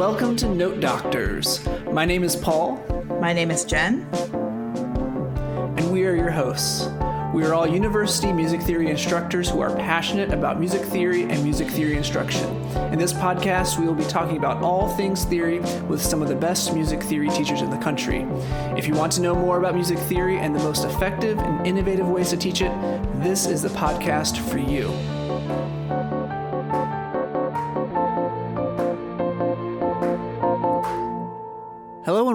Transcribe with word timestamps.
welcome 0.00 0.34
to 0.34 0.48
Note 0.48 0.80
Doctors. 0.80 1.62
My 1.92 2.06
name 2.06 2.24
is 2.24 2.34
Paul. 2.34 2.82
My 3.20 3.34
name 3.34 3.50
is 3.50 3.66
Jen. 3.66 4.08
And 5.76 5.92
we 5.92 6.06
are 6.06 6.16
your 6.16 6.30
hosts. 6.30 6.88
We 7.34 7.44
are 7.44 7.52
all 7.52 7.66
university 7.66 8.32
music 8.32 8.62
theory 8.62 8.88
instructors 8.88 9.50
who 9.50 9.60
are 9.60 9.76
passionate 9.76 10.32
about 10.32 10.58
music 10.58 10.80
theory 10.86 11.24
and 11.24 11.44
music 11.44 11.68
theory 11.68 11.98
instruction. 11.98 12.48
In 12.94 12.98
this 12.98 13.12
podcast, 13.12 13.78
we 13.78 13.86
will 13.86 13.94
be 13.94 14.04
talking 14.04 14.38
about 14.38 14.62
all 14.62 14.88
things 14.88 15.24
theory 15.26 15.60
with 15.86 16.00
some 16.00 16.22
of 16.22 16.28
the 16.28 16.34
best 16.34 16.72
music 16.72 17.02
theory 17.02 17.28
teachers 17.28 17.60
in 17.60 17.68
the 17.68 17.76
country. 17.76 18.26
If 18.78 18.88
you 18.88 18.94
want 18.94 19.12
to 19.12 19.20
know 19.20 19.34
more 19.34 19.58
about 19.58 19.74
music 19.74 19.98
theory 19.98 20.38
and 20.38 20.56
the 20.56 20.60
most 20.60 20.86
effective 20.86 21.38
and 21.38 21.66
innovative 21.66 22.08
ways 22.08 22.30
to 22.30 22.38
teach 22.38 22.62
it, 22.62 22.72
this 23.20 23.44
is 23.44 23.60
the 23.60 23.68
podcast 23.68 24.38
for 24.48 24.56
you. 24.56 25.19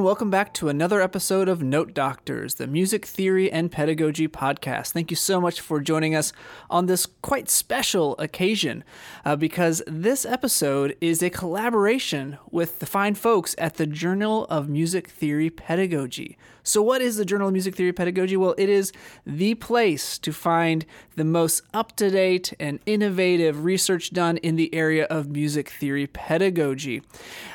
Welcome 0.05 0.29
back 0.29 0.53
to 0.53 0.69
another 0.69 1.01
episode 1.01 1.49
of 1.49 1.63
Note 1.63 1.91
Doctors, 1.91 2.53
the 2.53 2.67
music 2.67 3.07
theory 3.07 3.51
and 3.51 3.71
pedagogy 3.71 4.27
podcast. 4.27 4.91
Thank 4.91 5.09
you 5.09 5.17
so 5.17 5.41
much 5.41 5.59
for 5.59 5.81
joining 5.81 6.13
us 6.13 6.31
on 6.69 6.85
this 6.85 7.07
quite 7.23 7.49
special 7.49 8.15
occasion 8.19 8.83
uh, 9.25 9.35
because 9.35 9.81
this 9.87 10.23
episode 10.23 10.95
is 11.01 11.23
a 11.23 11.31
collaboration 11.31 12.37
with 12.51 12.77
the 12.77 12.85
fine 12.85 13.15
folks 13.15 13.55
at 13.57 13.77
the 13.77 13.87
Journal 13.87 14.45
of 14.45 14.69
Music 14.69 15.07
Theory 15.07 15.49
Pedagogy. 15.49 16.37
So, 16.67 16.81
what 16.81 16.99
is 16.99 17.17
the 17.17 17.25
Journal 17.25 17.49
of 17.49 17.53
Music 17.53 17.75
Theory 17.75 17.93
Pedagogy? 17.93 18.35
Well, 18.35 18.55
it 18.57 18.69
is 18.69 18.91
the 19.23 19.53
place 19.53 20.17
to 20.17 20.33
find 20.33 20.83
the 21.15 21.23
most 21.23 21.61
up 21.75 21.95
to 21.97 22.09
date 22.09 22.53
and 22.59 22.79
innovative 22.87 23.63
research 23.63 24.09
done 24.09 24.37
in 24.37 24.55
the 24.55 24.73
area 24.73 25.05
of 25.05 25.29
music 25.29 25.69
theory 25.69 26.07
pedagogy. 26.07 27.03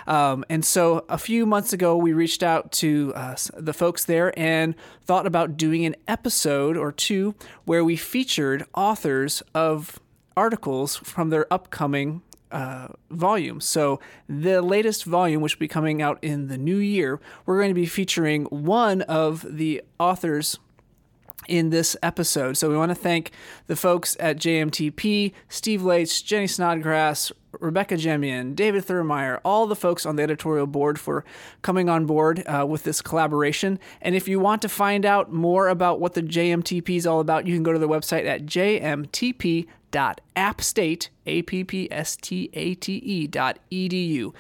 Um, 0.07 0.45
and 0.49 0.65
so, 0.65 1.05
a 1.09 1.19
few 1.19 1.45
months 1.45 1.73
ago, 1.73 1.97
we 1.97 2.13
reached 2.13 2.40
out 2.43 2.73
to 2.73 3.13
uh, 3.15 3.37
the 3.57 3.73
folks 3.73 4.05
there 4.05 4.39
and 4.39 4.75
thought 5.05 5.27
about 5.27 5.57
doing 5.57 5.85
an 5.85 5.97
episode 6.09 6.77
or 6.77 6.93
two 6.93 7.35
where 7.65 7.85
we 7.85 7.97
featured 7.97 8.65
authors 8.75 9.43
of 9.55 9.99
articles 10.37 10.97
from 10.97 11.31
their 11.31 11.53
upcoming 11.53 12.23
uh, 12.51 12.89
volume. 13.11 13.61
So, 13.61 14.01
the 14.29 14.63
latest 14.63 15.05
volume, 15.05 15.41
which 15.41 15.57
will 15.57 15.61
be 15.61 15.69
coming 15.69 16.03
out 16.03 16.19
in 16.23 16.49
the 16.49 16.59
new 16.59 16.79
year, 16.79 17.21
we're 17.47 17.59
going 17.59 17.71
to 17.71 17.75
be 17.75 17.87
featuring 17.87 18.45
one 18.47 19.03
of 19.03 19.47
the 19.49 19.83
authors 19.99 20.59
in 21.49 21.71
this 21.71 21.97
episode. 22.03 22.57
So, 22.57 22.69
we 22.69 22.77
want 22.77 22.91
to 22.91 22.97
thank 22.97 23.31
the 23.67 23.77
folks 23.77 24.17
at 24.19 24.37
JMTP, 24.37 25.33
Steve 25.49 25.83
Laitz, 25.83 26.25
Jenny 26.25 26.47
Snodgrass, 26.47 27.31
Rebecca 27.59 27.97
Jemian, 27.97 28.55
David 28.55 28.87
Thurmaier, 28.87 29.41
all 29.45 29.67
the 29.67 29.77
folks 29.77 30.07
on 30.07 30.17
the 30.17 30.23
editorial 30.23 30.67
board 30.67 31.01
for 31.01 31.25
coming 31.63 31.89
on 31.89 32.07
board 32.07 32.47
uh, 32.47 32.65
with 32.69 32.85
this 32.85 33.03
collaboration. 33.03 33.79
And 34.01 34.15
if 34.15 34.29
you 34.29 34.39
want 34.39 34.63
to 34.63 34.69
find 34.69 35.05
out 35.05 35.33
more 35.33 35.69
about 35.69 36.01
what 36.01 36.15
the 36.15 36.23
JMTP 36.23 36.97
is 36.97 37.07
all 37.07 37.21
about, 37.21 37.47
you 37.47 37.55
can 37.55 37.63
go 37.63 37.73
to 37.73 37.79
the 37.79 37.89
website 37.89 38.27
at 38.27 38.47
jmtp.com 38.47 39.67
appstate, 40.37 41.11
A-P-P-S-T-A-T-E 41.27 43.27
dot 43.27 43.59
edu. 43.71 44.33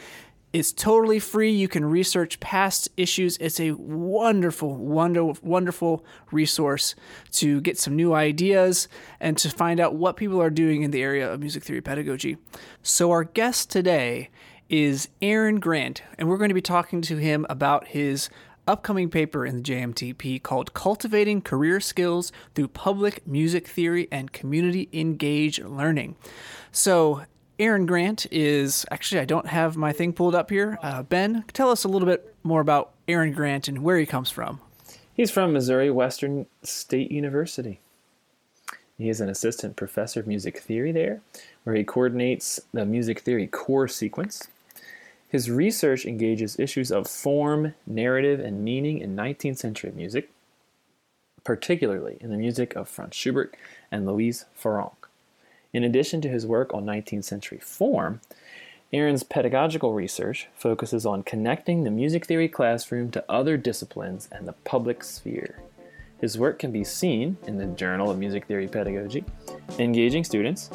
It's 0.52 0.72
totally 0.72 1.20
free. 1.20 1.52
You 1.52 1.68
can 1.68 1.84
research 1.84 2.40
past 2.40 2.88
issues. 2.96 3.36
It's 3.36 3.60
a 3.60 3.70
wonderful, 3.72 4.74
wonderful, 4.74 5.38
wonderful 5.48 6.04
resource 6.32 6.96
to 7.32 7.60
get 7.60 7.78
some 7.78 7.94
new 7.94 8.14
ideas 8.14 8.88
and 9.20 9.38
to 9.38 9.48
find 9.48 9.78
out 9.78 9.94
what 9.94 10.16
people 10.16 10.42
are 10.42 10.50
doing 10.50 10.82
in 10.82 10.90
the 10.90 11.02
area 11.02 11.32
of 11.32 11.38
music 11.38 11.62
theory 11.62 11.80
pedagogy. 11.80 12.36
So, 12.82 13.12
our 13.12 13.22
guest 13.22 13.70
today 13.70 14.30
is 14.68 15.08
Aaron 15.22 15.60
Grant, 15.60 16.02
and 16.18 16.28
we're 16.28 16.38
going 16.38 16.50
to 16.50 16.54
be 16.54 16.60
talking 16.60 17.00
to 17.02 17.16
him 17.18 17.46
about 17.48 17.88
his 17.88 18.28
upcoming 18.66 19.08
paper 19.08 19.46
in 19.46 19.56
the 19.56 19.62
JMTP 19.62 20.42
called 20.42 20.74
Cultivating 20.74 21.42
Career 21.42 21.78
Skills 21.78 22.32
Through 22.56 22.68
Public 22.68 23.24
Music 23.24 23.68
Theory 23.68 24.08
and 24.10 24.32
Community 24.32 24.88
Engaged 24.92 25.64
Learning. 25.64 26.16
So, 26.72 27.22
Aaron 27.60 27.84
Grant 27.84 28.26
is 28.30 28.86
actually, 28.90 29.20
I 29.20 29.26
don't 29.26 29.46
have 29.46 29.76
my 29.76 29.92
thing 29.92 30.14
pulled 30.14 30.34
up 30.34 30.48
here. 30.48 30.78
Uh, 30.82 31.02
ben, 31.02 31.44
tell 31.52 31.70
us 31.70 31.84
a 31.84 31.88
little 31.88 32.08
bit 32.08 32.34
more 32.42 32.62
about 32.62 32.92
Aaron 33.06 33.32
Grant 33.34 33.68
and 33.68 33.82
where 33.82 33.98
he 33.98 34.06
comes 34.06 34.30
from. 34.30 34.60
He's 35.12 35.30
from 35.30 35.52
Missouri 35.52 35.90
Western 35.90 36.46
State 36.62 37.12
University. 37.12 37.80
He 38.96 39.10
is 39.10 39.20
an 39.20 39.28
assistant 39.28 39.76
professor 39.76 40.20
of 40.20 40.26
music 40.26 40.58
theory 40.58 40.90
there, 40.90 41.20
where 41.64 41.76
he 41.76 41.84
coordinates 41.84 42.60
the 42.72 42.86
music 42.86 43.20
theory 43.20 43.46
core 43.46 43.88
sequence. 43.88 44.48
His 45.28 45.50
research 45.50 46.06
engages 46.06 46.58
issues 46.58 46.90
of 46.90 47.06
form, 47.06 47.74
narrative, 47.86 48.40
and 48.40 48.64
meaning 48.64 49.00
in 49.00 49.14
19th 49.14 49.58
century 49.58 49.92
music, 49.94 50.30
particularly 51.44 52.16
in 52.22 52.30
the 52.30 52.38
music 52.38 52.74
of 52.74 52.88
Franz 52.88 53.14
Schubert 53.14 53.54
and 53.92 54.06
Louise 54.06 54.46
Farrenc. 54.58 54.99
In 55.72 55.84
addition 55.84 56.20
to 56.22 56.28
his 56.28 56.46
work 56.46 56.74
on 56.74 56.84
19th 56.84 57.24
century 57.24 57.58
form, 57.58 58.20
Aaron's 58.92 59.22
pedagogical 59.22 59.94
research 59.94 60.48
focuses 60.54 61.06
on 61.06 61.22
connecting 61.22 61.84
the 61.84 61.90
music 61.90 62.26
theory 62.26 62.48
classroom 62.48 63.10
to 63.12 63.24
other 63.28 63.56
disciplines 63.56 64.28
and 64.32 64.48
the 64.48 64.52
public 64.52 65.04
sphere. 65.04 65.62
His 66.20 66.36
work 66.36 66.58
can 66.58 66.72
be 66.72 66.82
seen 66.82 67.36
in 67.46 67.56
the 67.56 67.66
Journal 67.66 68.10
of 68.10 68.18
Music 68.18 68.46
Theory 68.46 68.66
Pedagogy, 68.66 69.24
Engaging 69.78 70.24
Students, 70.24 70.70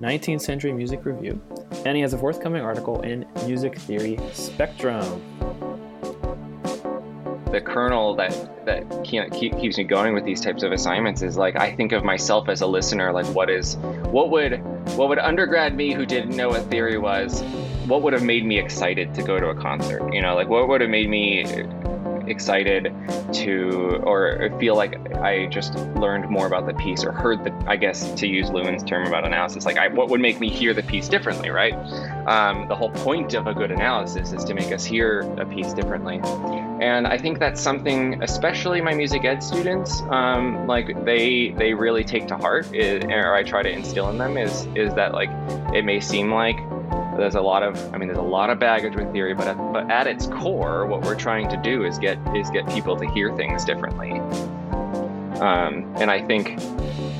19th 0.00 0.42
Century 0.42 0.72
Music 0.72 1.04
Review, 1.04 1.40
and 1.86 1.96
he 1.96 2.02
has 2.02 2.12
a 2.12 2.18
forthcoming 2.18 2.62
article 2.62 3.00
in 3.00 3.26
Music 3.46 3.78
Theory 3.78 4.18
Spectrum 4.32 5.22
the 7.54 7.60
kernel 7.60 8.16
that 8.16 8.32
that 8.66 9.04
keeps 9.04 9.78
me 9.78 9.84
going 9.84 10.12
with 10.12 10.24
these 10.24 10.40
types 10.40 10.64
of 10.64 10.72
assignments 10.72 11.22
is 11.22 11.36
like 11.36 11.54
I 11.54 11.74
think 11.74 11.92
of 11.92 12.02
myself 12.02 12.48
as 12.48 12.60
a 12.62 12.66
listener. 12.66 13.12
Like, 13.12 13.26
what 13.26 13.48
is 13.48 13.76
what 14.10 14.30
would 14.30 14.60
what 14.96 15.08
would 15.08 15.20
undergrad 15.20 15.76
me 15.76 15.92
who 15.92 16.04
didn't 16.04 16.36
know 16.36 16.48
what 16.48 16.68
theory 16.70 16.98
was, 16.98 17.42
what 17.86 18.02
would 18.02 18.12
have 18.12 18.24
made 18.24 18.44
me 18.44 18.58
excited 18.58 19.14
to 19.14 19.22
go 19.22 19.38
to 19.38 19.48
a 19.48 19.54
concert? 19.54 20.12
You 20.12 20.20
know, 20.20 20.34
like 20.34 20.48
what 20.48 20.68
would 20.68 20.80
have 20.80 20.90
made 20.90 21.08
me 21.08 21.44
excited 22.28 22.92
to 23.32 24.00
or 24.04 24.50
feel 24.58 24.76
like 24.76 24.94
I 25.16 25.46
just 25.46 25.74
learned 25.74 26.28
more 26.30 26.46
about 26.46 26.66
the 26.66 26.74
piece 26.74 27.04
or 27.04 27.12
heard 27.12 27.44
the 27.44 27.52
I 27.66 27.76
guess 27.76 28.12
to 28.20 28.26
use 28.26 28.50
Lewin's 28.50 28.82
term 28.82 29.06
about 29.06 29.24
analysis 29.24 29.64
like 29.64 29.78
I, 29.78 29.88
what 29.88 30.08
would 30.08 30.20
make 30.20 30.40
me 30.40 30.48
hear 30.48 30.74
the 30.74 30.82
piece 30.82 31.08
differently 31.08 31.50
right? 31.50 31.74
Um, 32.26 32.68
the 32.68 32.74
whole 32.74 32.90
point 32.90 33.34
of 33.34 33.46
a 33.46 33.54
good 33.54 33.70
analysis 33.70 34.32
is 34.32 34.44
to 34.44 34.54
make 34.54 34.72
us 34.72 34.84
hear 34.84 35.20
a 35.38 35.46
piece 35.46 35.72
differently. 35.72 36.20
And 36.80 37.06
I 37.06 37.18
think 37.18 37.38
that's 37.38 37.60
something 37.60 38.22
especially 38.22 38.80
my 38.80 38.94
music 38.94 39.24
ed 39.24 39.42
students 39.42 40.02
um, 40.10 40.66
like 40.66 41.04
they 41.04 41.50
they 41.50 41.74
really 41.74 42.04
take 42.04 42.28
to 42.28 42.36
heart 42.36 42.72
it, 42.74 43.04
or 43.04 43.34
I 43.34 43.42
try 43.42 43.62
to 43.62 43.70
instill 43.70 44.10
in 44.10 44.18
them 44.18 44.36
is 44.36 44.66
is 44.74 44.94
that 44.94 45.12
like 45.12 45.30
it 45.74 45.84
may 45.84 46.00
seem 46.00 46.32
like 46.32 46.56
there's 47.16 47.34
a 47.34 47.40
lot 47.40 47.62
of 47.62 47.76
i 47.94 47.98
mean 47.98 48.08
there's 48.08 48.18
a 48.18 48.22
lot 48.22 48.50
of 48.50 48.58
baggage 48.58 48.94
with 48.94 49.10
theory 49.12 49.34
but 49.34 49.46
at, 49.46 49.56
but 49.72 49.90
at 49.90 50.06
its 50.06 50.26
core 50.26 50.86
what 50.86 51.02
we're 51.02 51.14
trying 51.14 51.48
to 51.48 51.56
do 51.58 51.84
is 51.84 51.98
get 51.98 52.18
is 52.36 52.50
get 52.50 52.68
people 52.68 52.96
to 52.96 53.06
hear 53.10 53.34
things 53.36 53.64
differently 53.64 54.12
um, 55.40 55.84
and 55.96 56.10
i 56.10 56.24
think 56.26 56.58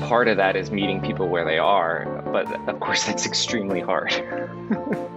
part 0.07 0.27
of 0.27 0.37
that 0.37 0.55
is 0.55 0.71
meeting 0.71 1.01
people 1.01 1.27
where 1.27 1.45
they 1.45 1.57
are 1.57 2.21
but 2.31 2.47
of 2.69 2.79
course 2.79 3.05
that's 3.05 3.25
extremely 3.25 3.79
hard 3.79 4.11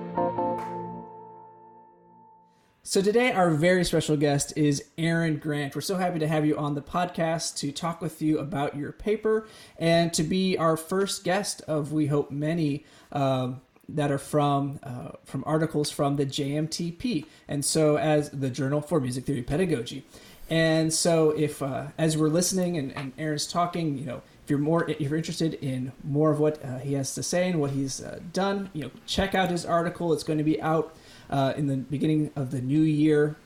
So 2.89 3.03
today 3.03 3.33
our 3.33 3.51
very 3.51 3.85
special 3.85 4.17
guest 4.17 4.55
is 4.57 4.83
Aaron 4.97 5.37
Grant. 5.37 5.75
We're 5.75 5.83
so 5.83 5.97
happy 5.97 6.19
to 6.21 6.27
have 6.27 6.47
you 6.47 6.57
on 6.57 6.75
the 6.75 6.81
podcast 6.81 7.59
to 7.59 7.71
talk 7.71 8.01
with 8.01 8.23
you 8.23 8.39
about 8.39 8.79
your 8.79 8.93
paper 8.93 9.47
and 9.77 10.11
to 10.15 10.23
be 10.23 10.57
our 10.57 10.75
first 10.75 11.23
guest 11.23 11.61
of 11.69 11.93
we 11.93 12.07
hope 12.07 12.31
many 12.31 12.87
um, 13.13 13.61
that 13.89 14.11
are 14.11 14.19
from 14.19 14.79
uh, 14.83 15.13
from 15.25 15.43
articles 15.47 15.91
from 15.91 16.17
the 16.17 16.27
JMTP, 16.27 17.25
and 17.47 17.65
so 17.65 17.97
as 17.97 18.31
the 18.31 18.51
Journal 18.51 18.81
for 18.81 19.01
Music 19.01 19.25
Theory 19.25 19.43
Pedagogy. 19.43 20.05
And 20.51 20.93
so, 20.93 21.31
if 21.31 21.63
uh, 21.63 21.89
as 21.99 22.17
we're 22.17 22.29
listening 22.29 22.79
and, 22.79 22.97
and 22.97 23.13
Aaron's 23.19 23.47
talking, 23.47 23.99
you 23.99 24.07
know, 24.07 24.23
if 24.45 24.51
you're 24.51 24.59
more 24.59 24.89
if 24.89 25.01
you're 25.01 25.17
interested 25.17 25.55
in 25.55 25.93
more 26.03 26.31
of 26.31 26.41
what 26.41 26.65
uh, 26.65 26.79
he 26.79 26.95
has 26.95 27.15
to 27.15 27.23
say 27.23 27.51
and 27.51 27.61
what 27.61 27.73
he's 27.73 28.03
uh, 28.03 28.21
done, 28.33 28.71
you 28.73 28.85
know, 28.85 28.91
check 29.07 29.35
out 29.35 29.51
his 29.51 29.67
article. 29.67 30.13
It's 30.13 30.25
going 30.25 30.39
to 30.39 30.45
be 30.45 30.61
out 30.63 30.97
uh, 31.29 31.53
in 31.57 31.67
the 31.67 31.77
beginning 31.77 32.31
of 32.35 32.51
the 32.51 32.63
new 32.63 32.81
year 32.81 33.37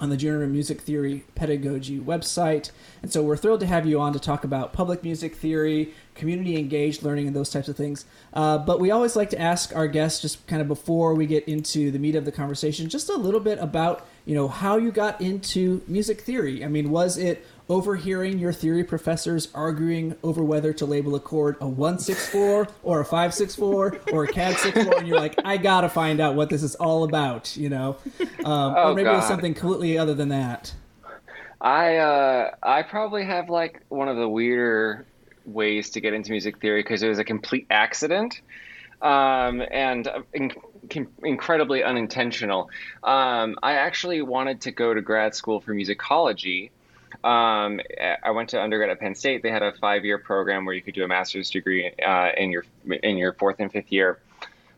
on 0.00 0.10
the 0.10 0.16
Journal 0.16 0.44
of 0.44 0.50
Music 0.50 0.80
Theory 0.80 1.24
Pedagogy 1.34 1.98
website. 1.98 2.70
And 3.02 3.12
so 3.12 3.22
we're 3.22 3.36
thrilled 3.36 3.60
to 3.60 3.66
have 3.66 3.86
you 3.86 4.00
on 4.00 4.12
to 4.12 4.20
talk 4.20 4.44
about 4.44 4.72
public 4.72 5.02
music 5.02 5.34
theory, 5.34 5.92
community 6.18 6.58
engaged 6.58 7.02
learning, 7.02 7.26
and 7.28 7.34
those 7.34 7.50
types 7.50 7.68
of 7.68 7.76
things. 7.76 8.04
Uh, 8.34 8.58
but 8.58 8.80
we 8.80 8.90
always 8.90 9.16
like 9.16 9.30
to 9.30 9.40
ask 9.40 9.74
our 9.74 9.88
guests, 9.88 10.20
just 10.20 10.46
kind 10.46 10.60
of 10.60 10.68
before 10.68 11.14
we 11.14 11.26
get 11.26 11.48
into 11.48 11.90
the 11.90 11.98
meat 11.98 12.14
of 12.16 12.24
the 12.26 12.32
conversation, 12.32 12.88
just 12.88 13.08
a 13.08 13.16
little 13.16 13.40
bit 13.40 13.58
about 13.60 14.06
you 14.26 14.34
know 14.34 14.48
how 14.48 14.76
you 14.76 14.90
got 14.92 15.20
into 15.20 15.80
music 15.88 16.20
theory. 16.20 16.64
I 16.64 16.68
mean, 16.68 16.90
was 16.90 17.16
it 17.16 17.46
overhearing 17.70 18.38
your 18.38 18.52
theory 18.52 18.82
professors 18.82 19.48
arguing 19.54 20.16
over 20.22 20.42
whether 20.42 20.72
to 20.72 20.86
label 20.86 21.14
a 21.14 21.20
chord 21.20 21.54
a 21.60 21.66
164 21.68 22.66
or 22.82 23.00
a 23.00 23.04
564 23.04 23.98
or 24.10 24.24
a 24.24 24.28
CAD 24.28 24.56
64 24.56 24.98
and 25.00 25.06
you're 25.06 25.20
like 25.20 25.34
I 25.44 25.58
got 25.58 25.82
to 25.82 25.90
find 25.90 26.18
out 26.18 26.34
what 26.34 26.48
this 26.48 26.62
is 26.62 26.74
all 26.76 27.04
about, 27.04 27.56
you 27.58 27.68
know. 27.68 27.96
Um, 28.44 28.74
Oh, 28.76 28.92
or 28.92 28.94
maybe 28.94 29.10
it's 29.10 29.20
God. 29.20 29.28
something 29.28 29.52
completely 29.54 29.98
other 29.98 30.14
than 30.14 30.30
that. 30.30 30.72
I 31.60 31.96
uh, 31.96 32.50
I 32.62 32.82
probably 32.84 33.24
have 33.24 33.50
like 33.50 33.82
one 33.88 34.08
of 34.08 34.16
the 34.16 34.28
weirder 34.28 35.06
ways 35.48 35.90
to 35.90 36.00
get 36.00 36.14
into 36.14 36.30
music 36.30 36.58
theory 36.60 36.82
because 36.82 37.02
it 37.02 37.08
was 37.08 37.18
a 37.18 37.24
complete 37.24 37.66
accident, 37.70 38.40
um, 39.02 39.62
and 39.70 40.06
uh, 40.06 40.22
in, 40.32 40.52
incredibly 41.22 41.82
unintentional. 41.82 42.70
Um, 43.02 43.56
I 43.62 43.74
actually 43.74 44.22
wanted 44.22 44.62
to 44.62 44.70
go 44.70 44.94
to 44.94 45.00
grad 45.00 45.34
school 45.34 45.60
for 45.60 45.74
musicology. 45.74 46.70
Um, 47.24 47.80
I 48.22 48.30
went 48.30 48.50
to 48.50 48.62
undergrad 48.62 48.90
at 48.90 49.00
Penn 49.00 49.14
State. 49.14 49.42
They 49.42 49.50
had 49.50 49.62
a 49.62 49.72
five-year 49.72 50.18
program 50.18 50.64
where 50.64 50.74
you 50.74 50.82
could 50.82 50.94
do 50.94 51.04
a 51.04 51.08
master's 51.08 51.50
degree 51.50 51.90
uh, 51.90 52.30
in 52.36 52.50
your 52.50 52.64
in 53.02 53.16
your 53.16 53.32
fourth 53.32 53.56
and 53.58 53.72
fifth 53.72 53.90
year 53.90 54.18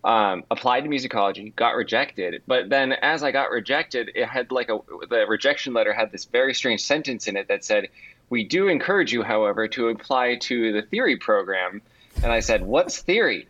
um, 0.04 0.44
applied 0.50 0.82
to 0.82 0.88
musicology, 0.88 1.54
got 1.54 1.74
rejected. 1.74 2.42
But 2.46 2.68
then, 2.70 2.92
as 2.92 3.22
I 3.22 3.32
got 3.32 3.50
rejected, 3.50 4.10
it 4.14 4.26
had 4.26 4.50
like 4.50 4.70
a 4.70 4.78
the 5.08 5.26
rejection 5.26 5.74
letter 5.74 5.92
had 5.92 6.10
this 6.10 6.24
very 6.24 6.54
strange 6.54 6.82
sentence 6.82 7.26
in 7.26 7.36
it 7.36 7.48
that 7.48 7.64
said, 7.64 7.88
"We 8.30 8.44
do 8.44 8.68
encourage 8.68 9.12
you, 9.12 9.22
however, 9.22 9.68
to 9.68 9.88
apply 9.88 10.36
to 10.36 10.72
the 10.72 10.82
theory 10.82 11.16
program." 11.16 11.82
And 12.22 12.32
I 12.32 12.40
said, 12.40 12.64
"What's 12.64 13.00
theory?" 13.00 13.46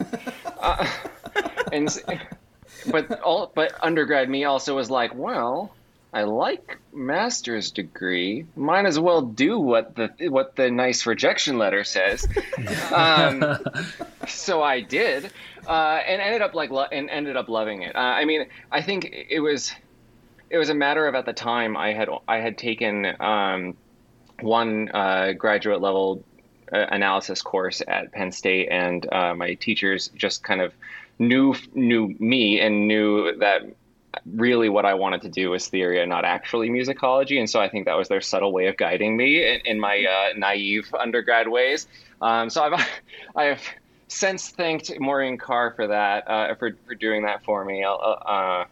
uh, 0.60 0.90
and 1.72 1.88
but 2.90 3.20
all 3.20 3.52
but 3.54 3.74
undergrad 3.82 4.28
me 4.28 4.44
also 4.44 4.76
was 4.76 4.90
like, 4.90 5.14
"Well." 5.14 5.74
I 6.14 6.22
like 6.22 6.78
master's 6.92 7.72
degree. 7.72 8.46
Might 8.54 8.86
as 8.86 9.00
well 9.00 9.20
do 9.20 9.58
what 9.58 9.96
the 9.96 10.12
what 10.28 10.54
the 10.54 10.70
nice 10.70 11.06
rejection 11.06 11.58
letter 11.58 11.82
says. 11.82 12.26
Um, 12.92 13.58
so 14.28 14.62
I 14.62 14.80
did, 14.80 15.32
uh, 15.66 16.00
and 16.06 16.22
ended 16.22 16.40
up 16.40 16.54
like 16.54 16.70
lo- 16.70 16.86
and 16.92 17.10
ended 17.10 17.36
up 17.36 17.48
loving 17.48 17.82
it. 17.82 17.96
Uh, 17.96 17.98
I 17.98 18.24
mean, 18.24 18.46
I 18.70 18.80
think 18.80 19.12
it 19.28 19.40
was 19.40 19.72
it 20.50 20.58
was 20.58 20.68
a 20.68 20.74
matter 20.74 21.08
of 21.08 21.16
at 21.16 21.26
the 21.26 21.32
time 21.32 21.76
I 21.76 21.92
had 21.92 22.08
I 22.28 22.36
had 22.36 22.56
taken 22.56 23.20
um, 23.20 23.76
one 24.40 24.90
uh, 24.92 25.32
graduate 25.32 25.80
level 25.80 26.24
uh, 26.72 26.86
analysis 26.90 27.42
course 27.42 27.82
at 27.86 28.12
Penn 28.12 28.32
State, 28.32 28.68
and 28.70 29.06
uh, 29.12 29.34
my 29.34 29.54
teachers 29.54 30.08
just 30.16 30.42
kind 30.42 30.60
of 30.60 30.72
knew 31.18 31.54
knew 31.74 32.14
me 32.18 32.60
and 32.60 32.88
knew 32.88 33.36
that 33.38 33.62
really 34.34 34.68
what 34.68 34.84
I 34.84 34.94
wanted 34.94 35.22
to 35.22 35.28
do 35.28 35.50
was 35.50 35.68
theory 35.68 36.00
and 36.00 36.08
not 36.08 36.24
actually 36.24 36.68
musicology. 36.70 37.38
And 37.38 37.48
so 37.48 37.60
I 37.60 37.68
think 37.68 37.86
that 37.86 37.96
was 37.96 38.08
their 38.08 38.20
subtle 38.20 38.52
way 38.52 38.66
of 38.66 38.76
guiding 38.76 39.16
me 39.16 39.44
in, 39.44 39.60
in 39.64 39.80
my 39.80 40.04
uh, 40.04 40.38
naive 40.38 40.92
undergrad 40.98 41.48
ways. 41.48 41.86
Um, 42.20 42.50
so 42.50 42.62
I've 42.62 42.88
I 43.36 43.44
have 43.44 43.62
since 44.08 44.50
thanked 44.50 44.92
Maureen 45.00 45.38
Carr 45.38 45.72
for 45.72 45.88
that 45.88 46.28
uh, 46.28 46.54
for 46.54 46.76
for 46.86 46.94
doing 46.94 47.24
that 47.24 47.44
for 47.44 47.64
me. 47.64 47.84
Uh, 47.84 48.64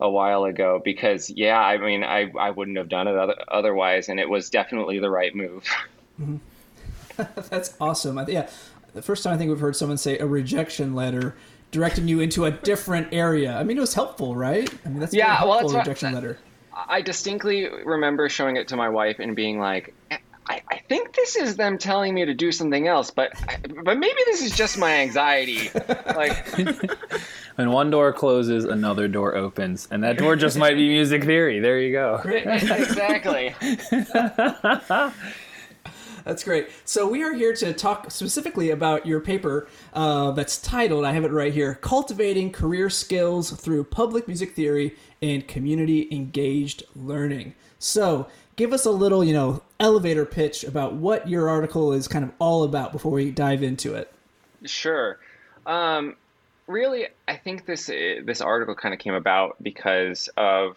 a 0.00 0.10
while 0.10 0.44
ago 0.44 0.80
because 0.84 1.30
yeah 1.30 1.58
i 1.58 1.78
mean 1.78 2.04
i, 2.04 2.30
I 2.38 2.50
wouldn't 2.50 2.76
have 2.76 2.88
done 2.88 3.08
it 3.08 3.16
other, 3.16 3.34
otherwise 3.48 4.08
and 4.08 4.20
it 4.20 4.28
was 4.28 4.50
definitely 4.50 4.98
the 4.98 5.10
right 5.10 5.34
move 5.34 5.64
mm-hmm. 6.20 6.36
That's 7.48 7.74
awesome. 7.80 8.16
Th- 8.26 8.28
yeah, 8.28 8.50
the 8.92 9.00
first 9.00 9.24
time 9.24 9.32
I 9.32 9.38
think 9.38 9.48
we've 9.48 9.58
heard 9.58 9.74
someone 9.74 9.96
say 9.96 10.18
a 10.18 10.26
rejection 10.26 10.94
letter 10.94 11.34
directing 11.70 12.08
you 12.08 12.20
into 12.20 12.44
a 12.44 12.50
different 12.50 13.08
area. 13.10 13.56
I 13.56 13.64
mean, 13.64 13.78
it 13.78 13.80
was 13.80 13.94
helpful, 13.94 14.36
right? 14.36 14.68
I 14.84 14.88
mean, 14.90 14.98
that's 15.00 15.14
Yeah, 15.14 15.42
well, 15.42 15.52
helpful 15.52 15.60
that's 15.60 15.72
what- 15.72 15.78
rejection 15.86 16.12
letter. 16.12 16.38
I 16.74 17.00
distinctly 17.00 17.70
remember 17.86 18.28
showing 18.28 18.56
it 18.56 18.68
to 18.68 18.76
my 18.76 18.90
wife 18.90 19.18
and 19.18 19.34
being 19.34 19.58
like, 19.58 19.94
I, 20.48 20.62
I 20.70 20.78
think 20.88 21.14
this 21.14 21.36
is 21.36 21.56
them 21.56 21.78
telling 21.78 22.14
me 22.14 22.24
to 22.24 22.34
do 22.34 22.52
something 22.52 22.86
else, 22.86 23.10
but 23.10 23.32
but 23.84 23.98
maybe 23.98 24.18
this 24.26 24.42
is 24.42 24.52
just 24.52 24.78
my 24.78 25.00
anxiety. 25.00 25.70
Like, 26.14 26.46
When 27.56 27.70
one 27.72 27.90
door 27.90 28.12
closes, 28.12 28.64
another 28.66 29.08
door 29.08 29.34
opens, 29.34 29.88
and 29.90 30.04
that 30.04 30.18
door 30.18 30.36
just 30.36 30.58
might 30.58 30.74
be 30.74 30.88
music 30.88 31.24
theory. 31.24 31.58
There 31.58 31.80
you 31.80 31.90
go. 31.92 32.20
exactly. 32.26 33.54
That's 36.24 36.44
great. 36.44 36.68
So 36.84 37.08
we 37.08 37.22
are 37.22 37.32
here 37.32 37.54
to 37.54 37.72
talk 37.72 38.10
specifically 38.10 38.70
about 38.70 39.06
your 39.06 39.20
paper 39.20 39.68
uh, 39.94 40.32
that's 40.32 40.58
titled, 40.58 41.04
I 41.04 41.12
have 41.12 41.24
it 41.24 41.30
right 41.30 41.54
here, 41.54 41.76
Cultivating 41.76 42.50
Career 42.50 42.90
Skills 42.90 43.52
Through 43.52 43.84
Public 43.84 44.26
Music 44.26 44.52
Theory 44.52 44.96
and 45.22 45.46
Community 45.46 46.08
Engaged 46.10 46.82
Learning. 46.96 47.54
So 47.78 48.26
give 48.56 48.72
us 48.72 48.84
a 48.86 48.90
little, 48.90 49.22
you 49.22 49.32
know, 49.32 49.62
elevator 49.78 50.24
pitch 50.24 50.64
about 50.64 50.94
what 50.94 51.28
your 51.28 51.48
article 51.48 51.92
is 51.92 52.08
kind 52.08 52.24
of 52.24 52.32
all 52.38 52.64
about 52.64 52.92
before 52.92 53.12
we 53.12 53.30
dive 53.30 53.62
into 53.62 53.94
it. 53.94 54.12
Sure. 54.64 55.18
Um, 55.66 56.16
really, 56.66 57.08
I 57.28 57.36
think 57.36 57.66
this 57.66 57.86
this 57.86 58.40
article 58.40 58.74
kind 58.74 58.94
of 58.94 59.00
came 59.00 59.14
about 59.14 59.62
because 59.62 60.28
of 60.36 60.76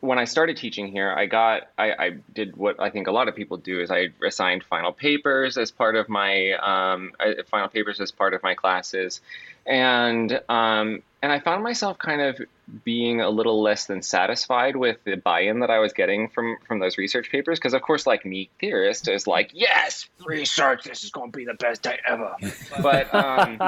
when 0.00 0.18
I 0.18 0.24
started 0.24 0.56
teaching 0.56 0.88
here. 0.88 1.12
I 1.12 1.26
got 1.26 1.68
I, 1.78 1.92
I 1.92 2.10
did 2.32 2.56
what 2.56 2.80
I 2.80 2.90
think 2.90 3.06
a 3.06 3.12
lot 3.12 3.28
of 3.28 3.34
people 3.34 3.56
do 3.56 3.80
is 3.80 3.90
I 3.90 4.08
assigned 4.24 4.64
final 4.64 4.92
papers 4.92 5.58
as 5.58 5.70
part 5.70 5.96
of 5.96 6.08
my 6.08 6.52
um, 6.52 7.12
uh, 7.18 7.42
final 7.50 7.68
papers 7.68 8.00
as 8.00 8.10
part 8.10 8.34
of 8.34 8.42
my 8.42 8.54
classes, 8.54 9.20
and 9.66 10.40
um, 10.48 11.02
and 11.22 11.30
I 11.30 11.38
found 11.38 11.62
myself 11.62 11.98
kind 11.98 12.20
of 12.20 12.40
being 12.84 13.20
a 13.20 13.30
little 13.30 13.62
less 13.62 13.86
than 13.86 14.02
satisfied 14.02 14.74
with 14.74 15.02
the 15.04 15.14
buy-in 15.14 15.60
that 15.60 15.70
I 15.70 15.78
was 15.78 15.92
getting 15.92 16.28
from 16.28 16.56
from 16.66 16.80
those 16.80 16.98
research 16.98 17.30
papers 17.30 17.58
because 17.58 17.74
of 17.74 17.82
course 17.82 18.06
like 18.06 18.26
me 18.26 18.50
theorist 18.60 19.08
is 19.08 19.26
like 19.26 19.50
yes 19.54 20.08
research 20.24 20.84
this 20.84 21.04
is 21.04 21.10
going 21.10 21.30
to 21.30 21.36
be 21.36 21.44
the 21.44 21.54
best 21.54 21.82
day 21.82 21.98
ever. 22.06 22.34
But 22.82 23.14
um, 23.14 23.58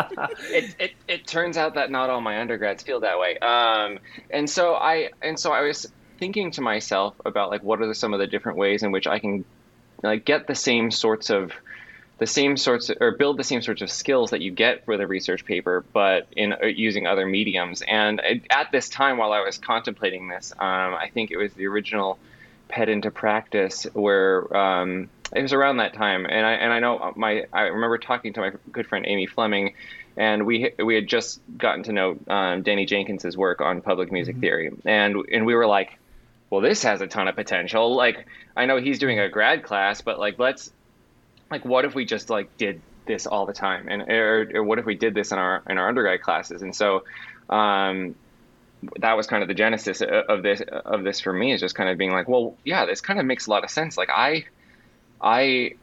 it, 0.51 0.75
it 0.79 0.93
it 1.07 1.27
turns 1.27 1.57
out 1.57 1.75
that 1.75 1.91
not 1.91 2.11
all 2.11 2.21
my 2.21 2.41
undergrads 2.41 2.83
feel 2.83 3.01
that 3.01 3.19
way. 3.19 3.39
Um, 3.39 3.99
and 4.31 4.49
so 4.49 4.75
I 4.75 5.11
and 5.23 5.39
so 5.39 5.53
I 5.53 5.61
was 5.61 5.87
thinking 6.19 6.51
to 6.53 6.61
myself 6.61 7.15
about 7.25 7.51
like 7.51 7.63
what 7.63 7.81
are 7.81 7.87
the, 7.87 7.95
some 7.95 8.13
of 8.15 8.21
the 8.21 8.27
different 8.27 8.59
ways 8.59 8.83
in 8.83 8.91
which 8.91 9.07
I 9.07 9.19
can 9.19 9.45
like 10.03 10.25
get 10.25 10.47
the 10.47 10.55
same 10.55 10.91
sorts 10.91 11.31
of 11.31 11.53
the 12.19 12.27
same 12.27 12.57
sorts 12.57 12.91
or 13.01 13.13
build 13.13 13.37
the 13.37 13.45
same 13.45 13.61
sorts 13.61 13.83
of 13.83 13.91
skills 13.91 14.31
that 14.31 14.41
you 14.41 14.51
get 14.53 14.87
with 14.87 15.01
a 15.01 15.07
research 15.07 15.45
paper, 15.45 15.85
but 15.93 16.27
in 16.37 16.53
uh, 16.53 16.67
using 16.67 17.07
other 17.07 17.27
mediums. 17.27 17.83
And 17.83 18.21
it- 18.23 18.43
at 18.51 18.71
this 18.71 18.89
time, 18.89 19.17
while 19.19 19.33
I 19.33 19.41
was 19.41 19.59
contemplating 19.59 20.29
this, 20.29 20.53
um, 20.53 20.95
I 20.95 21.11
think 21.13 21.31
it 21.31 21.37
was 21.37 21.53
the 21.55 21.67
original 21.67 22.19
Ped 22.69 22.89
into 22.89 23.11
Practice, 23.11 23.85
where 23.93 24.57
um, 24.57 25.11
it 25.35 25.43
was 25.43 25.53
around 25.53 25.79
that 25.79 25.93
time. 25.95 26.25
And 26.27 26.47
I 26.47 26.53
and 26.53 26.73
I 26.73 26.79
know 26.79 27.13
my 27.17 27.47
I 27.53 27.63
remember 27.63 27.99
talking 27.99 28.33
to 28.35 28.41
my 28.41 28.53
good 28.71 28.87
friend 28.87 29.05
Amy 29.09 29.27
Fleming, 29.27 29.75
and 30.17 30.47
we 30.47 30.71
we 30.79 30.95
had 30.95 31.09
just 31.09 31.41
gotten 31.59 31.83
to 31.85 31.93
know 31.93 32.17
um, 32.29 32.63
Danny 32.63 32.87
Jenkins's 32.87 33.37
work 33.37 33.61
on 33.61 33.81
public 33.81 34.13
music 34.13 34.37
theory, 34.39 34.71
and 34.85 35.17
and 35.33 35.45
we 35.47 35.55
were 35.55 35.67
like, 35.67 35.99
well, 36.51 36.61
this 36.61 36.85
has 36.85 37.01
a 37.01 37.07
ton 37.09 37.27
of 37.29 37.35
potential. 37.35 37.95
Like 37.97 38.27
I 38.57 38.67
know 38.67 38.77
he's 38.79 38.99
doing 39.01 39.19
a 39.19 39.29
grad 39.29 39.65
class, 39.65 40.01
but 40.01 40.19
like 40.21 40.39
let's 40.39 40.73
like 41.55 41.65
what 41.65 41.85
if 41.85 41.95
we 41.95 42.05
just 42.05 42.31
like 42.31 42.57
did 42.59 42.81
this 43.07 43.27
all 43.27 43.47
the 43.47 43.53
time? 43.53 43.87
And 43.89 44.03
or, 44.11 44.51
or 44.55 44.65
what 44.65 44.79
if 44.81 44.85
we 44.85 44.97
did 44.97 45.15
this 45.15 45.31
in 45.31 45.39
our 45.39 45.63
in 45.69 45.79
our 45.79 45.89
undergrad 45.89 46.21
classes? 46.21 46.63
And 46.63 46.75
so 46.75 47.05
um 47.49 48.17
that 48.99 49.17
was 49.17 49.27
kind 49.27 49.43
of 49.43 49.49
the 49.49 49.55
genesis 49.55 50.03
of 50.03 50.43
this 50.43 50.61
of 50.69 51.05
this 51.05 51.21
for 51.21 51.33
me 51.33 51.53
is 51.53 51.61
just 51.61 51.75
kind 51.75 51.89
of 51.89 51.97
being 51.97 52.11
like 52.11 52.29
well 52.29 52.55
yeah 52.65 52.85
this 52.85 53.01
kind 53.01 53.19
of 53.19 53.25
makes 53.25 53.47
a 53.47 53.51
lot 53.51 53.63
of 53.63 53.71
sense. 53.71 53.97
Like 53.97 54.11
i 54.11 54.45
i 55.21 55.75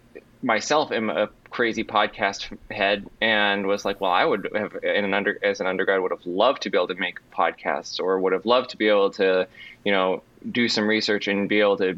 myself 0.44 0.92
am 0.92 1.10
a 1.10 1.30
crazy 1.50 1.84
podcast 1.84 2.58
head 2.70 3.08
and 3.22 3.68
was 3.68 3.86
like 3.86 4.00
well 4.02 4.12
i 4.12 4.26
would 4.26 4.50
have 4.56 4.76
in 4.84 5.06
an 5.06 5.14
under 5.14 5.38
as 5.44 5.60
an 5.60 5.68
undergrad 5.68 6.02
would 6.02 6.12
have 6.12 6.26
loved 6.26 6.62
to 6.64 6.70
be 6.70 6.78
able 6.78 6.88
to 6.88 6.96
make 6.96 7.20
podcasts 7.32 8.00
or 8.00 8.20
would 8.20 8.34
have 8.34 8.46
loved 8.46 8.70
to 8.72 8.78
be 8.78 8.88
able 8.88 9.12
to 9.12 9.48
you 9.84 9.92
know 9.92 10.24
do 10.50 10.68
some 10.68 10.88
research 10.88 11.28
and 11.28 11.50
be 11.50 11.60
able 11.60 11.78
to 11.78 11.98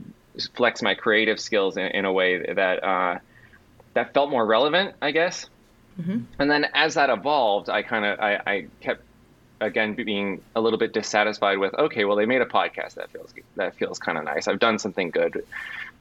flex 0.55 0.81
my 0.81 0.95
creative 0.95 1.39
skills 1.39 1.77
in, 1.77 1.85
in 1.87 2.05
a 2.05 2.11
way 2.11 2.53
that 2.53 2.83
uh, 2.83 3.19
that 3.93 4.13
felt 4.13 4.29
more 4.29 4.45
relevant, 4.45 4.95
I 5.01 5.11
guess. 5.11 5.49
Mm-hmm. 5.99 6.19
And 6.39 6.51
then 6.51 6.65
as 6.73 6.95
that 6.95 7.09
evolved, 7.09 7.69
I 7.69 7.83
kind 7.83 8.05
of 8.05 8.19
I, 8.19 8.39
I 8.45 8.65
kept 8.81 9.03
again 9.61 9.93
being 9.93 10.41
a 10.55 10.61
little 10.61 10.79
bit 10.79 10.93
dissatisfied 10.93 11.57
with 11.57 11.73
okay, 11.75 12.05
well 12.05 12.17
they 12.17 12.25
made 12.25 12.41
a 12.41 12.45
podcast 12.45 12.95
that 12.95 13.11
feels 13.11 13.33
that 13.55 13.75
feels 13.75 13.99
kind 13.99 14.17
of 14.17 14.23
nice. 14.23 14.47
I've 14.47 14.59
done 14.59 14.79
something 14.79 15.11
good, 15.11 15.45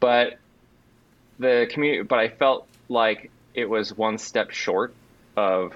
but 0.00 0.38
the 1.38 1.66
community, 1.70 2.02
but 2.02 2.18
I 2.18 2.28
felt 2.28 2.66
like 2.88 3.30
it 3.54 3.68
was 3.68 3.96
one 3.96 4.18
step 4.18 4.50
short 4.50 4.94
of 5.37 5.75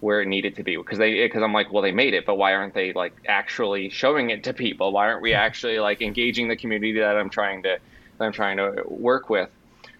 where 0.00 0.20
it 0.20 0.28
needed 0.28 0.56
to 0.56 0.62
be. 0.62 0.76
Because 0.76 0.98
they 0.98 1.26
because 1.26 1.42
I'm 1.42 1.52
like 1.52 1.72
well 1.72 1.82
they 1.82 1.92
made 1.92 2.14
it 2.14 2.24
but 2.24 2.36
why 2.36 2.54
aren't 2.54 2.74
they 2.74 2.94
like 2.94 3.14
actually 3.28 3.90
showing 3.90 4.30
it 4.30 4.44
to 4.44 4.54
people? 4.54 4.92
Why 4.92 5.08
aren't 5.08 5.22
we 5.22 5.34
actually 5.34 5.78
like 5.78 6.00
engaging 6.00 6.48
the 6.48 6.56
community 6.56 7.00
that 7.00 7.16
I'm 7.16 7.30
trying 7.30 7.64
to 7.64 7.78
that 8.18 8.24
I'm 8.24 8.32
trying 8.32 8.56
to 8.56 8.82
work 8.86 9.28
with 9.28 9.50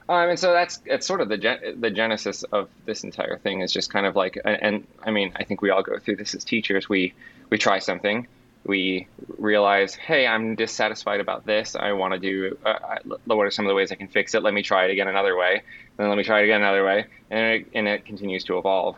um, 0.09 0.31
and 0.31 0.39
so 0.39 0.53
that's 0.53 0.81
it's 0.85 1.07
sort 1.07 1.21
of 1.21 1.29
the 1.29 1.75
the 1.79 1.91
genesis 1.91 2.43
of 2.45 2.69
this 2.85 3.05
entire 3.05 3.39
thing 3.39 3.61
is 3.61 3.73
just 3.73 3.93
kind 3.93 4.07
of 4.07 4.17
like 4.17 4.39
and, 4.45 4.63
and 4.63 4.87
I 5.05 5.11
mean 5.11 5.33
I 5.37 5.45
think 5.45 5.63
we 5.63 5.71
all 5.71 5.83
go 5.83 5.99
through 5.99 6.17
this 6.17 6.35
as 6.35 6.45
teachers 6.45 6.89
we 6.89 7.15
we 7.51 7.59
try 7.59 7.79
something 7.79 8.27
we 8.67 9.07
realize, 9.39 9.95
hey, 9.95 10.27
I'm 10.27 10.57
dissatisfied 10.57 11.21
about 11.21 11.47
this. 11.47 11.77
I 11.77 11.93
want 11.93 12.15
to 12.15 12.21
do. 12.21 12.59
Uh, 12.65 12.99
what 13.27 13.45
are 13.45 13.51
some 13.51 13.65
of 13.65 13.69
the 13.69 13.75
ways 13.75 13.93
I 13.93 13.95
can 13.95 14.09
fix 14.09 14.35
it? 14.35 14.43
Let 14.43 14.55
me 14.55 14.63
try 14.63 14.85
it 14.85 14.91
again 14.91 15.09
another 15.09 15.37
way. 15.37 15.63
Then 15.97 16.09
let 16.09 16.19
me 16.19 16.25
try 16.25 16.41
it 16.41 16.45
again 16.45 16.63
another 16.63 16.85
way, 16.85 17.07
and 17.31 17.61
it, 17.61 17.67
and 17.75 17.89
it 17.89 18.05
continues 18.05 18.45
to 18.45 18.59
evolve. 18.59 18.97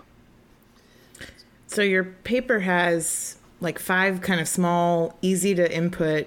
So 1.67 1.83
your 1.83 2.05
paper 2.05 2.61
has 2.61 3.37
like 3.61 3.79
five 3.79 4.21
kind 4.21 4.41
of 4.41 4.49
small, 4.49 5.17
easy 5.21 5.55
to 5.55 5.75
input 5.75 6.27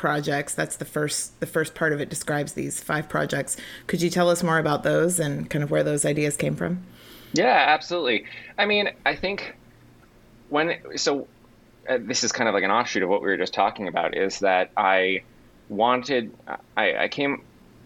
projects. 0.00 0.54
That's 0.54 0.76
the 0.76 0.86
first 0.86 1.38
the 1.40 1.46
first 1.46 1.74
part 1.74 1.92
of 1.92 2.00
it 2.00 2.08
describes 2.08 2.54
these 2.54 2.80
five 2.80 3.06
projects. 3.06 3.58
Could 3.86 4.00
you 4.00 4.08
tell 4.08 4.30
us 4.30 4.42
more 4.42 4.56
about 4.56 4.82
those 4.82 5.20
and 5.20 5.50
kind 5.50 5.62
of 5.62 5.70
where 5.70 5.82
those 5.82 6.06
ideas 6.06 6.38
came 6.38 6.56
from? 6.56 6.82
Yeah, 7.34 7.66
absolutely. 7.68 8.24
I 8.56 8.64
mean, 8.64 8.88
I 9.04 9.14
think 9.14 9.56
when 10.48 10.78
so 10.96 11.28
uh, 11.86 11.98
this 12.00 12.24
is 12.24 12.32
kind 12.32 12.48
of 12.48 12.54
like 12.54 12.64
an 12.64 12.70
offshoot 12.70 13.02
of 13.02 13.10
what 13.10 13.20
we 13.20 13.28
were 13.28 13.36
just 13.36 13.52
talking 13.52 13.88
about 13.88 14.16
is 14.16 14.38
that 14.38 14.70
I 14.74 15.22
wanted 15.68 16.34
I, 16.78 17.04
I 17.04 17.08
came 17.08 17.42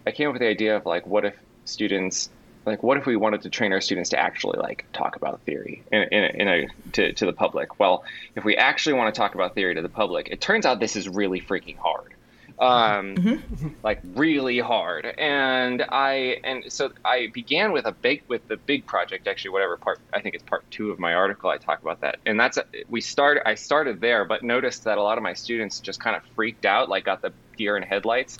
I 0.07 0.11
came 0.11 0.29
up 0.29 0.35
with 0.35 0.41
the 0.41 0.47
idea 0.47 0.77
of 0.77 0.85
like 0.85 1.05
what 1.05 1.25
if 1.25 1.35
students 1.65 2.29
like 2.65 2.83
what 2.83 2.97
if 2.97 3.05
we 3.05 3.15
wanted 3.15 3.41
to 3.43 3.49
train 3.49 3.71
our 3.73 3.81
students 3.81 4.09
to 4.11 4.19
actually 4.19 4.59
like 4.59 4.85
talk 4.93 5.15
about 5.15 5.41
theory 5.41 5.83
in, 5.91 6.03
in, 6.11 6.23
a, 6.23 6.27
in 6.27 6.47
a 6.47 6.91
to, 6.93 7.13
to 7.13 7.25
the 7.25 7.33
public? 7.33 7.79
Well 7.79 8.03
if 8.35 8.43
we 8.43 8.55
actually 8.57 8.93
want 8.93 9.13
to 9.13 9.17
talk 9.17 9.35
about 9.35 9.55
theory 9.55 9.75
to 9.75 9.81
the 9.81 9.89
public 9.89 10.29
it 10.29 10.41
turns 10.41 10.65
out 10.65 10.79
this 10.79 10.95
is 10.95 11.07
really 11.07 11.41
freaking 11.41 11.77
hard. 11.77 12.13
Um, 12.57 13.15
mm-hmm. 13.15 13.67
like 13.83 13.99
really 14.13 14.59
hard. 14.59 15.05
And 15.05 15.81
i 15.89 16.39
and 16.43 16.71
so 16.71 16.91
i 17.03 17.27
began 17.33 17.71
with 17.71 17.85
a 17.85 17.91
big 17.91 18.23
with 18.27 18.47
the 18.47 18.57
big 18.57 18.85
project 18.85 19.27
actually 19.27 19.51
whatever 19.51 19.75
part 19.75 19.99
i 20.13 20.21
think 20.21 20.35
it's 20.35 20.43
part 20.43 20.63
two 20.71 20.89
of 20.89 20.97
my 20.97 21.13
article 21.13 21.49
i 21.49 21.57
talk 21.57 21.81
about 21.81 22.01
that. 22.01 22.19
And 22.25 22.39
that's 22.39 22.57
we 22.89 23.01
start 23.01 23.41
i 23.45 23.55
started 23.55 23.99
there 23.99 24.25
but 24.25 24.43
noticed 24.43 24.85
that 24.85 24.97
a 24.97 25.03
lot 25.03 25.17
of 25.17 25.23
my 25.23 25.33
students 25.33 25.79
just 25.79 25.99
kind 25.99 26.15
of 26.15 26.23
freaked 26.35 26.65
out 26.65 26.87
like 26.89 27.05
got 27.05 27.21
the 27.21 27.33
deer 27.57 27.77
in 27.77 27.83
headlights 27.83 28.39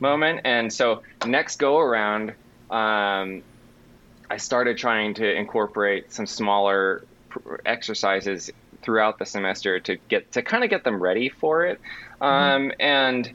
moment. 0.00 0.40
And 0.44 0.72
so 0.72 1.02
next 1.26 1.56
go 1.56 1.78
around 1.78 2.34
um, 2.70 3.42
I 4.30 4.36
started 4.36 4.78
trying 4.78 5.14
to 5.14 5.32
incorporate 5.32 6.12
some 6.12 6.26
smaller 6.26 7.04
exercises 7.66 8.50
throughout 8.82 9.18
the 9.18 9.26
semester 9.26 9.80
to 9.80 9.96
get 10.08 10.32
to 10.32 10.42
kind 10.42 10.62
of 10.64 10.70
get 10.70 10.84
them 10.84 11.02
ready 11.02 11.28
for 11.28 11.64
it. 11.64 11.80
Mm-hmm. 12.20 12.24
Um, 12.24 12.72
and 12.78 13.30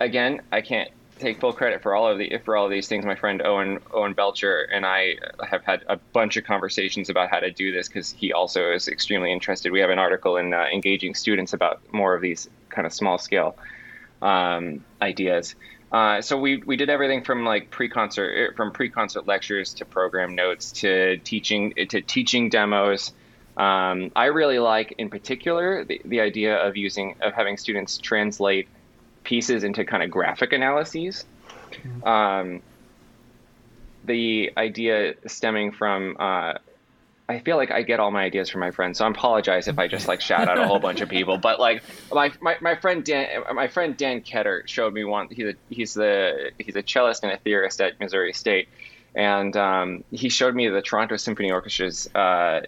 again, 0.00 0.42
I 0.52 0.60
can't 0.60 0.90
take 1.18 1.38
full 1.38 1.52
credit 1.52 1.82
for 1.82 1.94
all 1.94 2.08
of 2.10 2.18
the 2.18 2.38
for 2.44 2.56
all 2.56 2.64
of 2.64 2.70
these 2.70 2.88
things. 2.88 3.04
My 3.04 3.14
friend 3.14 3.42
Owen 3.42 3.78
Owen 3.92 4.14
Belcher 4.14 4.62
and 4.62 4.84
I 4.84 5.16
have 5.48 5.62
had 5.64 5.84
a 5.88 5.96
bunch 5.96 6.36
of 6.36 6.44
conversations 6.44 7.10
about 7.10 7.30
how 7.30 7.40
to 7.40 7.50
do 7.50 7.72
this 7.72 7.88
because 7.88 8.10
he 8.10 8.32
also 8.32 8.72
is 8.72 8.88
extremely 8.88 9.32
interested. 9.32 9.70
We 9.70 9.80
have 9.80 9.90
an 9.90 9.98
article 9.98 10.36
in 10.36 10.52
uh, 10.52 10.66
engaging 10.72 11.14
students 11.14 11.52
about 11.52 11.80
more 11.92 12.14
of 12.14 12.22
these 12.22 12.48
kind 12.70 12.86
of 12.86 12.92
small 12.92 13.18
scale 13.18 13.56
um, 14.22 14.84
ideas. 15.00 15.54
Uh, 15.92 16.22
so 16.22 16.38
we, 16.38 16.58
we 16.58 16.76
did 16.76 16.88
everything 16.88 17.24
from 17.24 17.44
like 17.44 17.70
pre-concert 17.70 18.30
er, 18.30 18.54
from 18.56 18.70
pre-concert 18.70 19.26
lectures 19.26 19.74
to 19.74 19.84
program 19.84 20.34
notes 20.34 20.70
to 20.70 21.16
teaching 21.18 21.74
to 21.88 22.00
teaching 22.00 22.48
demos. 22.48 23.12
Um, 23.56 24.12
I 24.14 24.26
really 24.26 24.60
like 24.60 24.94
in 24.98 25.10
particular 25.10 25.84
the, 25.84 26.00
the 26.04 26.20
idea 26.20 26.56
of 26.56 26.76
using 26.76 27.16
of 27.20 27.34
having 27.34 27.56
students 27.56 27.98
translate 27.98 28.68
pieces 29.24 29.64
into 29.64 29.84
kind 29.84 30.02
of 30.02 30.10
graphic 30.10 30.52
analyses. 30.52 31.24
Um, 32.04 32.62
the 34.04 34.52
idea 34.56 35.14
stemming 35.26 35.72
from 35.72 36.16
uh, 36.18 36.54
I 37.30 37.38
feel 37.38 37.56
like 37.56 37.70
I 37.70 37.82
get 37.82 38.00
all 38.00 38.10
my 38.10 38.24
ideas 38.24 38.50
from 38.50 38.60
my 38.60 38.72
friends, 38.72 38.98
so 38.98 39.06
I 39.06 39.08
apologize 39.08 39.68
if 39.68 39.78
I 39.78 39.86
just 39.86 40.08
like 40.08 40.20
shout 40.20 40.48
out 40.48 40.58
a 40.58 40.66
whole 40.66 40.80
bunch 40.80 41.00
of 41.00 41.08
people. 41.08 41.38
But 41.38 41.60
like 41.60 41.82
my, 42.12 42.32
my, 42.40 42.56
my 42.60 42.74
friend 42.74 43.04
Dan, 43.04 43.44
my 43.54 43.68
friend 43.68 43.96
Dan 43.96 44.20
Ketter 44.22 44.66
showed 44.66 44.92
me 44.92 45.04
one. 45.04 45.28
He's 45.30 45.46
a 45.46 45.54
he's 45.68 45.94
the 45.94 46.50
he's 46.58 46.74
a 46.74 46.82
cellist 46.82 47.22
and 47.22 47.32
a 47.32 47.38
theorist 47.38 47.80
at 47.80 48.00
Missouri 48.00 48.32
State, 48.32 48.68
and 49.14 49.56
um, 49.56 50.02
he 50.10 50.28
showed 50.28 50.56
me 50.56 50.68
the 50.68 50.82
Toronto 50.82 51.16
Symphony 51.16 51.52
Orchestra's 51.52 52.12
uh, 52.16 52.62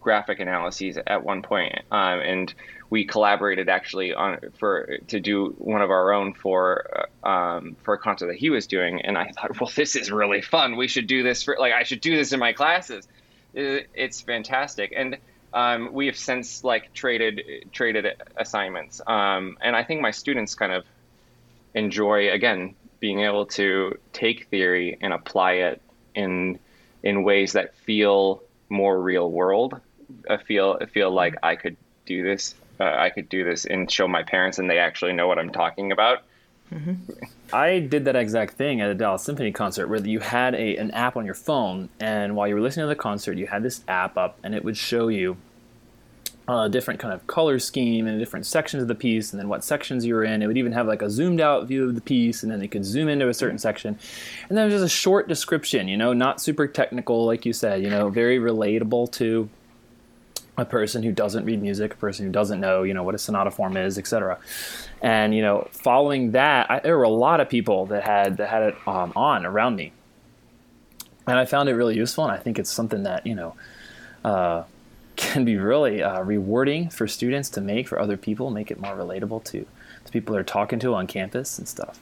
graphic 0.00 0.40
analyses 0.40 0.98
at 1.06 1.22
one 1.22 1.42
point, 1.42 1.78
um, 1.90 2.20
and 2.20 2.54
we 2.88 3.04
collaborated 3.04 3.68
actually 3.68 4.14
on 4.14 4.38
for 4.58 4.96
to 5.08 5.20
do 5.20 5.54
one 5.58 5.82
of 5.82 5.90
our 5.90 6.14
own 6.14 6.32
for 6.32 7.08
um, 7.24 7.76
for 7.82 7.92
a 7.92 7.98
concert 7.98 8.28
that 8.28 8.36
he 8.36 8.48
was 8.48 8.66
doing. 8.66 9.02
And 9.02 9.18
I 9.18 9.32
thought, 9.32 9.60
well, 9.60 9.70
this 9.76 9.96
is 9.96 10.10
really 10.10 10.40
fun. 10.40 10.78
We 10.78 10.88
should 10.88 11.06
do 11.06 11.22
this 11.22 11.42
for 11.42 11.58
like 11.60 11.74
I 11.74 11.82
should 11.82 12.00
do 12.00 12.16
this 12.16 12.32
in 12.32 12.40
my 12.40 12.54
classes 12.54 13.06
it's 13.54 14.20
fantastic. 14.20 14.92
And 14.96 15.18
um, 15.52 15.92
we 15.92 16.06
have 16.06 16.16
since 16.16 16.62
like 16.62 16.92
traded 16.92 17.70
traded 17.72 18.06
assignments, 18.36 19.00
um, 19.06 19.56
and 19.60 19.74
I 19.74 19.84
think 19.84 20.00
my 20.00 20.10
students 20.10 20.54
kind 20.54 20.72
of 20.72 20.84
enjoy 21.74 22.30
again 22.30 22.74
being 23.00 23.20
able 23.20 23.46
to 23.46 23.98
take 24.12 24.48
theory 24.48 24.98
and 25.00 25.12
apply 25.12 25.52
it 25.52 25.82
in 26.14 26.58
in 27.02 27.22
ways 27.22 27.52
that 27.52 27.76
feel 27.76 28.42
more 28.68 29.00
real 29.00 29.30
world. 29.30 29.80
I 30.28 30.36
feel 30.36 30.78
I 30.80 30.86
feel 30.86 31.10
like 31.10 31.36
I 31.42 31.56
could 31.56 31.76
do 32.04 32.22
this. 32.22 32.54
Uh, 32.80 32.84
I 32.84 33.10
could 33.10 33.28
do 33.28 33.44
this 33.44 33.64
and 33.64 33.90
show 33.90 34.06
my 34.06 34.22
parents, 34.22 34.58
and 34.58 34.68
they 34.70 34.78
actually 34.78 35.12
know 35.12 35.26
what 35.26 35.38
I'm 35.38 35.50
talking 35.50 35.92
about. 35.92 36.22
Mm-hmm. 36.72 37.24
I 37.52 37.78
did 37.78 38.04
that 38.04 38.16
exact 38.16 38.54
thing 38.54 38.80
at 38.80 38.90
a 38.90 38.94
Dallas 38.94 39.22
Symphony 39.22 39.52
concert 39.52 39.88
where 39.88 40.04
you 40.04 40.20
had 40.20 40.54
a, 40.54 40.76
an 40.76 40.90
app 40.90 41.16
on 41.16 41.24
your 41.24 41.34
phone, 41.34 41.88
and 41.98 42.36
while 42.36 42.46
you 42.46 42.54
were 42.54 42.60
listening 42.60 42.84
to 42.84 42.88
the 42.88 42.96
concert, 42.96 43.38
you 43.38 43.46
had 43.46 43.62
this 43.62 43.82
app 43.88 44.16
up, 44.16 44.38
and 44.42 44.54
it 44.54 44.64
would 44.64 44.76
show 44.76 45.08
you 45.08 45.36
a 46.46 46.68
different 46.68 46.98
kind 46.98 47.12
of 47.12 47.26
color 47.26 47.58
scheme 47.58 48.06
and 48.06 48.18
different 48.18 48.46
sections 48.46 48.82
of 48.82 48.88
the 48.88 48.94
piece, 48.94 49.32
and 49.32 49.40
then 49.40 49.48
what 49.48 49.62
sections 49.62 50.04
you 50.04 50.14
were 50.14 50.24
in. 50.24 50.42
It 50.42 50.46
would 50.46 50.56
even 50.56 50.72
have 50.72 50.86
like 50.86 51.02
a 51.02 51.10
zoomed 51.10 51.40
out 51.40 51.66
view 51.66 51.88
of 51.88 51.94
the 51.94 52.00
piece, 52.00 52.42
and 52.42 52.50
then 52.50 52.62
it 52.62 52.68
could 52.68 52.84
zoom 52.84 53.08
into 53.08 53.28
a 53.28 53.34
certain 53.34 53.58
section, 53.58 53.98
and 54.48 54.56
then 54.56 54.70
just 54.70 54.84
a 54.84 54.88
short 54.88 55.28
description. 55.28 55.88
You 55.88 55.96
know, 55.96 56.12
not 56.12 56.40
super 56.40 56.66
technical, 56.66 57.24
like 57.26 57.44
you 57.44 57.52
said. 57.52 57.82
You 57.82 57.90
know, 57.90 58.08
very 58.08 58.38
relatable 58.38 59.12
to 59.12 59.48
a 60.58 60.64
person 60.64 61.02
who 61.04 61.12
doesn't 61.12 61.44
read 61.44 61.62
music, 61.62 61.94
a 61.94 61.96
person 61.96 62.26
who 62.26 62.32
doesn't 62.32 62.60
know, 62.60 62.82
you 62.82 62.92
know, 62.92 63.04
what 63.04 63.14
a 63.14 63.18
sonata 63.18 63.50
form 63.50 63.76
is, 63.76 63.96
etc. 63.96 64.38
And 65.00 65.34
you 65.34 65.40
know, 65.40 65.68
following 65.70 66.32
that, 66.32 66.70
I, 66.70 66.80
there 66.80 66.98
were 66.98 67.04
a 67.04 67.08
lot 67.08 67.40
of 67.40 67.48
people 67.48 67.86
that 67.86 68.02
had 68.02 68.36
that 68.38 68.48
had 68.48 68.62
it 68.64 68.88
um, 68.88 69.12
on 69.14 69.46
around 69.46 69.76
me, 69.76 69.92
and 71.26 71.38
I 71.38 71.44
found 71.44 71.68
it 71.68 71.74
really 71.74 71.96
useful. 71.96 72.24
And 72.24 72.32
I 72.32 72.38
think 72.38 72.58
it's 72.58 72.70
something 72.70 73.04
that 73.04 73.26
you 73.26 73.36
know 73.36 73.54
uh, 74.24 74.64
can 75.16 75.44
be 75.44 75.56
really 75.56 76.02
uh, 76.02 76.20
rewarding 76.22 76.90
for 76.90 77.06
students 77.06 77.48
to 77.50 77.60
make 77.60 77.86
for 77.86 78.00
other 78.00 78.16
people, 78.16 78.50
make 78.50 78.70
it 78.70 78.80
more 78.80 78.96
relatable 78.96 79.44
to 79.44 79.64
to 80.04 80.12
people 80.12 80.34
they're 80.34 80.42
talking 80.42 80.80
to 80.80 80.94
on 80.94 81.06
campus 81.06 81.58
and 81.58 81.68
stuff. 81.68 82.00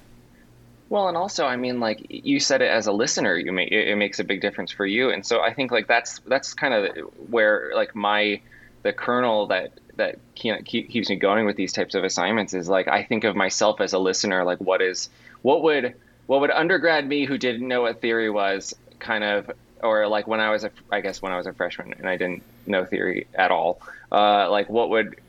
Well, 0.89 1.09
and 1.09 1.17
also, 1.17 1.47
I 1.47 1.57
mean, 1.57 1.81
like 1.81 2.07
you 2.09 2.39
said 2.39 2.63
it 2.63 2.71
as 2.71 2.87
a 2.87 2.93
listener, 2.93 3.37
you 3.37 3.53
make 3.53 3.73
it, 3.73 3.89
it 3.89 3.97
makes 3.97 4.21
a 4.21 4.25
big 4.25 4.41
difference 4.41 4.71
for 4.71 4.87
you, 4.87 5.11
and 5.11 5.27
so 5.27 5.41
I 5.41 5.53
think 5.53 5.73
like 5.73 5.89
that's 5.89 6.21
that's 6.21 6.55
kind 6.55 6.75
of 6.75 6.97
where 7.29 7.73
like 7.75 7.95
my 7.95 8.41
the 8.83 8.93
kernel 8.93 9.49
that 9.49 9.73
that 9.97 10.19
keeps 10.35 11.09
me 11.09 11.17
going 11.17 11.47
with 11.47 11.57
these 11.57 11.73
types 11.73 11.95
of 11.95 12.05
assignments 12.05 12.55
is 12.55 12.69
like 12.69 12.87
I 12.87 13.03
think 13.03 13.25
of 13.25 13.35
myself 13.35 13.81
as 13.81 13.93
a 13.93 13.99
listener. 13.99 14.45
Like, 14.45 14.59
what 14.59 14.81
is 14.81 15.11
what 15.43 15.63
would 15.63 15.95
what 16.27 16.41
would 16.41 16.51
undergrad 16.51 17.07
me 17.07 17.25
who 17.25 17.37
didn't 17.37 17.67
know 17.67 17.83
what 17.83 18.01
theory 18.01 18.31
was 18.31 18.75
kind 18.99 19.25
of 19.25 19.51
or 19.83 20.07
like 20.07 20.27
when 20.27 20.41
I 20.41 20.51
was 20.51 20.63
a 20.65 20.71
I 20.93 21.01
guess 21.01 21.21
when 21.21 21.33
I 21.33 21.37
was 21.37 21.47
a 21.47 21.53
freshman 21.53 21.95
and 21.99 22.09
I 22.09 22.17
didn't 22.17 22.43
know 22.67 22.85
theory 22.85 23.27
at 23.35 23.51
all. 23.51 23.81
Uh, 24.13 24.49
like, 24.51 24.69
what 24.69 24.91
would 24.91 25.21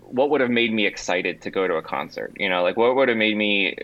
what 0.00 0.30
would 0.30 0.40
have 0.40 0.50
made 0.50 0.72
me 0.72 0.86
excited 0.86 1.42
to 1.42 1.50
go 1.50 1.66
to 1.68 1.74
a 1.74 1.82
concert? 1.82 2.32
You 2.38 2.48
know, 2.48 2.62
like 2.62 2.76
what 2.78 2.96
would 2.96 3.08
have 3.08 3.18
made 3.18 3.36
me 3.36 3.76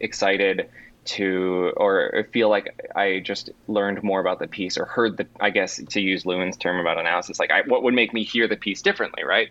excited 0.00 0.68
to 1.08 1.72
or 1.76 2.26
feel 2.32 2.50
like 2.50 2.92
I 2.94 3.20
just 3.20 3.50
learned 3.66 4.02
more 4.02 4.20
about 4.20 4.38
the 4.38 4.46
piece 4.46 4.76
or 4.76 4.84
heard 4.84 5.16
the 5.16 5.26
I 5.40 5.50
guess 5.50 5.80
to 5.82 6.00
use 6.00 6.26
Lewin's 6.26 6.56
term 6.56 6.78
about 6.78 6.98
analysis 6.98 7.40
like 7.40 7.50
I, 7.50 7.62
what 7.62 7.82
would 7.82 7.94
make 7.94 8.12
me 8.12 8.24
hear 8.24 8.46
the 8.46 8.56
piece 8.56 8.82
differently 8.82 9.24
right 9.24 9.48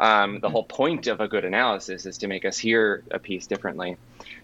um, 0.00 0.34
the 0.34 0.38
mm-hmm. 0.38 0.52
whole 0.52 0.64
point 0.64 1.06
of 1.06 1.20
a 1.20 1.26
good 1.26 1.44
analysis 1.44 2.04
is 2.04 2.18
to 2.18 2.28
make 2.28 2.44
us 2.44 2.58
hear 2.58 3.02
a 3.10 3.18
piece 3.18 3.46
differently 3.46 3.96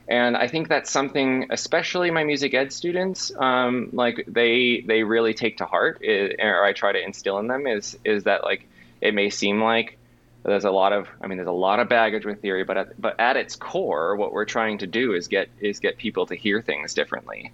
and 0.08 0.37
I 0.37 0.49
think 0.49 0.68
that's 0.68 0.90
something 0.90 1.49
especially 1.50 2.11
my 2.11 2.25
music 2.25 2.54
ed 2.54 2.73
students 2.73 3.30
um, 3.37 3.90
like 3.92 4.25
they 4.26 4.82
they 4.87 5.02
really 5.02 5.34
take 5.34 5.58
to 5.58 5.66
heart 5.66 5.99
it, 6.00 6.40
or 6.40 6.64
I 6.64 6.73
try 6.73 6.92
to 6.92 7.02
instill 7.02 7.38
in 7.38 7.46
them 7.46 7.66
is 7.66 7.99
is 8.04 8.25
that 8.25 8.42
like 8.42 8.66
it 9.02 9.12
may 9.12 9.28
seem 9.28 9.62
like 9.62 9.99
there's 10.44 10.64
a 10.64 10.70
lot 10.70 10.92
of 10.92 11.08
i 11.20 11.26
mean 11.26 11.38
there's 11.38 11.48
a 11.48 11.52
lot 11.52 11.80
of 11.80 11.88
baggage 11.88 12.24
with 12.24 12.40
theory 12.40 12.64
but 12.64 12.76
at, 12.76 13.00
but 13.00 13.18
at 13.18 13.36
its 13.36 13.56
core 13.56 14.16
what 14.16 14.32
we're 14.32 14.44
trying 14.44 14.78
to 14.78 14.86
do 14.86 15.14
is 15.14 15.28
get 15.28 15.48
is 15.60 15.80
get 15.80 15.96
people 15.96 16.26
to 16.26 16.34
hear 16.34 16.62
things 16.62 16.94
differently. 16.94 17.52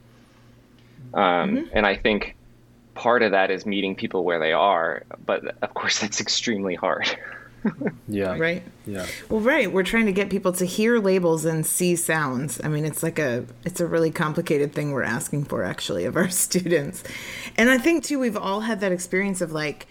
Um, 1.14 1.22
mm-hmm. 1.22 1.68
and 1.72 1.86
i 1.86 1.96
think 1.96 2.36
part 2.94 3.22
of 3.22 3.30
that 3.30 3.50
is 3.50 3.64
meeting 3.64 3.94
people 3.94 4.24
where 4.24 4.38
they 4.38 4.52
are 4.52 5.04
but 5.24 5.56
of 5.62 5.74
course 5.74 6.00
that's 6.00 6.20
extremely 6.20 6.74
hard. 6.74 7.06
Yeah. 8.08 8.38
Right. 8.38 8.62
Yeah. 8.86 9.06
Well 9.28 9.40
right. 9.40 9.70
We're 9.70 9.82
trying 9.82 10.06
to 10.06 10.12
get 10.12 10.30
people 10.30 10.50
to 10.52 10.64
hear 10.64 10.98
labels 10.98 11.44
and 11.44 11.64
see 11.64 11.94
sounds. 11.94 12.58
I 12.64 12.68
mean 12.68 12.86
it's 12.86 13.02
like 13.02 13.18
a 13.18 13.44
it's 13.66 13.80
a 13.80 13.86
really 13.86 14.10
complicated 14.10 14.72
thing 14.72 14.92
we're 14.92 15.02
asking 15.02 15.44
for 15.44 15.62
actually 15.62 16.06
of 16.06 16.16
our 16.16 16.30
students. 16.46 17.04
And 17.58 17.68
i 17.68 17.76
think 17.76 18.02
too 18.04 18.18
we've 18.18 18.36
all 18.36 18.60
had 18.60 18.80
that 18.80 18.92
experience 18.92 19.42
of 19.42 19.52
like 19.52 19.86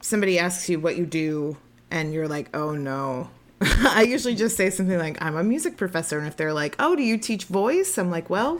somebody 0.00 0.38
asks 0.38 0.68
you 0.70 0.80
what 0.80 0.96
you 0.96 1.04
do 1.04 1.58
and 1.90 2.12
you're 2.12 2.28
like, 2.28 2.54
oh 2.54 2.72
no, 2.72 3.30
I 3.60 4.02
usually 4.02 4.34
just 4.34 4.56
say 4.56 4.70
something 4.70 4.98
like, 4.98 5.20
I'm 5.22 5.36
a 5.36 5.44
music 5.44 5.76
professor. 5.76 6.18
And 6.18 6.26
if 6.26 6.36
they're 6.36 6.52
like, 6.54 6.76
oh, 6.78 6.96
do 6.96 7.02
you 7.02 7.18
teach 7.18 7.44
voice? 7.44 7.98
I'm 7.98 8.10
like, 8.10 8.30
well, 8.30 8.58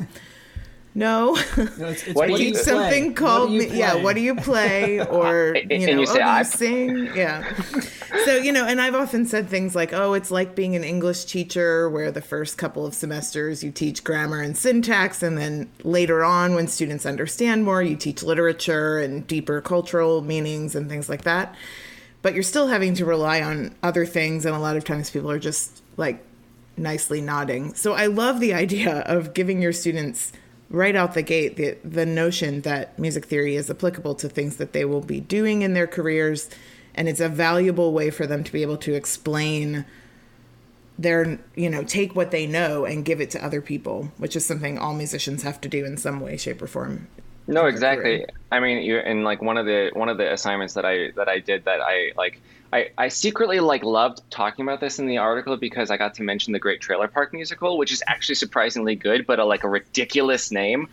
no. 0.95 1.37
No, 1.57 1.89
it's, 1.89 2.03
it's 2.05 2.15
What 2.15 2.27
do 2.27 2.33
you- 2.33 2.39
you 2.39 2.45
teach 2.47 2.55
play? 2.55 2.63
something 2.65 3.07
What 3.09 3.17
called, 3.17 3.49
do 3.51 3.55
you 3.55 3.63
yeah, 3.73 3.95
what 3.95 4.17
do 4.17 4.21
you 4.21 4.35
play? 4.35 4.99
Or, 5.07 5.55
you 5.57 5.63
and 5.71 5.87
know, 5.87 6.01
you 6.03 6.07
oh, 6.09 6.13
do 6.15 6.19
you 6.19 6.25
"I- 6.25 6.43
sing? 6.43 7.07
Yeah. 7.15 7.45
So, 8.25 8.37
you 8.37 8.51
know, 8.53 8.67
and 8.67 8.81
I've 8.81 8.97
often 8.97 9.25
said 9.25 9.49
things 9.49 9.75
like, 9.77 9.93
oh, 9.93 10.15
it's 10.15 10.31
like 10.33 10.55
being 10.57 10.75
an 10.75 10.83
English 10.85 11.27
teacher 11.27 11.89
where 11.89 12.11
the 12.11 12.21
first 12.21 12.59
couple 12.59 12.85
of 12.85 12.93
semesters 12.95 13.63
you 13.63 13.71
teach 13.71 14.03
grammar 14.03 14.41
and 14.41 14.57
syntax. 14.59 15.23
And 15.23 15.39
then 15.39 15.71
later 15.85 16.25
on, 16.25 16.55
when 16.57 16.67
students 16.67 17.07
understand 17.07 17.65
more, 17.65 17.81
you 17.83 17.95
teach 17.97 18.23
literature 18.25 18.99
and 18.99 19.25
deeper 19.27 19.61
cultural 19.61 20.21
meanings 20.23 20.75
and 20.75 20.89
things 20.91 21.09
like 21.09 21.23
that. 21.23 21.55
But 22.23 22.35
you're 22.35 22.43
still 22.43 22.69
having 22.69 22.95
to 22.95 23.05
rely 23.05 23.41
on 23.41 23.75
other 23.83 24.05
things. 24.05 24.45
And 24.45 24.55
a 24.55 24.59
lot 24.59 24.77
of 24.77 24.85
times 24.85 25.11
people 25.11 25.31
are 25.31 25.39
just 25.39 25.83
like 25.97 26.25
nicely 26.77 27.21
nodding. 27.21 27.75
So 27.75 27.95
I 27.95 28.07
love 28.07 28.41
the 28.41 28.55
idea 28.55 29.01
of 29.01 29.35
giving 29.35 29.63
your 29.63 29.73
students 29.73 30.33
right 30.71 30.95
out 30.95 31.15
the 31.15 31.23
gate 31.23 31.57
the 31.57 31.77
the 31.85 32.07
notion 32.07 32.61
that 32.61 32.97
music 32.99 33.27
theory 33.27 33.57
is 33.57 33.69
applicable 33.69 34.15
to 34.15 34.29
things 34.29 34.57
that 34.57 34.73
they 34.73 34.85
will 34.85 35.01
be 35.01 35.21
doing 35.21 35.63
in 35.63 35.75
their 35.75 35.87
careers 35.87 36.49
and 36.95 37.09
it's 37.09 37.21
a 37.21 37.29
valuable 37.29 37.93
way 37.93 38.09
for 38.09 38.27
them 38.27 38.45
to 38.45 38.53
be 38.53 38.63
able 38.63 38.77
to 38.77 38.95
explain 38.95 39.85
their 40.97 41.41
you 41.57 41.69
know 41.69 41.83
take 41.83 42.15
what 42.15 42.31
they 42.31 42.47
know 42.47 42.85
and 42.85 43.05
give 43.05 43.21
it 43.21 43.31
to 43.31 43.45
other 43.45 43.61
people 43.61 44.13
which 44.17 44.37
is 44.37 44.47
something 44.47 44.79
all 44.79 44.95
musicians 44.95 45.43
have 45.43 45.61
to 45.61 45.69
do 45.69 45.85
in 45.85 45.97
some 45.97 46.21
way 46.21 46.37
shape 46.37 46.63
or 46.63 46.69
form 46.69 47.09
No, 47.51 47.67
exactly. 47.67 48.25
I 48.53 48.61
mean, 48.61 48.83
you 48.83 48.99
and 48.99 49.25
like 49.25 49.43
one 49.43 49.59
of 49.59 49.67
the 49.67 49.91
one 49.93 50.09
of 50.09 50.19
the 50.19 50.33
assignments 50.33 50.75
that 50.75 50.85
I 50.85 51.11
that 51.17 51.29
I 51.29 51.41
did 51.41 51.65
that 51.65 51.81
I 51.81 52.13
like 52.17 52.41
I, 52.73 52.91
I 52.97 53.09
secretly 53.09 53.59
like 53.59 53.83
loved 53.83 54.23
talking 54.31 54.65
about 54.65 54.81
this 54.81 55.01
in 55.01 55.07
the 55.07 55.19
article 55.19 55.57
because 55.57 55.91
I 55.91 55.97
got 55.97 56.15
to 56.15 56.23
mention 56.23 56.53
the 56.53 56.61
Great 56.61 56.81
Trailer 56.81 57.09
Park 57.09 57.33
musical, 57.33 57.77
which 57.77 57.91
is 57.91 58.03
actually 58.07 58.37
surprisingly 58.37 58.95
good, 58.95 59.27
but 59.27 59.41
a, 59.41 59.45
like 59.45 59.65
a 59.65 59.69
ridiculous 59.69 60.53
name. 60.53 60.89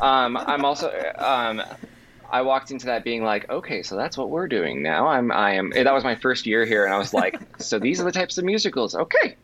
Um, 0.00 0.36
I'm 0.36 0.64
also 0.64 0.90
um, 1.16 1.62
I 2.30 2.42
walked 2.42 2.72
into 2.72 2.86
that 2.86 3.04
being 3.04 3.22
like, 3.22 3.48
okay, 3.48 3.82
so 3.84 3.96
that's 3.96 4.18
what 4.18 4.30
we're 4.30 4.48
doing 4.48 4.82
now. 4.82 5.06
I'm 5.06 5.30
I 5.30 5.52
am 5.52 5.70
that 5.70 5.94
was 5.94 6.02
my 6.02 6.16
first 6.16 6.46
year 6.46 6.64
here, 6.64 6.84
and 6.84 6.92
I 6.92 6.98
was 6.98 7.14
like, 7.14 7.40
so 7.58 7.78
these 7.78 8.00
are 8.00 8.04
the 8.04 8.12
types 8.12 8.36
of 8.36 8.44
musicals. 8.44 8.96
Okay, 8.96 9.36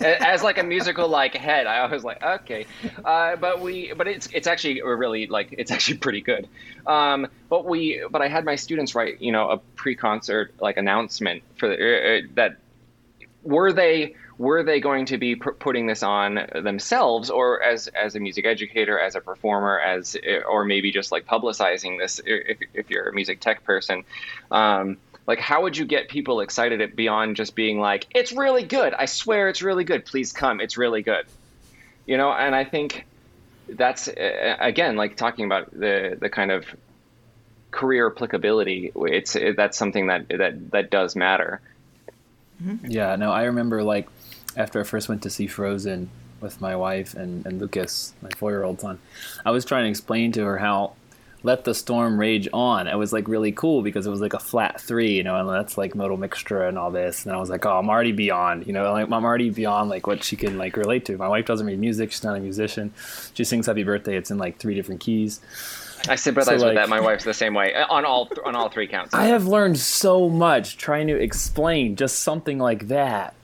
as 0.00 0.42
like 0.42 0.58
a 0.58 0.62
musical 0.62 1.08
like 1.08 1.34
head 1.34 1.66
i 1.66 1.86
was 1.86 2.04
like 2.04 2.22
okay. 2.22 2.66
Uh, 3.04 3.36
but 3.36 3.60
we 3.60 3.92
but 3.96 4.06
it's 4.06 4.28
it's 4.32 4.46
actually 4.46 4.82
really 4.82 5.26
like 5.26 5.54
it's 5.56 5.70
actually 5.70 5.98
pretty 5.98 6.20
good. 6.20 6.48
Um, 6.86 7.26
but 7.48 7.64
we 7.64 8.02
but 8.10 8.22
i 8.22 8.28
had 8.28 8.44
my 8.44 8.56
students 8.56 8.94
write 8.94 9.20
you 9.20 9.32
know 9.32 9.50
a 9.50 9.58
pre-concert 9.76 10.54
like 10.60 10.76
announcement 10.76 11.42
for 11.56 11.68
the, 11.68 11.74
uh, 11.74 12.20
that 12.34 12.56
were 13.42 13.72
they 13.72 14.14
were 14.38 14.62
they 14.62 14.80
going 14.80 15.06
to 15.06 15.18
be 15.18 15.36
p- 15.36 15.50
putting 15.58 15.86
this 15.86 16.02
on 16.02 16.40
themselves 16.62 17.30
or 17.30 17.62
as 17.62 17.88
as 17.88 18.14
a 18.14 18.20
music 18.20 18.46
educator 18.46 18.98
as 18.98 19.14
a 19.14 19.20
performer 19.20 19.78
as 19.78 20.16
or 20.48 20.64
maybe 20.64 20.90
just 20.90 21.12
like 21.12 21.26
publicizing 21.26 21.98
this 21.98 22.20
if, 22.24 22.58
if 22.72 22.90
you're 22.90 23.08
a 23.08 23.14
music 23.14 23.40
tech 23.40 23.64
person 23.64 24.04
um, 24.50 24.96
like 25.30 25.38
how 25.38 25.62
would 25.62 25.76
you 25.76 25.84
get 25.84 26.08
people 26.08 26.40
excited 26.40 26.80
at 26.80 26.96
beyond 26.96 27.36
just 27.36 27.54
being 27.54 27.78
like 27.78 28.06
it's 28.12 28.32
really 28.32 28.64
good. 28.64 28.92
I 28.92 29.06
swear 29.06 29.48
it's 29.48 29.62
really 29.62 29.84
good. 29.84 30.04
Please 30.04 30.32
come. 30.32 30.60
It's 30.60 30.76
really 30.76 31.02
good. 31.02 31.24
You 32.06 32.16
know 32.16 32.32
and 32.32 32.56
i 32.56 32.64
think 32.64 33.06
that's 33.68 34.08
uh, 34.08 34.56
again 34.58 34.96
like 34.96 35.16
talking 35.16 35.44
about 35.44 35.70
the 35.70 36.18
the 36.20 36.28
kind 36.28 36.50
of 36.50 36.64
career 37.70 38.10
applicability 38.10 38.90
it's 38.96 39.36
it, 39.36 39.56
that's 39.56 39.78
something 39.78 40.08
that 40.08 40.28
that 40.28 40.72
that 40.72 40.90
does 40.90 41.14
matter. 41.14 41.60
Yeah, 42.82 43.14
no, 43.16 43.30
I 43.30 43.44
remember 43.44 43.82
like 43.84 44.08
after 44.56 44.80
I 44.80 44.82
first 44.82 45.08
went 45.08 45.22
to 45.22 45.30
see 45.30 45.46
Frozen 45.46 46.10
with 46.40 46.60
my 46.60 46.74
wife 46.74 47.14
and, 47.14 47.46
and 47.46 47.60
Lucas, 47.60 48.12
my 48.22 48.30
four 48.36 48.50
year 48.50 48.64
old 48.64 48.80
son, 48.80 48.98
I 49.46 49.50
was 49.50 49.64
trying 49.64 49.84
to 49.84 49.90
explain 49.90 50.32
to 50.32 50.44
her 50.44 50.58
how 50.58 50.94
Let 51.42 51.64
the 51.64 51.74
Storm 51.74 52.18
Rage 52.20 52.48
On. 52.52 52.86
It 52.86 52.96
was 52.96 53.12
like 53.12 53.26
really 53.28 53.52
cool 53.52 53.82
because 53.82 54.06
it 54.06 54.10
was 54.10 54.20
like 54.20 54.34
a 54.34 54.38
flat 54.38 54.80
three, 54.80 55.12
you 55.16 55.22
know, 55.22 55.36
and 55.36 55.48
that's 55.48 55.78
like 55.78 55.94
modal 55.94 56.16
mixture 56.16 56.62
and 56.62 56.78
all 56.78 56.90
this. 56.90 57.24
And 57.24 57.34
I 57.34 57.38
was 57.38 57.48
like, 57.48 57.64
oh, 57.64 57.78
I'm 57.78 57.88
already 57.88 58.12
beyond, 58.12 58.66
you 58.66 58.72
know, 58.72 58.92
like 58.92 59.10
I'm 59.10 59.24
already 59.24 59.50
beyond 59.50 59.88
like 59.88 60.06
what 60.06 60.22
she 60.22 60.36
can 60.36 60.58
like 60.58 60.76
relate 60.76 61.06
to. 61.06 61.16
My 61.16 61.28
wife 61.28 61.46
doesn't 61.46 61.66
read 61.66 61.78
music, 61.78 62.12
she's 62.12 62.24
not 62.24 62.36
a 62.36 62.40
musician. 62.40 62.92
She 63.34 63.44
sings 63.44 63.66
Happy 63.66 63.84
Birthday, 63.84 64.16
it's 64.16 64.30
in 64.30 64.38
like 64.38 64.58
three 64.58 64.74
different 64.74 65.00
keys. 65.00 65.40
I 66.08 66.14
sympathize 66.16 66.60
So, 66.60 66.66
with 66.66 66.76
that. 66.76 66.88
My 66.88 67.00
wife's 67.00 67.24
the 67.24 67.34
same 67.34 67.54
way 67.54 67.74
uh, 67.74 67.86
on 67.90 68.04
all 68.04 68.26
th- 68.26 68.40
on 68.44 68.56
all 68.56 68.68
three 68.70 68.86
counts. 68.86 69.14
I 69.14 69.24
have 69.26 69.46
learned 69.46 69.78
so 69.78 70.28
much 70.28 70.78
trying 70.78 71.06
to 71.08 71.16
explain 71.16 71.96
just 71.96 72.20
something 72.20 72.58
like 72.58 72.88
that 72.88 73.34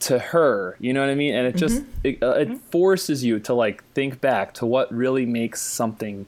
to 0.00 0.18
her. 0.18 0.76
You 0.78 0.92
know 0.92 1.00
what 1.00 1.10
I 1.10 1.14
mean? 1.14 1.34
And 1.34 1.46
it 1.46 1.56
just 1.56 1.82
it, 2.04 2.22
uh, 2.22 2.32
it 2.32 2.60
forces 2.70 3.24
you 3.24 3.40
to 3.40 3.54
like 3.54 3.82
think 3.92 4.20
back 4.20 4.54
to 4.54 4.66
what 4.66 4.92
really 4.92 5.26
makes 5.26 5.60
something 5.62 6.26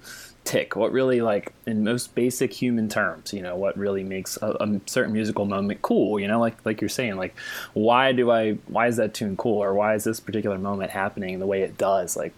tick. 0.49 0.77
What 0.77 0.93
really 0.93 1.21
like 1.21 1.53
in 1.67 1.85
most 1.85 2.15
basic 2.15 2.55
human 2.55 2.89
terms, 2.89 3.35
you 3.35 3.43
know, 3.43 3.55
what 3.55 3.77
really 3.77 4.03
makes 4.03 4.39
a, 4.41 4.57
a 4.59 4.81
certain 4.87 5.13
musical 5.13 5.45
moment 5.45 5.83
cool. 5.83 6.19
You 6.19 6.27
know, 6.27 6.41
like 6.41 6.65
like 6.65 6.81
you're 6.81 6.89
saying, 6.89 7.17
like 7.17 7.37
why 7.75 8.13
do 8.13 8.31
I 8.31 8.55
why 8.67 8.87
is 8.87 8.97
that 8.97 9.13
tune 9.13 9.37
cool 9.37 9.63
or 9.63 9.75
why 9.75 9.95
is 9.95 10.05
this 10.05 10.21
particular 10.21 10.57
moment 10.57 10.91
happening 10.91 11.39
the 11.39 11.47
way 11.47 11.61
it 11.61 11.77
does? 11.77 12.17
Like 12.17 12.33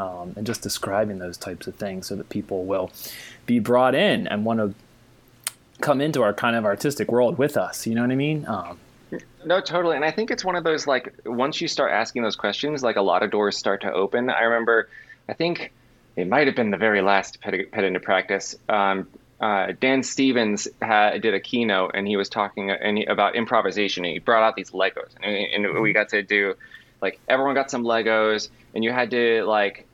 um, 0.00 0.32
and 0.36 0.44
just 0.44 0.62
describing 0.62 1.20
those 1.20 1.36
types 1.36 1.68
of 1.68 1.76
things 1.76 2.08
so 2.08 2.16
that 2.16 2.28
people 2.28 2.64
will 2.64 2.90
be 3.46 3.60
brought 3.60 3.94
in 3.94 4.26
and 4.26 4.44
want 4.44 4.58
to 4.58 4.74
come 5.80 6.00
into 6.00 6.22
our 6.22 6.34
kind 6.34 6.56
of 6.56 6.64
artistic 6.64 7.12
world 7.12 7.38
with 7.38 7.56
us. 7.56 7.86
You 7.86 7.94
know 7.94 8.02
what 8.02 8.10
I 8.10 8.16
mean? 8.16 8.46
Um, 8.48 8.80
No, 9.44 9.60
totally. 9.60 9.94
And 9.94 10.04
I 10.04 10.10
think 10.10 10.32
it's 10.32 10.44
one 10.44 10.56
of 10.56 10.64
those 10.64 10.88
like 10.88 11.14
once 11.24 11.60
you 11.60 11.68
start 11.68 11.92
asking 11.92 12.22
those 12.22 12.34
questions, 12.34 12.82
like 12.82 12.96
a 12.96 13.02
lot 13.02 13.22
of 13.22 13.30
doors 13.30 13.56
start 13.56 13.82
to 13.82 13.92
open. 13.92 14.28
I 14.28 14.42
remember, 14.42 14.88
I 15.28 15.34
think 15.34 15.72
it 16.16 16.28
might 16.28 16.46
have 16.46 16.56
been 16.56 16.70
the 16.70 16.76
very 16.76 17.00
last 17.00 17.40
ped, 17.40 17.70
ped 17.72 17.84
into 17.84 18.00
practice. 18.00 18.56
Um, 18.68 19.08
uh, 19.40 19.72
Dan 19.78 20.02
Stevens 20.02 20.68
had, 20.80 21.20
did 21.20 21.34
a 21.34 21.40
keynote 21.40 21.92
and 21.94 22.06
he 22.06 22.16
was 22.16 22.28
talking 22.28 22.70
and 22.70 22.98
he, 22.98 23.04
about 23.04 23.34
improvisation. 23.34 24.04
And 24.04 24.12
he 24.12 24.18
brought 24.18 24.42
out 24.42 24.56
these 24.56 24.70
Legos 24.70 25.10
and, 25.22 25.66
and 25.66 25.80
we 25.80 25.92
got 25.92 26.10
to 26.10 26.22
do 26.22 26.54
like 27.02 27.20
everyone 27.28 27.54
got 27.54 27.70
some 27.70 27.84
Legos 27.84 28.48
and 28.74 28.82
you 28.82 28.92
had 28.92 29.10
to 29.10 29.44
like 29.44 29.86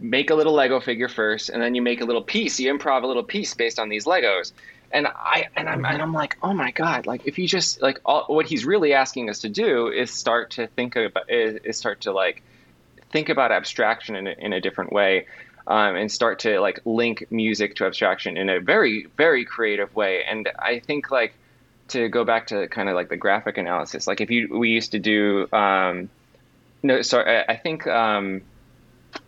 make 0.00 0.30
a 0.30 0.34
little 0.34 0.54
Lego 0.54 0.80
figure 0.80 1.08
first, 1.08 1.50
and 1.50 1.62
then 1.62 1.74
you 1.74 1.82
make 1.82 2.00
a 2.00 2.04
little 2.04 2.22
piece. 2.22 2.58
You 2.58 2.72
improv 2.72 3.02
a 3.02 3.06
little 3.06 3.22
piece 3.22 3.54
based 3.54 3.78
on 3.78 3.88
these 3.88 4.06
Legos. 4.06 4.52
And 4.92 5.06
I 5.06 5.48
and 5.54 5.68
I'm 5.68 5.84
and 5.84 6.02
I'm 6.02 6.12
like, 6.12 6.36
oh 6.42 6.52
my 6.52 6.72
god! 6.72 7.06
Like 7.06 7.26
if 7.26 7.38
you 7.38 7.46
just 7.46 7.80
like 7.80 8.00
all, 8.04 8.24
what 8.26 8.46
he's 8.46 8.64
really 8.64 8.92
asking 8.92 9.30
us 9.30 9.40
to 9.40 9.48
do 9.48 9.88
is 9.88 10.10
start 10.10 10.52
to 10.52 10.66
think 10.66 10.96
about 10.96 11.30
is, 11.30 11.60
is 11.62 11.76
start 11.76 12.00
to 12.02 12.12
like 12.12 12.42
think 13.10 13.28
about 13.28 13.52
abstraction 13.52 14.16
in 14.16 14.26
a, 14.26 14.34
in 14.38 14.52
a 14.52 14.60
different 14.60 14.92
way, 14.92 15.26
um, 15.66 15.96
and 15.96 16.10
start 16.10 16.40
to 16.40 16.60
like 16.60 16.80
link 16.84 17.26
music 17.30 17.76
to 17.76 17.86
abstraction 17.86 18.36
in 18.36 18.48
a 18.48 18.60
very 18.60 19.06
very 19.16 19.44
creative 19.44 19.94
way. 19.94 20.24
And 20.24 20.48
I 20.58 20.80
think 20.80 21.10
like 21.10 21.34
to 21.88 22.08
go 22.08 22.24
back 22.24 22.48
to 22.48 22.68
kind 22.68 22.88
of 22.88 22.94
like 22.94 23.08
the 23.08 23.16
graphic 23.16 23.58
analysis, 23.58 24.06
like 24.06 24.20
if 24.20 24.30
you 24.30 24.48
we 24.50 24.70
used 24.70 24.92
to 24.92 24.98
do 24.98 25.48
um, 25.52 26.08
no 26.82 27.02
sorry 27.02 27.38
I, 27.38 27.52
I 27.52 27.56
think. 27.56 27.86
Um, 27.86 28.42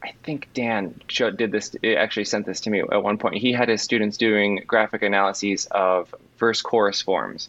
I 0.01 0.13
think 0.23 0.49
Dan 0.55 1.01
showed, 1.09 1.37
did 1.37 1.51
this. 1.51 1.75
Actually, 1.83 2.27
sent 2.27 2.47
this 2.47 2.61
to 2.61 2.71
me 2.71 2.81
at 2.81 3.03
one 3.03 3.19
point. 3.19 3.37
He 3.37 3.53
had 3.53 3.69
his 3.69 3.83
students 3.83 4.17
doing 4.17 4.63
graphic 4.65 5.03
analyses 5.03 5.67
of 5.73 6.15
verse 6.39 6.63
chorus 6.63 7.03
forms, 7.03 7.49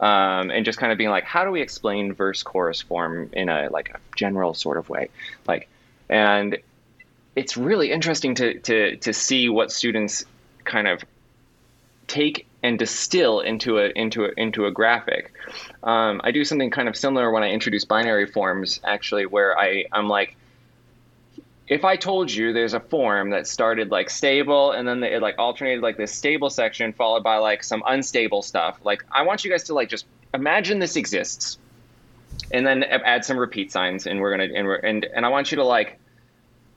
um, 0.00 0.50
and 0.50 0.64
just 0.64 0.78
kind 0.78 0.92
of 0.92 0.98
being 0.98 1.10
like, 1.10 1.24
how 1.24 1.44
do 1.44 1.50
we 1.50 1.62
explain 1.62 2.12
verse 2.12 2.42
chorus 2.42 2.80
form 2.80 3.30
in 3.32 3.48
a 3.48 3.68
like 3.70 3.90
a 3.90 3.98
general 4.16 4.54
sort 4.54 4.76
of 4.76 4.88
way, 4.88 5.10
like, 5.46 5.68
and 6.08 6.58
it's 7.36 7.56
really 7.56 7.90
interesting 7.90 8.34
to 8.36 8.58
to 8.60 8.96
to 8.96 9.12
see 9.12 9.48
what 9.48 9.72
students 9.72 10.24
kind 10.64 10.88
of 10.88 11.02
take 12.06 12.46
and 12.62 12.78
distill 12.78 13.40
into 13.40 13.78
a 13.78 13.88
into 13.90 14.24
a 14.24 14.30
into 14.36 14.66
a 14.66 14.70
graphic. 14.70 15.32
Um, 15.82 16.20
I 16.24 16.30
do 16.30 16.44
something 16.44 16.70
kind 16.70 16.88
of 16.88 16.96
similar 16.96 17.30
when 17.30 17.42
I 17.42 17.50
introduce 17.50 17.84
binary 17.84 18.26
forms, 18.26 18.80
actually, 18.84 19.26
where 19.26 19.58
I 19.58 19.84
I'm 19.92 20.08
like 20.08 20.36
if 21.66 21.84
I 21.84 21.96
told 21.96 22.30
you 22.30 22.52
there's 22.52 22.74
a 22.74 22.80
form 22.80 23.30
that 23.30 23.46
started 23.46 23.90
like 23.90 24.10
stable 24.10 24.72
and 24.72 24.86
then 24.86 25.02
it 25.02 25.22
like 25.22 25.36
alternated 25.38 25.82
like 25.82 25.96
this 25.96 26.12
stable 26.12 26.50
section 26.50 26.92
followed 26.92 27.22
by 27.22 27.36
like 27.38 27.64
some 27.64 27.82
unstable 27.86 28.42
stuff, 28.42 28.78
like 28.84 29.04
I 29.10 29.22
want 29.22 29.44
you 29.44 29.50
guys 29.50 29.64
to 29.64 29.74
like 29.74 29.88
just 29.88 30.06
imagine 30.34 30.78
this 30.78 30.96
exists, 30.96 31.58
and 32.50 32.66
then 32.66 32.82
add 32.82 33.24
some 33.24 33.38
repeat 33.38 33.72
signs, 33.72 34.06
and 34.06 34.20
we're 34.20 34.30
gonna 34.30 34.52
and 34.54 34.66
we're 34.66 34.76
and 34.76 35.04
and 35.04 35.24
I 35.24 35.28
want 35.28 35.52
you 35.52 35.56
to 35.56 35.64
like 35.64 35.98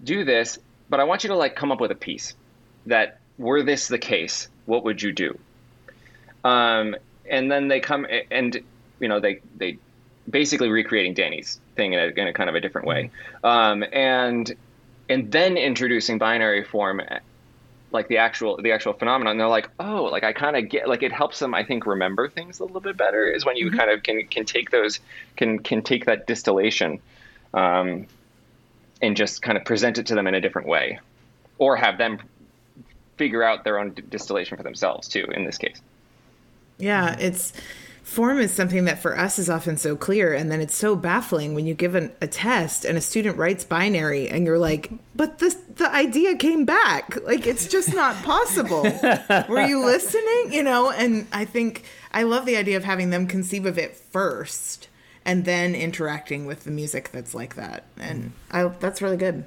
do 0.03 0.23
this, 0.23 0.57
but 0.89 0.99
I 0.99 1.03
want 1.03 1.23
you 1.23 1.29
to 1.29 1.35
like 1.35 1.55
come 1.55 1.71
up 1.71 1.81
with 1.81 1.91
a 1.91 1.95
piece 1.95 2.33
that 2.85 3.19
were 3.37 3.63
this 3.63 3.89
the 3.89 3.97
case, 3.97 4.47
what 4.65 4.83
would 4.85 5.01
you 5.01 5.11
do? 5.11 5.37
Um, 6.43 6.95
and 7.29 7.51
then 7.51 7.67
they 7.67 7.81
come 7.81 8.07
and 8.31 8.57
you 9.01 9.07
know 9.09 9.19
they 9.19 9.41
they 9.57 9.79
basically 10.29 10.69
recreating 10.69 11.13
Danny's 11.13 11.59
thing 11.75 11.93
in 11.93 11.99
a, 11.99 12.21
in 12.21 12.27
a 12.27 12.33
kind 12.33 12.49
of 12.49 12.55
a 12.55 12.61
different 12.61 12.87
way, 12.87 13.11
um, 13.43 13.83
and 13.91 14.55
and 15.09 15.31
then 15.31 15.57
introducing 15.57 16.17
binary 16.17 16.63
form 16.63 17.01
like 17.91 18.07
the 18.07 18.17
actual 18.17 18.57
the 18.61 18.71
actual 18.71 18.93
phenomenon 18.93 19.37
they're 19.37 19.47
like 19.47 19.69
oh 19.79 20.03
like 20.03 20.23
i 20.23 20.33
kind 20.33 20.55
of 20.55 20.69
get 20.69 20.87
like 20.87 21.03
it 21.03 21.11
helps 21.11 21.39
them 21.39 21.53
i 21.53 21.63
think 21.63 21.85
remember 21.85 22.27
things 22.27 22.59
a 22.59 22.63
little 22.63 22.81
bit 22.81 22.97
better 22.97 23.25
is 23.25 23.45
when 23.45 23.55
you 23.55 23.67
mm-hmm. 23.67 23.77
kind 23.77 23.91
of 23.91 24.03
can 24.03 24.25
can 24.27 24.45
take 24.45 24.71
those 24.71 24.99
can 25.35 25.59
can 25.59 25.81
take 25.81 26.05
that 26.05 26.27
distillation 26.27 26.99
um, 27.53 28.05
and 29.01 29.15
just 29.15 29.41
kind 29.41 29.57
of 29.57 29.63
present 29.63 29.97
it 29.97 30.07
to 30.07 30.15
them 30.15 30.27
in 30.27 30.33
a 30.33 30.41
different 30.41 30.67
way 30.67 30.99
or 31.59 31.75
have 31.75 31.97
them 31.97 32.19
figure 33.15 33.41
out 33.41 33.63
their 33.63 33.79
own 33.79 33.95
distillation 34.09 34.57
for 34.57 34.63
themselves 34.63 35.07
too 35.07 35.25
in 35.33 35.45
this 35.45 35.57
case 35.57 35.81
yeah 36.77 37.15
it's 37.17 37.53
form 38.07 38.39
is 38.39 38.53
something 38.53 38.85
that 38.85 39.01
for 39.01 39.19
us 39.19 39.37
is 39.37 39.49
often 39.49 39.75
so 39.75 39.93
clear 39.93 40.33
and 40.33 40.49
then 40.49 40.61
it's 40.61 40.73
so 40.73 40.95
baffling 40.95 41.53
when 41.53 41.65
you 41.65 41.73
give 41.73 41.93
an, 41.93 42.09
a 42.21 42.27
test 42.27 42.85
and 42.85 42.97
a 42.97 43.01
student 43.01 43.37
writes 43.37 43.65
binary 43.65 44.29
and 44.29 44.45
you're 44.45 44.57
like 44.57 44.89
but 45.13 45.39
this 45.39 45.55
the 45.75 45.93
idea 45.93 46.35
came 46.37 46.63
back. 46.63 47.17
Like 47.23 47.45
it's 47.45 47.67
just 47.67 47.93
not 47.93 48.15
possible. 48.23 48.83
Were 49.49 49.61
you 49.67 49.83
listening? 49.83 50.53
You 50.53 50.63
know 50.63 50.89
and 50.89 51.27
i 51.33 51.43
think 51.43 51.83
i 52.13 52.23
love 52.23 52.45
the 52.45 52.55
idea 52.55 52.77
of 52.77 52.85
having 52.85 53.09
them 53.09 53.27
conceive 53.27 53.65
of 53.65 53.77
it 53.77 53.95
first 53.95 54.87
and 55.25 55.43
then 55.43 55.75
interacting 55.75 56.45
with 56.45 56.63
the 56.63 56.71
music 56.71 57.11
that's 57.11 57.35
like 57.35 57.55
that. 57.55 57.83
And 57.97 58.31
I, 58.49 58.69
that's 58.69 59.01
really 59.01 59.17
good 59.17 59.43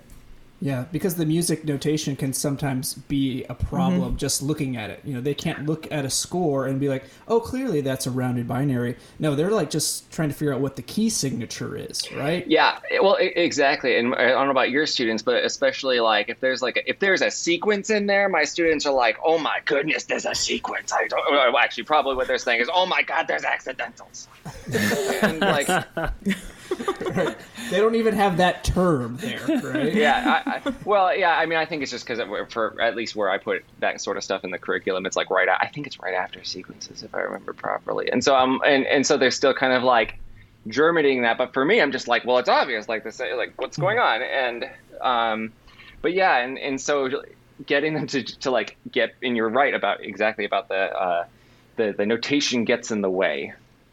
yeah, 0.63 0.85
because 0.93 1.15
the 1.15 1.25
music 1.25 1.65
notation 1.65 2.17
can 2.17 2.35
sometimes 2.35 2.93
be 2.93 3.45
a 3.45 3.55
problem 3.55 4.11
mm-hmm. 4.11 4.17
just 4.17 4.43
looking 4.43 4.77
at 4.77 4.91
it. 4.91 5.01
You 5.05 5.15
know, 5.15 5.23
they 5.23 5.33
can't 5.33 5.65
look 5.65 5.91
at 5.91 6.05
a 6.05 6.11
score 6.11 6.67
and 6.67 6.79
be 6.79 6.91
like, 6.91 7.05
"Oh, 7.29 7.41
clearly 7.41 7.81
that's 7.81 8.07
a 8.07 8.11
rounded 8.11 8.47
binary." 8.47 8.97
No, 9.19 9.35
they're 9.35 9.51
like 9.51 9.71
just 9.71 10.11
trying 10.13 10.29
to 10.29 10.35
figure 10.35 10.53
out 10.53 10.61
what 10.61 10.77
the 10.77 10.83
key 10.83 11.09
signature 11.09 11.77
is, 11.77 12.13
right? 12.13 12.47
Yeah, 12.47 12.79
well, 13.01 13.17
exactly. 13.19 13.97
And 13.97 14.15
I 14.15 14.29
don't 14.29 14.47
know 14.47 14.51
about 14.51 14.71
your 14.71 14.85
students, 14.85 15.23
but 15.23 15.45
especially 15.45 15.99
like 15.99 16.29
if 16.29 16.41
there's 16.41 16.61
like 16.61 16.77
a, 16.77 16.89
if 16.89 16.99
there's 16.99 17.23
a 17.23 17.31
sequence 17.31 17.89
in 17.89 18.07
there, 18.07 18.29
my 18.29 18.45
students 18.45 18.85
are 18.85 18.93
like, 18.93 19.17
"Oh 19.25 19.39
my 19.39 19.61
goodness, 19.65 20.05
there's 20.05 20.27
a 20.27 20.35
sequence." 20.35 20.93
I 20.93 21.07
don't. 21.07 21.23
Well, 21.31 21.57
actually, 21.57 21.85
probably 21.85 22.17
what 22.17 22.27
they're 22.27 22.37
saying 22.37 22.61
is, 22.61 22.69
"Oh 22.71 22.85
my 22.85 23.01
god, 23.01 23.29
there's 23.29 23.45
accidentals." 23.45 24.29
and 25.23 25.41
like 25.41 25.69
they 27.71 27.79
don't 27.79 27.95
even 27.95 28.15
have 28.15 28.37
that 28.39 28.65
term 28.65 29.17
there, 29.19 29.45
right? 29.63 29.95
Yeah. 29.95 30.43
I, 30.47 30.51
I, 30.69 30.75
well, 30.85 31.17
yeah. 31.17 31.37
I 31.37 31.47
mean, 31.47 31.59
I 31.59 31.65
think 31.65 31.83
it's 31.83 31.91
just 31.91 32.07
because 32.07 32.21
for 32.53 32.81
at 32.81 32.97
least 32.97 33.17
where 33.17 33.31
I 33.31 33.39
put 33.39 33.65
that 33.81 34.01
sort 34.01 34.17
of 34.17 34.25
stuff 34.25 34.45
in 34.45 34.51
the 34.51 34.59
curriculum, 34.59 35.07
it's 35.07 35.17
like 35.17 35.31
right. 35.31 35.49
I 35.49 35.71
think 35.73 35.87
it's 35.87 36.01
right 36.01 36.15
after 36.15 36.43
sequences, 36.45 37.03
if 37.03 37.15
I 37.15 37.21
remember 37.21 37.53
properly. 37.53 38.11
And 38.11 38.23
so 38.23 38.35
I'm, 38.35 38.61
and 38.65 38.87
and 38.87 39.07
so 39.07 39.17
they're 39.17 39.31
still 39.31 39.55
kind 39.55 39.73
of 39.73 39.83
like 39.83 40.19
germinating 40.69 41.23
that. 41.23 41.39
But 41.39 41.53
for 41.53 41.65
me, 41.65 41.81
I'm 41.81 41.93
just 41.93 42.09
like, 42.09 42.25
well, 42.25 42.39
it's 42.39 42.49
obvious. 42.49 42.89
Like 42.89 43.05
this, 43.05 43.21
like 43.21 43.55
what's 43.57 43.77
going 43.77 43.99
on? 43.99 44.23
And 44.23 44.71
um, 45.01 45.53
but 46.03 46.13
yeah, 46.13 46.39
and 46.39 46.59
and 46.59 46.81
so 46.81 47.23
getting 47.67 47.95
them 47.95 48.07
to 48.09 48.23
to 48.23 48.51
like 48.51 48.77
get, 48.91 49.15
and 49.23 49.37
you're 49.37 49.49
right 49.49 49.75
about 49.75 50.03
exactly 50.03 50.45
about 50.45 50.69
the 50.69 50.97
uh, 50.97 51.25
the 51.77 51.93
the 51.93 52.07
notation 52.07 52.65
gets 52.65 52.91
in 52.91 53.01
the 53.01 53.11
way. 53.11 53.53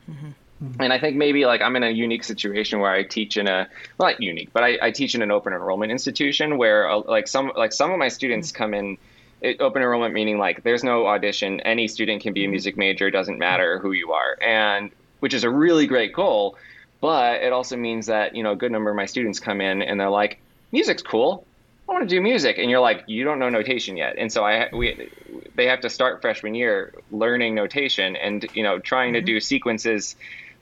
Mm-hmm. 0.09 0.29
Mm-hmm. 0.63 0.81
And 0.81 0.93
I 0.93 0.99
think 0.99 1.17
maybe 1.17 1.45
like 1.45 1.61
I'm 1.61 1.75
in 1.75 1.83
a 1.83 1.89
unique 1.89 2.23
situation 2.23 2.79
where 2.79 2.91
I 2.91 3.03
teach 3.03 3.37
in 3.37 3.47
a 3.47 3.67
well, 3.97 4.09
not 4.09 4.21
unique, 4.21 4.49
but 4.53 4.63
I, 4.63 4.77
I 4.81 4.91
teach 4.91 5.13
in 5.13 5.21
an 5.21 5.31
open 5.31 5.53
enrollment 5.53 5.91
institution 5.91 6.57
where 6.57 6.89
uh, 6.89 6.99
like 6.99 7.27
some 7.27 7.51
like 7.55 7.73
some 7.73 7.91
of 7.91 7.99
my 7.99 8.07
students 8.07 8.51
mm-hmm. 8.51 8.57
come 8.57 8.73
in 8.73 8.97
it, 9.41 9.61
open 9.61 9.83
enrollment 9.83 10.15
meaning 10.15 10.39
like 10.39 10.63
there's 10.63 10.83
no 10.83 11.05
audition, 11.05 11.61
any 11.61 11.87
student 11.87 12.23
can 12.23 12.33
be 12.33 12.41
a 12.41 12.43
mm-hmm. 12.45 12.51
music 12.51 12.77
major, 12.77 13.11
doesn't 13.11 13.37
matter 13.37 13.77
who 13.77 13.91
you 13.91 14.13
are, 14.13 14.37
and 14.41 14.89
which 15.19 15.35
is 15.35 15.43
a 15.43 15.49
really 15.49 15.85
great 15.85 16.13
goal. 16.13 16.57
But 17.01 17.43
it 17.43 17.53
also 17.53 17.77
means 17.77 18.07
that 18.07 18.35
you 18.35 18.41
know 18.41 18.53
a 18.53 18.55
good 18.55 18.71
number 18.71 18.89
of 18.89 18.95
my 18.95 19.05
students 19.05 19.39
come 19.39 19.61
in 19.61 19.83
and 19.83 19.99
they're 19.99 20.09
like, 20.09 20.39
music's 20.71 21.03
cool. 21.03 21.45
I 21.87 21.93
want 21.93 22.09
to 22.09 22.15
do 22.15 22.19
music, 22.19 22.57
and 22.57 22.69
you're 22.69 22.81
like, 22.81 23.03
you 23.07 23.23
don't 23.23 23.39
know 23.39 23.49
notation 23.49 23.95
yet, 23.95 24.15
and 24.17 24.31
so 24.31 24.43
I 24.43 24.69
we 24.73 25.09
they 25.55 25.67
have 25.67 25.81
to 25.81 25.89
start 25.91 26.21
freshman 26.21 26.55
year 26.55 26.93
learning 27.11 27.53
notation 27.53 28.15
and 28.15 28.45
you 28.53 28.63
know 28.63 28.79
trying 28.79 29.13
mm-hmm. 29.13 29.25
to 29.25 29.33
do 29.33 29.39
sequences 29.39 30.15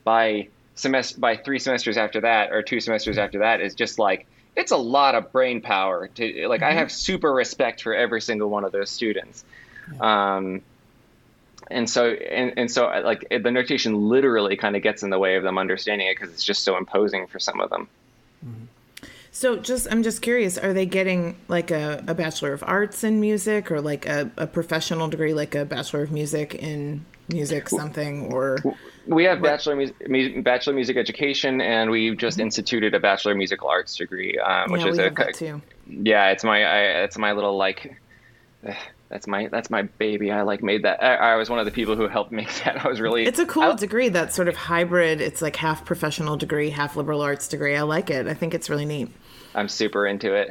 by 0.06 0.46
semester 0.76 1.18
by 1.18 1.36
three 1.36 1.58
semesters 1.58 1.96
after 1.96 2.20
that 2.20 2.52
or 2.52 2.62
two 2.62 2.78
semesters 2.78 3.18
after 3.18 3.40
that 3.40 3.60
is 3.60 3.74
just 3.74 3.98
like 3.98 4.26
it's 4.54 4.70
a 4.70 4.76
lot 4.76 5.16
of 5.16 5.32
brain 5.32 5.60
power 5.60 6.06
to 6.06 6.46
like 6.48 6.60
mm-hmm. 6.60 6.70
i 6.70 6.72
have 6.72 6.92
super 6.92 7.32
respect 7.32 7.82
for 7.82 7.92
every 7.92 8.20
single 8.20 8.48
one 8.48 8.64
of 8.64 8.70
those 8.70 8.88
students 8.88 9.44
yeah. 9.92 10.36
um, 10.36 10.62
and 11.70 11.90
so 11.90 12.10
and, 12.10 12.54
and 12.56 12.70
so 12.70 12.86
like 13.04 13.26
the 13.30 13.50
notation 13.50 14.08
literally 14.08 14.56
kind 14.56 14.76
of 14.76 14.82
gets 14.82 15.02
in 15.02 15.10
the 15.10 15.18
way 15.18 15.34
of 15.34 15.42
them 15.42 15.58
understanding 15.58 16.06
it 16.06 16.16
because 16.16 16.32
it's 16.32 16.44
just 16.44 16.62
so 16.62 16.76
imposing 16.76 17.26
for 17.26 17.40
some 17.40 17.60
of 17.60 17.68
them 17.68 17.88
mm-hmm. 18.46 19.06
so 19.32 19.56
just 19.56 19.88
i'm 19.90 20.04
just 20.04 20.22
curious 20.22 20.56
are 20.56 20.72
they 20.72 20.86
getting 20.86 21.34
like 21.48 21.72
a, 21.72 22.04
a 22.06 22.14
bachelor 22.14 22.52
of 22.52 22.62
arts 22.64 23.02
in 23.02 23.20
music 23.20 23.72
or 23.72 23.80
like 23.80 24.06
a, 24.06 24.30
a 24.36 24.46
professional 24.46 25.08
degree 25.08 25.34
like 25.34 25.56
a 25.56 25.64
bachelor 25.64 26.02
of 26.02 26.12
music 26.12 26.54
in 26.54 27.04
music 27.28 27.68
something 27.68 28.32
or 28.32 28.58
we 29.06 29.24
have 29.24 29.40
bachelor 29.40 29.76
music, 29.76 30.44
bachelor 30.44 30.72
music 30.72 30.96
education, 30.96 31.60
and 31.60 31.90
we 31.90 32.14
just 32.16 32.36
mm-hmm. 32.36 32.46
instituted 32.46 32.94
a 32.94 33.00
bachelor 33.00 33.34
musical 33.34 33.68
arts 33.68 33.96
degree, 33.96 34.38
um, 34.38 34.70
which 34.70 34.82
yeah, 34.82 34.88
is 34.88 34.98
a 34.98 35.62
yeah, 35.88 36.30
it's 36.30 36.44
my 36.44 36.64
I, 36.64 36.78
it's 37.04 37.18
my 37.18 37.32
little 37.32 37.56
like. 37.56 37.96
That's 39.08 39.28
my 39.28 39.46
that's 39.46 39.70
my 39.70 39.82
baby. 39.82 40.32
I 40.32 40.42
like 40.42 40.64
made 40.64 40.82
that. 40.82 41.00
I, 41.00 41.14
I, 41.14 41.36
was 41.36 41.48
one 41.48 41.60
of 41.60 41.64
the 41.64 41.70
people 41.70 41.94
who 41.94 42.08
helped 42.08 42.32
make 42.32 42.52
that. 42.64 42.84
I 42.84 42.88
was 42.88 43.00
really. 43.00 43.24
It's 43.24 43.38
a 43.38 43.46
cool 43.46 43.62
I, 43.62 43.76
degree. 43.76 44.08
That 44.08 44.34
sort 44.34 44.48
of 44.48 44.56
hybrid. 44.56 45.20
It's 45.20 45.40
like 45.40 45.54
half 45.54 45.84
professional 45.84 46.36
degree, 46.36 46.70
half 46.70 46.96
liberal 46.96 47.22
arts 47.22 47.46
degree. 47.46 47.76
I 47.76 47.82
like 47.82 48.10
it. 48.10 48.26
I 48.26 48.34
think 48.34 48.52
it's 48.52 48.68
really 48.68 48.84
neat. 48.84 49.12
I'm 49.54 49.68
super 49.68 50.08
into 50.08 50.34
it. 50.34 50.50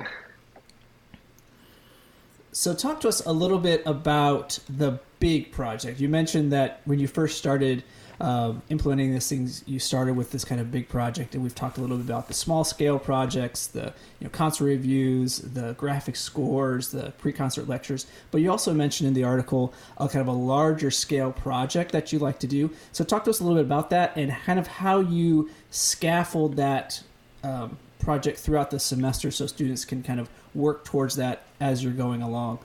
So, 2.53 2.73
talk 2.73 3.01
to 3.01 3.09
us 3.09 3.25
a 3.25 3.33
little 3.33 3.59
bit 3.59 3.83
about 3.85 4.57
the 4.69 5.01
big 5.19 5.51
project. 5.51 5.99
You 5.99 6.07
mentioned 6.07 6.53
that 6.53 6.79
when 6.85 6.97
you 6.97 7.09
first 7.09 7.37
started 7.37 7.83
implementing 8.21 9.12
these 9.12 9.28
things, 9.28 9.63
you 9.65 9.80
started 9.80 10.15
with 10.15 10.32
this 10.32 10.45
kind 10.45 10.62
of 10.62 10.71
big 10.71 10.88
project, 10.88 11.36
and 11.36 11.43
we've 11.43 11.56
talked 11.56 11.78
a 11.78 11.82
little 11.82 11.97
bit 11.97 12.06
about 12.06 12.28
the 12.28 12.34
small 12.34 12.63
scale 12.63 12.97
projects, 12.97 13.67
the 13.67 13.93
you 14.19 14.25
know 14.25 14.30
concert 14.30 14.65
reviews, 14.65 15.39
the 15.39 15.73
graphic 15.73 16.15
scores, 16.15 16.91
the 16.91 17.12
pre-concert 17.17 17.67
lectures. 17.67 18.08
But 18.32 18.41
you 18.41 18.51
also 18.51 18.73
mentioned 18.73 19.08
in 19.08 19.13
the 19.13 19.23
article 19.23 19.73
a 19.97 20.08
kind 20.08 20.21
of 20.21 20.28
a 20.28 20.38
larger 20.38 20.91
scale 20.91 21.32
project 21.32 21.91
that 21.91 22.12
you 22.13 22.19
like 22.19 22.39
to 22.39 22.47
do. 22.47 22.71
So 22.91 23.04
talk 23.04 23.23
to 23.25 23.30
us 23.30 23.39
a 23.39 23.43
little 23.43 23.58
bit 23.58 23.65
about 23.65 23.89
that 23.89 24.15
and 24.15 24.32
kind 24.45 24.60
of 24.60 24.67
how 24.67 24.99
you 24.99 25.49
scaffold 25.71 26.56
that 26.56 27.01
um, 27.43 27.78
project 27.99 28.39
throughout 28.39 28.71
the 28.71 28.80
semester, 28.80 29.32
so 29.32 29.47
students 29.47 29.84
can 29.84 30.04
kind 30.04 30.19
of 30.19 30.30
work 30.54 30.86
towards 30.86 31.15
that 31.17 31.43
as 31.60 31.84
you're 31.84 31.93
going 31.93 32.21
along. 32.21 32.60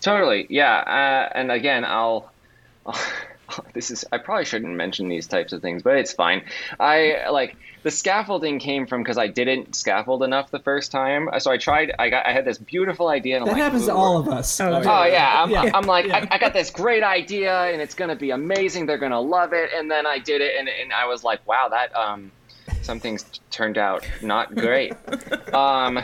Totally, 0.00 0.46
yeah. 0.50 0.76
Uh, 0.78 1.38
and 1.38 1.50
again, 1.50 1.84
I'll, 1.84 2.30
I'll 2.86 3.00
this 3.74 3.90
is 3.90 4.04
I 4.12 4.18
probably 4.18 4.44
shouldn't 4.44 4.74
mention 4.74 5.08
these 5.08 5.26
types 5.26 5.52
of 5.52 5.62
things, 5.62 5.82
but 5.82 5.96
it's 5.96 6.12
fine. 6.12 6.42
I 6.78 7.28
like 7.30 7.56
the 7.82 7.90
scaffolding 7.90 8.58
came 8.58 8.86
from 8.86 9.02
because 9.02 9.18
I 9.18 9.28
didn't 9.28 9.76
scaffold 9.76 10.22
enough 10.22 10.50
the 10.50 10.58
first 10.58 10.90
time. 10.90 11.28
So 11.38 11.50
I 11.50 11.56
tried. 11.56 11.92
I 11.98 12.10
got. 12.10 12.26
I 12.26 12.32
had 12.32 12.44
this 12.44 12.58
beautiful 12.58 13.08
idea. 13.08 13.36
And 13.36 13.46
that 13.46 13.52
like, 13.52 13.62
happens 13.62 13.86
to 13.86 13.94
all 13.94 14.18
of 14.18 14.28
us. 14.28 14.60
Oh, 14.60 14.82
oh 14.84 15.04
yeah. 15.04 15.42
I'm, 15.42 15.50
yeah. 15.50 15.70
I'm 15.72 15.86
like 15.86 16.06
yeah. 16.06 16.26
I, 16.30 16.34
I, 16.34 16.38
got 16.38 16.52
this 16.52 16.70
great 16.70 17.02
idea 17.02 17.54
and 17.66 17.80
it's 17.80 17.94
gonna 17.94 18.16
be 18.16 18.30
amazing. 18.30 18.86
They're 18.86 18.98
gonna 18.98 19.20
love 19.20 19.52
it. 19.52 19.70
And 19.74 19.90
then 19.90 20.06
I 20.06 20.18
did 20.18 20.40
it 20.40 20.56
and, 20.58 20.68
and 20.68 20.92
I 20.92 21.06
was 21.06 21.22
like, 21.22 21.46
wow, 21.46 21.68
that 21.70 21.94
um, 21.94 22.32
some 22.82 23.00
things 23.00 23.24
turned 23.50 23.78
out 23.78 24.04
not 24.22 24.54
great. 24.54 24.94
um, 25.54 26.00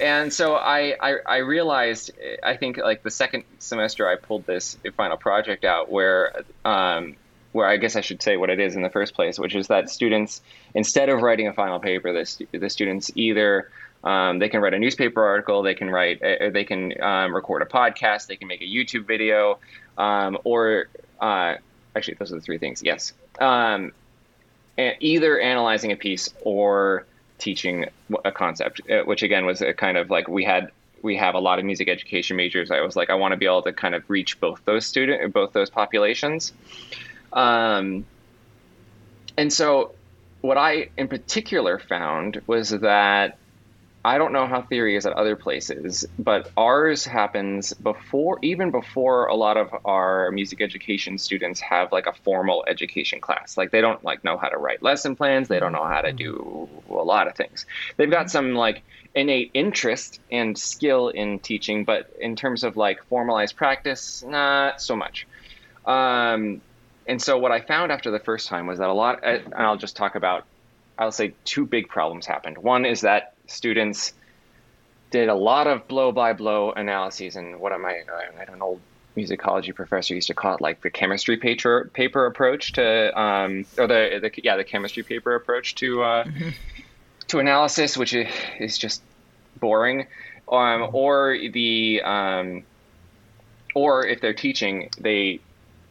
and 0.00 0.32
so 0.32 0.54
I, 0.54 0.96
I, 1.00 1.16
I 1.26 1.36
realized 1.38 2.12
I 2.42 2.56
think 2.56 2.76
like 2.78 3.02
the 3.02 3.10
second 3.10 3.44
semester 3.58 4.08
I 4.08 4.16
pulled 4.16 4.46
this 4.46 4.78
final 4.96 5.16
project 5.16 5.64
out 5.64 5.90
where 5.90 6.44
um, 6.64 7.16
where 7.52 7.66
I 7.66 7.76
guess 7.76 7.96
I 7.96 8.00
should 8.00 8.22
say 8.22 8.36
what 8.36 8.50
it 8.50 8.60
is 8.60 8.76
in 8.76 8.82
the 8.82 8.90
first 8.90 9.14
place, 9.14 9.38
which 9.38 9.54
is 9.54 9.68
that 9.68 9.90
students 9.90 10.40
instead 10.74 11.08
of 11.08 11.20
writing 11.20 11.48
a 11.48 11.52
final 11.52 11.78
paper, 11.78 12.12
the, 12.12 12.46
the 12.58 12.70
students 12.70 13.10
either 13.14 13.70
um, 14.04 14.38
they 14.38 14.48
can 14.48 14.60
write 14.60 14.74
a 14.74 14.78
newspaper 14.78 15.22
article, 15.24 15.62
they 15.62 15.74
can 15.74 15.88
write, 15.88 16.22
uh, 16.22 16.50
they 16.50 16.64
can 16.64 17.00
um, 17.00 17.34
record 17.34 17.62
a 17.62 17.66
podcast, 17.66 18.26
they 18.26 18.36
can 18.36 18.48
make 18.48 18.60
a 18.60 18.64
YouTube 18.64 19.06
video, 19.06 19.58
um, 19.96 20.38
or 20.44 20.88
uh, 21.20 21.54
actually 21.94 22.14
those 22.18 22.32
are 22.32 22.36
the 22.36 22.40
three 22.40 22.58
things. 22.58 22.82
Yes, 22.82 23.12
um, 23.40 23.92
either 24.76 25.38
analyzing 25.38 25.92
a 25.92 25.96
piece 25.96 26.30
or 26.42 27.06
teaching 27.42 27.86
a 28.24 28.32
concept, 28.32 28.80
uh, 28.88 29.02
which 29.02 29.22
again 29.22 29.44
was 29.44 29.60
a 29.60 29.74
kind 29.74 29.96
of 29.96 30.10
like 30.10 30.28
we 30.28 30.44
had 30.44 30.70
we 31.02 31.16
have 31.16 31.34
a 31.34 31.40
lot 31.40 31.58
of 31.58 31.64
music 31.64 31.88
education 31.88 32.36
majors. 32.36 32.70
I 32.70 32.80
was 32.80 32.94
like, 32.94 33.10
I 33.10 33.14
want 33.14 33.32
to 33.32 33.36
be 33.36 33.46
able 33.46 33.62
to 33.62 33.72
kind 33.72 33.94
of 33.94 34.08
reach 34.08 34.38
both 34.38 34.64
those 34.64 34.86
student, 34.86 35.32
both 35.32 35.52
those 35.52 35.68
populations. 35.68 36.52
Um, 37.32 38.06
and 39.36 39.52
so, 39.52 39.92
what 40.40 40.56
I 40.56 40.90
in 40.96 41.08
particular 41.08 41.78
found 41.78 42.40
was 42.46 42.70
that 42.70 43.38
I 44.04 44.18
don't 44.18 44.32
know 44.32 44.48
how 44.48 44.62
theory 44.62 44.96
is 44.96 45.06
at 45.06 45.12
other 45.12 45.36
places, 45.36 46.04
but 46.18 46.50
ours 46.56 47.04
happens 47.04 47.72
before, 47.72 48.40
even 48.42 48.72
before 48.72 49.26
a 49.26 49.36
lot 49.36 49.56
of 49.56 49.70
our 49.84 50.32
music 50.32 50.60
education 50.60 51.18
students 51.18 51.60
have 51.60 51.92
like 51.92 52.06
a 52.06 52.12
formal 52.12 52.64
education 52.66 53.20
class. 53.20 53.56
Like 53.56 53.70
they 53.70 53.80
don't 53.80 54.02
like 54.02 54.24
know 54.24 54.36
how 54.36 54.48
to 54.48 54.58
write 54.58 54.82
lesson 54.82 55.14
plans. 55.14 55.46
They 55.46 55.60
don't 55.60 55.70
know 55.70 55.84
how 55.84 56.00
to 56.00 56.12
do 56.12 56.68
a 56.90 56.94
lot 56.94 57.28
of 57.28 57.36
things. 57.36 57.64
They've 57.96 58.10
got 58.10 58.28
some 58.28 58.54
like 58.54 58.82
innate 59.14 59.52
interest 59.54 60.20
and 60.32 60.58
skill 60.58 61.08
in 61.08 61.38
teaching, 61.38 61.84
but 61.84 62.12
in 62.20 62.34
terms 62.34 62.64
of 62.64 62.76
like 62.76 63.04
formalized 63.04 63.54
practice, 63.54 64.24
not 64.26 64.82
so 64.82 64.96
much. 64.96 65.28
Um, 65.86 66.60
and 67.06 67.22
so 67.22 67.38
what 67.38 67.52
I 67.52 67.60
found 67.60 67.92
after 67.92 68.10
the 68.10 68.18
first 68.18 68.48
time 68.48 68.66
was 68.66 68.80
that 68.80 68.88
a 68.88 68.92
lot, 68.92 69.20
and 69.22 69.54
I'll 69.54 69.76
just 69.76 69.96
talk 69.96 70.16
about, 70.16 70.44
I'll 70.98 71.12
say 71.12 71.34
two 71.44 71.66
big 71.66 71.88
problems 71.88 72.26
happened. 72.26 72.58
One 72.58 72.84
is 72.84 73.02
that 73.02 73.34
students 73.52 74.12
did 75.10 75.28
a 75.28 75.34
lot 75.34 75.66
of 75.66 75.86
blow 75.88 76.10
by 76.10 76.32
blow 76.32 76.72
analyses 76.72 77.36
and 77.36 77.60
what 77.60 77.72
am 77.72 77.84
I 77.84 78.00
I 78.12 78.38
had 78.38 78.48
an 78.48 78.62
old 78.62 78.80
musicology 79.16 79.74
professor 79.74 80.14
used 80.14 80.28
to 80.28 80.34
call 80.34 80.54
it 80.54 80.60
like 80.60 80.80
the 80.80 80.90
chemistry 80.90 81.36
paper 81.36 81.90
paper 81.92 82.26
approach 82.26 82.72
to 82.72 83.20
um, 83.20 83.66
or 83.78 83.86
the, 83.86 84.18
the 84.22 84.30
yeah 84.42 84.56
the 84.56 84.64
chemistry 84.64 85.02
paper 85.02 85.34
approach 85.34 85.74
to 85.76 86.02
uh, 86.02 86.24
mm-hmm. 86.24 86.48
to 87.28 87.38
analysis 87.38 87.96
which 87.96 88.14
is 88.14 88.78
just 88.78 89.02
boring 89.60 90.06
um, 90.50 90.88
or 90.92 91.36
the 91.52 92.00
um, 92.02 92.64
or 93.74 94.06
if 94.06 94.20
they're 94.20 94.34
teaching 94.34 94.88
they 94.98 95.40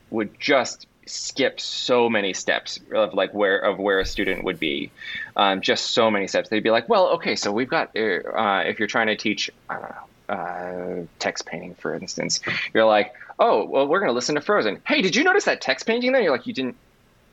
would 0.09 0.39
just 0.39 0.87
skip 1.05 1.59
so 1.59 2.09
many 2.09 2.33
steps 2.33 2.79
of 2.93 3.13
like 3.13 3.33
where 3.33 3.57
of 3.57 3.79
where 3.79 3.99
a 3.99 4.05
student 4.05 4.43
would 4.43 4.59
be 4.59 4.91
um, 5.35 5.61
just 5.61 5.91
so 5.91 6.11
many 6.11 6.27
steps 6.27 6.49
they'd 6.49 6.63
be 6.63 6.69
like 6.69 6.87
well 6.87 7.09
okay 7.09 7.35
so 7.35 7.51
we've 7.51 7.69
got 7.69 7.87
uh, 7.95 8.63
if 8.65 8.79
you're 8.79 8.87
trying 8.87 9.07
to 9.07 9.15
teach 9.15 9.49
i 9.69 9.73
don't 9.73 9.89
know 9.89 10.33
uh, 10.33 11.05
text 11.19 11.45
painting 11.45 11.75
for 11.75 11.93
instance 11.93 12.39
you're 12.73 12.85
like 12.85 13.13
oh 13.39 13.65
well 13.65 13.87
we're 13.87 13.99
going 13.99 14.09
to 14.09 14.13
listen 14.13 14.35
to 14.35 14.41
frozen 14.41 14.79
hey 14.87 15.01
did 15.01 15.15
you 15.15 15.23
notice 15.23 15.45
that 15.45 15.59
text 15.59 15.85
painting 15.85 16.11
there 16.11 16.21
you're 16.21 16.31
like 16.31 16.47
you 16.47 16.53
didn't 16.53 16.75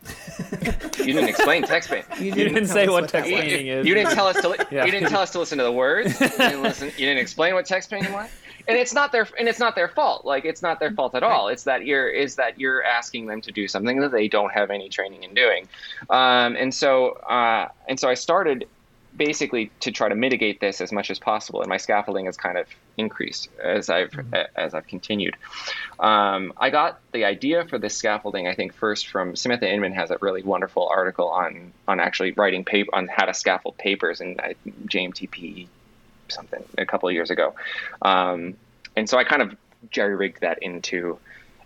you 0.99 1.13
didn't 1.13 1.29
explain 1.29 1.65
text 1.65 1.91
painting. 1.91 2.25
You 2.25 2.33
didn't, 2.33 2.39
you 2.39 2.55
didn't 2.55 2.69
say 2.69 2.87
what, 2.87 3.03
what 3.03 3.11
text 3.11 3.29
painting 3.29 3.67
is. 3.67 3.85
You 3.85 3.95
didn't 3.95 4.15
tell 4.15 4.29
us 4.29 4.41
to. 4.41 4.51
Li- 4.51 4.59
yeah. 4.71 4.85
You 4.85 4.93
didn't 4.93 5.11
tell 5.11 5.21
us 5.21 5.33
to 5.33 5.41
listen 5.41 5.59
to 5.59 5.65
the 5.65 5.73
words. 5.73 6.21
You 6.21 6.29
didn't, 6.29 6.63
listen, 6.63 6.89
you 6.97 7.05
didn't 7.05 7.19
explain 7.19 7.55
what 7.55 7.67
text 7.67 7.91
painting 7.91 8.13
was 8.13 8.31
and 8.69 8.77
it's 8.77 8.93
not 8.93 9.13
their 9.13 9.27
and 9.39 9.49
it's 9.49 9.59
not 9.59 9.75
their 9.75 9.89
fault. 9.89 10.25
Like 10.27 10.45
it's 10.45 10.63
not 10.63 10.79
their 10.79 10.93
fault 10.93 11.15
at 11.15 11.23
all. 11.23 11.49
It's 11.49 11.65
that 11.65 11.87
you're 11.87 12.09
is 12.09 12.37
that 12.37 12.61
you're 12.61 12.85
asking 12.85 13.27
them 13.27 13.41
to 13.41 13.51
do 13.51 13.67
something 13.67 14.01
that 14.01 14.13
they 14.13 14.29
don't 14.29 14.53
have 14.53 14.71
any 14.71 14.91
training 14.91 15.23
in 15.23 15.35
doing. 15.35 15.67
Um, 16.11 16.55
and 16.55 16.73
so 16.73 17.13
uh, 17.13 17.69
and 17.89 17.99
so 17.99 18.09
I 18.09 18.15
started 18.15 18.69
basically 19.17 19.71
to 19.81 19.91
try 19.91 20.09
to 20.09 20.15
mitigate 20.15 20.61
this 20.61 20.81
as 20.81 20.93
much 20.93 21.11
as 21.11 21.19
possible. 21.19 21.61
And 21.61 21.69
my 21.69 21.79
scaffolding 21.79 22.27
has 22.27 22.37
kind 22.37 22.59
of 22.59 22.67
increased 22.99 23.49
as 23.63 23.89
I've 23.89 24.11
mm-hmm. 24.11 24.35
as 24.55 24.75
I've 24.75 24.87
continued. 24.87 25.35
Um, 25.99 26.53
I 26.59 26.69
got 26.69 27.01
the 27.13 27.25
idea 27.25 27.65
for 27.65 27.79
this 27.79 27.97
scaffolding, 27.97 28.47
I 28.47 28.55
think, 28.55 28.75
first 28.75 29.09
from 29.09 29.35
Samantha 29.35 29.73
Inman 29.73 29.95
has 29.95 30.11
a 30.11 30.19
really 30.21 30.43
wonderful 30.43 30.87
article 30.89 31.29
on 31.29 31.73
on 31.89 32.01
actually 32.01 32.33
writing 32.33 32.67
paper 32.67 32.95
on 32.95 33.09
how 33.09 33.25
to 33.25 33.33
scaffold 33.33 33.79
papers 33.79 34.21
and 34.21 34.39
uh, 34.41 34.53
JMTP 34.87 35.69
something 36.31 36.63
a 36.77 36.87
couple 36.87 37.09
of 37.09 37.15
years 37.15 37.31
ago, 37.31 37.55
um, 38.03 38.55
and 38.97 39.09
so 39.09 39.19
I 39.19 39.25
kind 39.25 39.43
of 39.43 39.57
jerry 39.91 40.17
rigged 40.17 40.41
that 40.41 40.63
into 40.63 41.19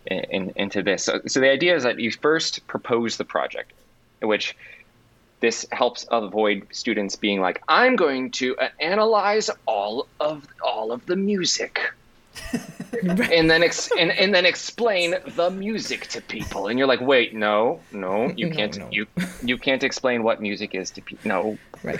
in, 0.05 0.51
into 0.55 0.83
this. 0.83 1.03
So, 1.03 1.21
so 1.27 1.39
the 1.39 1.49
idea 1.49 1.75
is 1.75 1.83
that 1.83 1.99
you 1.99 2.11
first 2.11 2.65
propose 2.67 3.17
the 3.17 3.25
project, 3.25 3.73
which 4.21 4.55
this 5.39 5.65
helps 5.71 6.05
avoid 6.11 6.67
students 6.71 7.15
being 7.15 7.41
like, 7.41 7.61
"I'm 7.67 7.95
going 7.95 8.31
to 8.31 8.55
uh, 8.57 8.69
analyze 8.79 9.49
all 9.65 10.07
of 10.19 10.47
all 10.63 10.91
of 10.91 11.05
the 11.05 11.15
music." 11.15 11.79
and 13.31 13.49
then 13.49 13.63
ex- 13.63 13.89
and, 13.97 14.11
and 14.11 14.33
then 14.33 14.45
explain 14.45 15.15
the 15.35 15.49
music 15.49 16.07
to 16.07 16.21
people. 16.21 16.67
And 16.67 16.77
you're 16.77 16.87
like 16.87 17.01
wait 17.01 17.33
no 17.33 17.79
no 17.91 18.31
you 18.35 18.49
can't 18.49 18.77
no, 18.77 18.85
no. 18.85 18.91
you 18.91 19.07
you 19.43 19.57
can't 19.57 19.83
explain 19.83 20.23
what 20.23 20.41
music 20.41 20.75
is 20.75 20.91
to 20.91 21.01
people 21.01 21.27
no. 21.27 21.57
Right. 21.83 21.99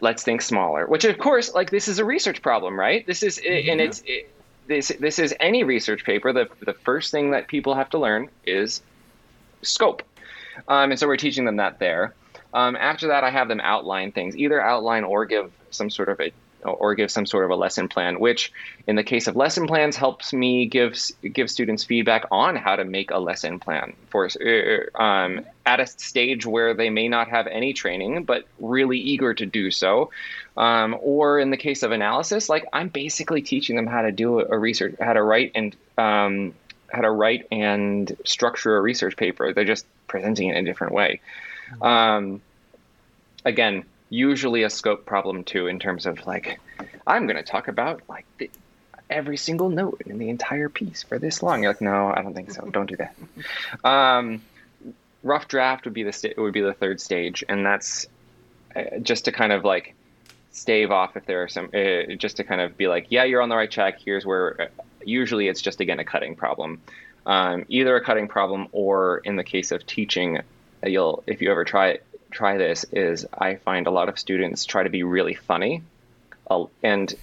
Let's 0.00 0.22
think 0.22 0.42
smaller 0.42 0.86
which 0.86 1.04
of 1.04 1.18
course 1.18 1.54
like 1.54 1.70
this 1.70 1.88
is 1.88 1.98
a 1.98 2.04
research 2.04 2.42
problem 2.42 2.78
right? 2.78 3.06
This 3.06 3.22
is 3.22 3.38
mm-hmm. 3.38 3.70
and 3.70 3.80
it's 3.80 4.02
it, 4.06 4.30
this 4.66 4.92
this 4.98 5.18
is 5.18 5.34
any 5.40 5.62
research 5.62 6.04
paper. 6.04 6.32
The 6.32 6.48
the 6.64 6.74
first 6.74 7.10
thing 7.10 7.30
that 7.32 7.48
people 7.48 7.74
have 7.74 7.90
to 7.90 7.98
learn 7.98 8.28
is 8.46 8.82
scope. 9.62 10.02
Um, 10.68 10.90
and 10.90 10.98
so 10.98 11.06
we're 11.06 11.16
teaching 11.16 11.44
them 11.44 11.56
that 11.56 11.78
there. 11.78 12.14
Um, 12.54 12.76
after 12.76 13.08
that 13.08 13.24
i 13.24 13.30
have 13.30 13.48
them 13.48 13.60
outline 13.60 14.12
things 14.12 14.36
either 14.36 14.60
outline 14.60 15.02
or 15.02 15.26
give 15.26 15.50
some 15.72 15.90
sort 15.90 16.08
of 16.08 16.20
a 16.20 16.30
or 16.64 16.94
give 16.94 17.10
some 17.10 17.26
sort 17.26 17.44
of 17.44 17.50
a 17.50 17.56
lesson 17.56 17.88
plan, 17.88 18.18
which 18.18 18.52
in 18.86 18.96
the 18.96 19.02
case 19.02 19.26
of 19.26 19.36
lesson 19.36 19.66
plans 19.66 19.96
helps 19.96 20.32
me 20.32 20.66
give 20.66 20.98
give 21.32 21.50
students 21.50 21.84
feedback 21.84 22.26
on 22.30 22.56
how 22.56 22.76
to 22.76 22.84
make 22.84 23.10
a 23.10 23.18
lesson 23.18 23.58
plan 23.60 23.94
for 24.08 24.26
uh, 24.26 25.02
um, 25.02 25.44
at 25.66 25.80
a 25.80 25.86
stage 25.86 26.46
where 26.46 26.74
they 26.74 26.90
may 26.90 27.08
not 27.08 27.28
have 27.28 27.46
any 27.46 27.72
training 27.72 28.24
but 28.24 28.46
really 28.58 28.98
eager 28.98 29.34
to 29.34 29.46
do 29.46 29.70
so. 29.70 30.10
Um, 30.56 30.96
or 31.00 31.40
in 31.40 31.50
the 31.50 31.56
case 31.56 31.82
of 31.82 31.90
analysis, 31.90 32.48
like 32.48 32.64
I'm 32.72 32.88
basically 32.88 33.42
teaching 33.42 33.76
them 33.76 33.86
how 33.86 34.02
to 34.02 34.12
do 34.12 34.40
a, 34.40 34.46
a 34.50 34.58
research, 34.58 34.94
how 35.00 35.12
to 35.12 35.22
write 35.22 35.52
and 35.54 35.74
um, 35.98 36.54
how 36.88 37.02
to 37.02 37.10
write 37.10 37.48
and 37.50 38.16
structure 38.24 38.76
a 38.76 38.80
research 38.80 39.16
paper. 39.16 39.52
They're 39.52 39.64
just 39.64 39.86
presenting 40.06 40.48
it 40.48 40.56
in 40.56 40.64
a 40.64 40.66
different 40.66 40.94
way. 40.94 41.20
Um, 41.82 42.40
again, 43.44 43.84
usually 44.10 44.62
a 44.62 44.70
scope 44.70 45.06
problem 45.06 45.44
too 45.44 45.66
in 45.66 45.78
terms 45.78 46.06
of 46.06 46.26
like 46.26 46.60
i'm 47.06 47.26
going 47.26 47.36
to 47.36 47.42
talk 47.42 47.68
about 47.68 48.02
like 48.08 48.26
the, 48.38 48.50
every 49.10 49.36
single 49.36 49.68
note 49.68 50.02
in 50.06 50.18
the 50.18 50.28
entire 50.28 50.68
piece 50.68 51.02
for 51.02 51.18
this 51.18 51.42
long. 51.42 51.62
You're 51.62 51.72
like 51.72 51.80
no 51.80 52.12
i 52.14 52.22
don't 52.22 52.34
think 52.34 52.50
so. 52.50 52.64
Don't 52.70 52.86
do 52.86 52.96
that. 52.96 53.14
Um, 53.84 54.42
rough 55.22 55.48
draft 55.48 55.84
would 55.84 55.94
be 55.94 56.02
the 56.02 56.12
sta- 56.12 56.34
would 56.36 56.52
be 56.52 56.60
the 56.60 56.72
third 56.72 57.00
stage 57.00 57.44
and 57.48 57.64
that's 57.64 58.06
uh, 58.74 58.98
just 59.02 59.26
to 59.26 59.32
kind 59.32 59.52
of 59.52 59.64
like 59.64 59.94
stave 60.52 60.90
off 60.90 61.16
if 61.16 61.26
there 61.26 61.42
are 61.42 61.48
some 61.48 61.68
uh, 61.74 62.14
just 62.16 62.36
to 62.36 62.44
kind 62.44 62.60
of 62.60 62.76
be 62.76 62.86
like 62.86 63.06
yeah 63.10 63.24
you're 63.24 63.42
on 63.42 63.48
the 63.48 63.56
right 63.56 63.70
track. 63.70 64.00
Here's 64.04 64.24
where 64.24 64.62
uh, 64.62 64.66
usually 65.04 65.48
it's 65.48 65.60
just 65.60 65.80
again 65.80 65.98
a 65.98 66.04
cutting 66.04 66.36
problem. 66.36 66.80
Um, 67.26 67.64
either 67.68 67.96
a 67.96 68.04
cutting 68.04 68.28
problem 68.28 68.68
or 68.72 69.18
in 69.18 69.36
the 69.36 69.44
case 69.44 69.72
of 69.72 69.86
teaching 69.86 70.40
you'll 70.84 71.24
if 71.26 71.40
you 71.40 71.50
ever 71.50 71.64
try 71.64 71.88
it 71.88 72.06
try 72.34 72.58
this 72.58 72.84
is 72.92 73.26
I 73.36 73.56
find 73.56 73.86
a 73.86 73.90
lot 73.90 74.08
of 74.08 74.18
students 74.18 74.64
try 74.64 74.82
to 74.82 74.90
be 74.90 75.02
really 75.02 75.34
funny, 75.34 75.82
uh, 76.50 76.64
and 76.82 77.14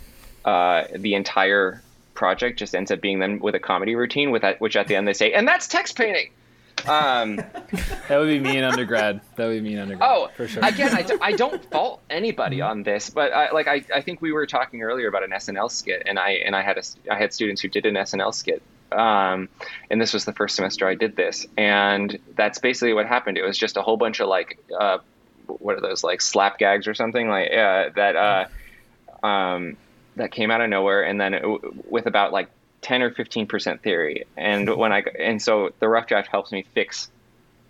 uh, 0.45 0.85
the 0.95 1.13
entire 1.13 1.81
project 2.13 2.59
just 2.59 2.73
ends 2.73 2.91
up 2.91 3.01
being 3.01 3.19
them 3.19 3.39
with 3.39 3.55
a 3.55 3.59
comedy 3.59 3.95
routine, 3.95 4.31
with 4.31 4.41
that, 4.41 4.59
which 4.59 4.75
at 4.75 4.87
the 4.87 4.95
end 4.95 5.07
they 5.07 5.13
say, 5.13 5.33
and 5.33 5.47
that's 5.47 5.67
text 5.67 5.97
painting. 5.97 6.31
Um, 6.87 7.35
that 8.07 8.17
would 8.17 8.27
be 8.27 8.39
me 8.39 8.57
in 8.57 8.63
undergrad. 8.63 9.21
That 9.35 9.47
would 9.47 9.61
be 9.63 9.69
me 9.69 9.73
in 9.73 9.79
undergrad. 9.79 10.09
Oh, 10.09 10.29
for 10.35 10.47
sure. 10.47 10.63
Again, 10.65 10.95
I 10.95 11.01
d- 11.03 11.17
I 11.21 11.33
don't 11.33 11.63
fault 11.71 12.01
anybody 12.09 12.57
mm-hmm. 12.57 12.69
on 12.69 12.83
this, 12.83 13.09
but 13.09 13.31
I, 13.33 13.51
like 13.51 13.67
I, 13.67 13.83
I 13.93 14.01
think 14.01 14.21
we 14.21 14.31
were 14.31 14.47
talking 14.47 14.81
earlier 14.81 15.07
about 15.07 15.23
an 15.23 15.31
SNL 15.31 15.69
skit, 15.69 16.03
and 16.05 16.17
I 16.17 16.31
and 16.45 16.55
I 16.55 16.61
had 16.61 16.77
a, 16.77 16.83
I 17.11 17.17
had 17.17 17.33
students 17.33 17.61
who 17.61 17.67
did 17.67 17.85
an 17.85 17.95
SNL 17.95 18.33
skit 18.33 18.61
um, 18.91 19.49
and 19.89 20.01
this 20.01 20.13
was 20.13 20.25
the 20.25 20.33
first 20.33 20.55
semester 20.55 20.87
I 20.87 20.95
did 20.95 21.15
this, 21.15 21.47
and 21.57 22.17
that's 22.35 22.59
basically 22.59 22.93
what 22.93 23.05
happened. 23.05 23.37
It 23.37 23.43
was 23.43 23.57
just 23.57 23.77
a 23.77 23.81
whole 23.81 23.97
bunch 23.97 24.19
of 24.19 24.27
like, 24.27 24.59
uh, 24.77 24.99
what 25.47 25.75
are 25.75 25.81
those 25.81 26.03
like 26.03 26.21
slap 26.21 26.57
gags 26.57 26.87
or 26.87 26.93
something 26.93 27.27
like 27.27 27.51
uh, 27.51 27.89
that 27.95 28.15
uh, 28.15 29.25
um, 29.25 29.77
that 30.15 30.31
came 30.31 30.51
out 30.51 30.61
of 30.61 30.69
nowhere, 30.69 31.03
and 31.03 31.19
then 31.19 31.33
it, 31.33 31.91
with 31.91 32.05
about 32.05 32.31
like 32.31 32.49
ten 32.81 33.01
or 33.01 33.11
fifteen 33.11 33.47
percent 33.47 33.81
theory. 33.81 34.25
And 34.37 34.75
when 34.75 34.91
I 34.91 35.03
and 35.19 35.41
so 35.41 35.71
the 35.79 35.87
rough 35.87 36.07
draft 36.07 36.27
helps 36.27 36.51
me 36.51 36.65
fix 36.73 37.09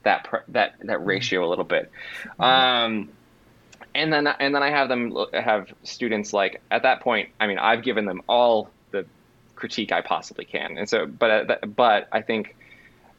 that 0.04 0.28
that 0.50 0.76
that 0.84 1.06
ratio 1.06 1.46
a 1.46 1.50
little 1.50 1.66
bit. 1.66 1.92
Um, 2.40 3.10
and 3.94 4.12
then 4.12 4.28
and 4.28 4.56
then 4.56 4.64
I 4.64 4.70
have 4.70 4.90
them 4.90 5.16
have 5.34 5.72
students 5.84 6.34
like 6.34 6.62
at 6.72 6.84
that 6.84 7.02
point. 7.02 7.30
I 7.40 7.48
mean, 7.48 7.58
I've 7.58 7.84
given 7.84 8.06
them 8.06 8.22
all 8.28 8.70
critique 9.62 9.92
I 9.92 10.02
possibly 10.02 10.44
can. 10.44 10.78
And 10.78 10.90
so, 10.90 11.06
but 11.06 11.52
uh, 11.52 11.68
but 11.68 12.10
I 12.12 12.22
think 12.22 12.56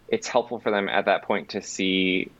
it's 0.08 0.26
helpful 0.26 0.58
for 0.58 0.70
them 0.70 0.88
at 0.88 1.06
that 1.06 1.22
point 1.22 1.50
to 1.50 1.62
see 1.62 2.30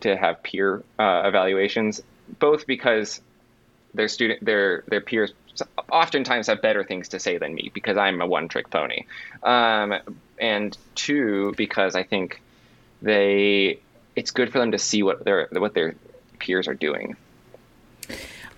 to 0.00 0.16
have 0.16 0.42
peer 0.42 0.82
uh, 0.98 1.22
evaluations, 1.24 2.02
both 2.38 2.66
because 2.66 3.22
their 3.94 4.08
student 4.08 4.44
their 4.44 4.82
their 4.88 5.00
peers 5.00 5.32
oftentimes 5.90 6.48
have 6.48 6.60
better 6.60 6.82
things 6.82 7.08
to 7.10 7.20
say 7.20 7.38
than 7.38 7.54
me 7.54 7.70
because 7.72 7.96
I'm 7.96 8.20
a 8.20 8.26
one 8.26 8.48
trick 8.48 8.68
pony, 8.68 9.04
um, 9.44 9.94
and 10.38 10.76
two 10.96 11.54
because 11.56 11.94
I 11.94 12.02
think 12.02 12.42
they 13.00 13.78
it's 14.16 14.32
good 14.32 14.50
for 14.52 14.58
them 14.58 14.72
to 14.72 14.78
see 14.78 15.04
what 15.04 15.24
their 15.24 15.48
what 15.52 15.74
their 15.74 15.94
peers 16.40 16.66
are 16.66 16.74
doing. 16.74 17.16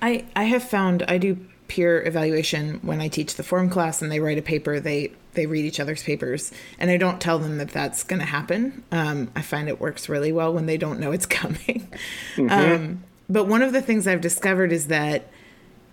I 0.00 0.24
I 0.34 0.44
have 0.44 0.64
found 0.64 1.02
I 1.02 1.18
do 1.18 1.36
peer 1.68 2.02
evaluation 2.06 2.80
when 2.82 3.00
I 3.00 3.08
teach 3.08 3.36
the 3.36 3.42
form 3.42 3.70
class 3.70 4.02
and 4.02 4.10
they 4.10 4.20
write 4.20 4.38
a 4.38 4.42
paper. 4.42 4.80
They 4.80 5.12
they 5.32 5.46
read 5.46 5.64
each 5.64 5.80
other's 5.80 6.02
papers, 6.02 6.52
and 6.78 6.90
I 6.90 6.96
don't 6.96 7.20
tell 7.20 7.38
them 7.38 7.58
that 7.58 7.70
that's 7.70 8.04
going 8.04 8.20
to 8.20 8.26
happen. 8.26 8.84
Um, 8.92 9.30
I 9.34 9.42
find 9.42 9.68
it 9.68 9.80
works 9.80 10.08
really 10.08 10.32
well 10.32 10.52
when 10.52 10.66
they 10.66 10.76
don't 10.76 11.00
know 11.00 11.12
it's 11.12 11.26
coming. 11.40 11.88
Mm-hmm. 12.36 12.50
Um, 12.50 13.04
but 13.28 13.44
one 13.44 13.62
of 13.62 13.72
the 13.72 13.82
things 13.82 14.06
I've 14.06 14.20
discovered 14.20 14.72
is 14.72 14.88
that 14.88 15.30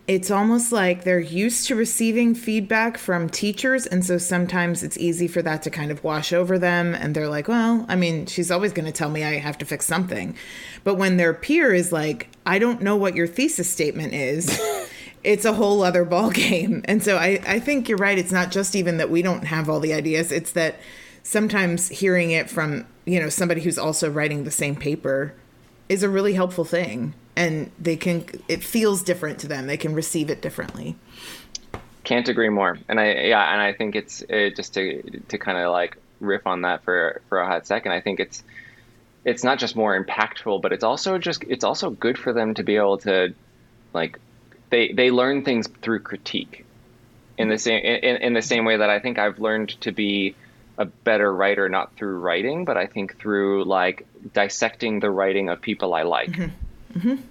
it's 0.07 0.31
almost 0.31 0.71
like 0.71 1.03
they're 1.03 1.19
used 1.19 1.67
to 1.67 1.75
receiving 1.75 2.33
feedback 2.33 2.97
from 2.97 3.29
teachers 3.29 3.85
and 3.85 4.03
so 4.03 4.17
sometimes 4.17 4.83
it's 4.83 4.97
easy 4.97 5.27
for 5.27 5.41
that 5.41 5.61
to 5.61 5.69
kind 5.69 5.91
of 5.91 6.03
wash 6.03 6.33
over 6.33 6.57
them 6.57 6.93
and 6.95 7.15
they're 7.15 7.29
like 7.29 7.47
well 7.47 7.85
i 7.87 7.95
mean 7.95 8.25
she's 8.25 8.49
always 8.51 8.73
going 8.73 8.85
to 8.85 8.91
tell 8.91 9.09
me 9.09 9.23
i 9.23 9.37
have 9.37 9.57
to 9.57 9.65
fix 9.65 9.85
something 9.85 10.35
but 10.83 10.95
when 10.95 11.17
their 11.17 11.33
peer 11.33 11.73
is 11.73 11.91
like 11.91 12.27
i 12.45 12.57
don't 12.57 12.81
know 12.81 12.95
what 12.95 13.15
your 13.15 13.27
thesis 13.27 13.69
statement 13.69 14.13
is 14.13 14.59
it's 15.23 15.45
a 15.45 15.53
whole 15.53 15.83
other 15.83 16.05
ball 16.13 16.29
game 16.29 16.81
and 16.85 17.03
so 17.03 17.17
I, 17.17 17.39
I 17.45 17.59
think 17.59 17.89
you're 17.89 17.97
right. 17.97 18.17
It's 18.17 18.31
not 18.31 18.51
just 18.51 18.75
even 18.75 18.97
that 18.97 19.09
we 19.09 19.21
don't 19.21 19.45
have 19.45 19.69
all 19.69 19.79
the 19.79 19.93
ideas. 19.93 20.31
It's 20.31 20.51
that 20.53 20.79
sometimes 21.23 21.89
hearing 21.89 22.31
it 22.31 22.49
from 22.49 22.85
you 23.05 23.19
know 23.19 23.29
somebody 23.29 23.61
who's 23.61 23.77
also 23.77 24.09
writing 24.09 24.43
the 24.43 24.51
same 24.51 24.75
paper 24.75 25.33
is 25.89 26.03
a 26.03 26.09
really 26.09 26.33
helpful 26.33 26.65
thing. 26.65 27.13
And 27.35 27.71
they 27.79 27.95
can 27.95 28.25
it 28.47 28.63
feels 28.63 29.03
different 29.03 29.39
to 29.39 29.47
them. 29.47 29.67
They 29.67 29.77
can 29.77 29.93
receive 29.93 30.29
it 30.29 30.41
differently. 30.41 30.95
Can't 32.03 32.27
agree 32.27 32.49
more. 32.49 32.77
And 32.89 32.99
i 32.99 33.13
yeah 33.13 33.53
and 33.53 33.61
i 33.61 33.73
think 33.73 33.95
it's 33.95 34.21
it, 34.27 34.55
just 34.55 34.73
to 34.73 35.01
to 35.29 35.37
kind 35.37 35.57
of 35.57 35.71
like 35.71 35.97
riff 36.19 36.45
on 36.45 36.61
that 36.61 36.83
for 36.83 37.21
for 37.29 37.39
a 37.39 37.47
hot 37.47 37.65
second 37.65 37.91
i 37.91 37.99
think 37.99 38.19
it's 38.19 38.43
it's 39.25 39.43
not 39.43 39.59
just 39.59 39.75
more 39.75 40.01
impactful 40.01 40.61
but 40.61 40.71
it's 40.71 40.83
also 40.83 41.17
just 41.17 41.43
it's 41.47 41.63
also 41.63 41.89
good 41.89 42.17
for 42.17 42.31
them 42.31 42.53
to 42.53 42.63
be 42.63 42.75
able 42.75 42.97
to 42.97 43.33
like 43.93 44.19
they 44.71 44.91
they 44.91 45.11
learn 45.11 45.43
things 45.43 45.67
through 45.81 45.99
critique 45.99 46.65
in 47.37 47.49
the 47.49 47.57
same 47.57 47.83
in, 47.83 48.17
in 48.17 48.33
the 48.33 48.41
same 48.41 48.65
way 48.65 48.77
that 48.77 48.89
i 48.89 48.99
think 48.99 49.19
i've 49.19 49.37
learned 49.39 49.69
to 49.81 49.91
be 49.91 50.35
a 50.77 50.85
better 50.85 51.31
writer 51.31 51.69
not 51.69 51.95
through 51.95 52.17
writing 52.19 52.65
but 52.65 52.77
i 52.77 52.87
think 52.87 53.17
through 53.19 53.63
like 53.65 54.07
dissecting 54.33 54.99
the 54.99 55.11
writing 55.11 55.49
of 55.49 55.61
people 55.61 55.93
i 55.93 56.01
like. 56.01 56.31
Mm-hmm. 56.31 56.99
Mm-hmm. 56.99 57.21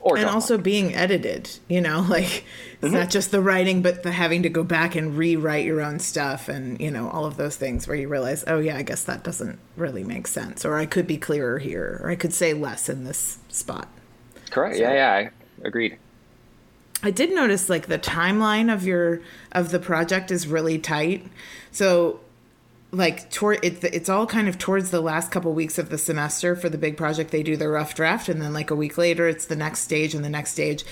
Or 0.00 0.16
and 0.16 0.28
also 0.28 0.58
being 0.58 0.94
edited 0.94 1.50
you 1.68 1.80
know 1.80 2.00
like 2.08 2.44
it's 2.74 2.82
mm-hmm. 2.82 2.94
not 2.94 3.10
just 3.10 3.30
the 3.30 3.40
writing 3.40 3.82
but 3.82 4.02
the 4.02 4.12
having 4.12 4.42
to 4.42 4.48
go 4.48 4.64
back 4.64 4.94
and 4.94 5.16
rewrite 5.16 5.64
your 5.64 5.80
own 5.80 5.98
stuff 5.98 6.48
and 6.48 6.80
you 6.80 6.90
know 6.90 7.08
all 7.08 7.24
of 7.24 7.36
those 7.36 7.56
things 7.56 7.86
where 7.86 7.96
you 7.96 8.08
realize 8.08 8.44
oh 8.46 8.58
yeah 8.58 8.76
i 8.76 8.82
guess 8.82 9.04
that 9.04 9.22
doesn't 9.22 9.58
really 9.76 10.02
make 10.02 10.26
sense 10.26 10.64
or 10.64 10.76
i 10.76 10.86
could 10.86 11.06
be 11.06 11.16
clearer 11.16 11.58
here 11.58 12.00
or 12.02 12.10
i 12.10 12.16
could 12.16 12.32
say 12.32 12.52
less 12.52 12.88
in 12.88 13.04
this 13.04 13.38
spot. 13.48 13.88
Correct. 14.50 14.76
So, 14.76 14.82
yeah 14.82 14.92
yeah 14.92 15.30
agreed. 15.62 15.98
I 17.02 17.10
did 17.10 17.34
notice 17.34 17.68
like 17.68 17.86
the 17.86 17.98
timeline 17.98 18.72
of 18.72 18.84
your 18.84 19.20
of 19.50 19.70
the 19.70 19.80
project 19.80 20.30
is 20.30 20.46
really 20.46 20.78
tight. 20.78 21.26
So 21.72 22.20
like 22.92 23.30
toward 23.30 23.58
it's 23.62 23.82
it's 23.82 24.08
all 24.08 24.26
kind 24.26 24.48
of 24.48 24.58
towards 24.58 24.90
the 24.90 25.00
last 25.00 25.32
couple 25.32 25.52
weeks 25.52 25.78
of 25.78 25.88
the 25.88 25.98
semester 25.98 26.54
for 26.54 26.68
the 26.68 26.78
big 26.78 26.96
project. 26.96 27.30
They 27.30 27.42
do 27.42 27.56
the 27.56 27.68
rough 27.68 27.94
draft 27.94 28.28
and 28.28 28.40
then 28.40 28.52
like 28.52 28.70
a 28.70 28.76
week 28.76 28.96
later 28.96 29.26
it's 29.26 29.46
the 29.46 29.56
next 29.56 29.80
stage 29.80 30.14
and 30.14 30.24
the 30.24 30.30
next 30.30 30.52
stage 30.52 30.84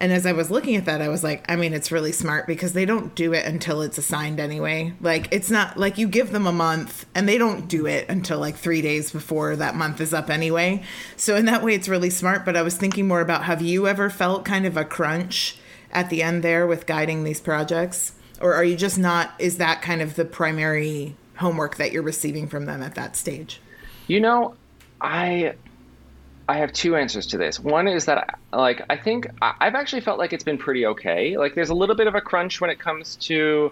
and 0.00 0.12
as 0.12 0.26
i 0.26 0.32
was 0.32 0.50
looking 0.50 0.74
at 0.74 0.86
that 0.86 1.00
i 1.00 1.08
was 1.08 1.22
like 1.22 1.44
i 1.48 1.54
mean 1.54 1.72
it's 1.72 1.92
really 1.92 2.12
smart 2.12 2.46
because 2.46 2.72
they 2.72 2.84
don't 2.84 3.14
do 3.14 3.32
it 3.32 3.46
until 3.46 3.82
it's 3.82 3.98
assigned 3.98 4.40
anyway. 4.40 4.92
Like 5.00 5.28
it's 5.30 5.50
not 5.50 5.76
like 5.76 5.98
you 5.98 6.08
give 6.08 6.32
them 6.32 6.46
a 6.46 6.52
month 6.52 7.06
and 7.14 7.28
they 7.28 7.38
don't 7.38 7.68
do 7.68 7.86
it 7.86 8.08
until 8.08 8.38
like 8.38 8.56
three 8.56 8.82
days 8.82 9.12
before 9.12 9.56
that 9.56 9.76
month 9.76 10.00
is 10.00 10.14
up 10.14 10.30
anyway. 10.30 10.82
So 11.16 11.36
in 11.36 11.44
that 11.44 11.62
way 11.62 11.74
it's 11.74 11.88
really 11.88 12.10
smart. 12.10 12.44
But 12.44 12.56
i 12.56 12.62
was 12.62 12.76
thinking 12.76 13.06
more 13.06 13.20
about 13.20 13.44
have 13.44 13.62
you 13.62 13.86
ever 13.86 14.10
felt 14.10 14.44
kind 14.44 14.66
of 14.66 14.76
a 14.76 14.84
crunch 14.84 15.58
at 15.92 16.10
the 16.10 16.22
end 16.22 16.42
there 16.42 16.66
with 16.66 16.86
guiding 16.86 17.24
these 17.24 17.40
projects? 17.40 18.12
Or 18.40 18.54
are 18.54 18.64
you 18.64 18.76
just 18.76 18.98
not 18.98 19.34
is 19.38 19.58
that 19.58 19.82
kind 19.82 20.02
of 20.02 20.16
the 20.16 20.24
primary 20.24 21.14
homework 21.36 21.76
that 21.76 21.92
you're 21.92 22.02
receiving 22.02 22.48
from 22.48 22.66
them 22.66 22.82
at 22.82 22.94
that 22.94 23.16
stage? 23.16 23.60
You 24.06 24.20
know, 24.20 24.54
I 25.00 25.54
I 26.50 26.56
have 26.56 26.72
two 26.72 26.96
answers 26.96 27.26
to 27.28 27.38
this. 27.38 27.60
One 27.60 27.86
is 27.86 28.06
that 28.06 28.40
like 28.52 28.82
I 28.90 28.96
think 28.96 29.28
I've 29.40 29.76
actually 29.76 30.00
felt 30.00 30.18
like 30.18 30.32
it's 30.32 30.42
been 30.42 30.58
pretty 30.58 30.84
okay. 30.84 31.38
Like 31.38 31.54
there's 31.54 31.70
a 31.70 31.74
little 31.74 31.94
bit 31.94 32.08
of 32.08 32.16
a 32.16 32.20
crunch 32.20 32.60
when 32.60 32.70
it 32.70 32.80
comes 32.80 33.14
to 33.16 33.70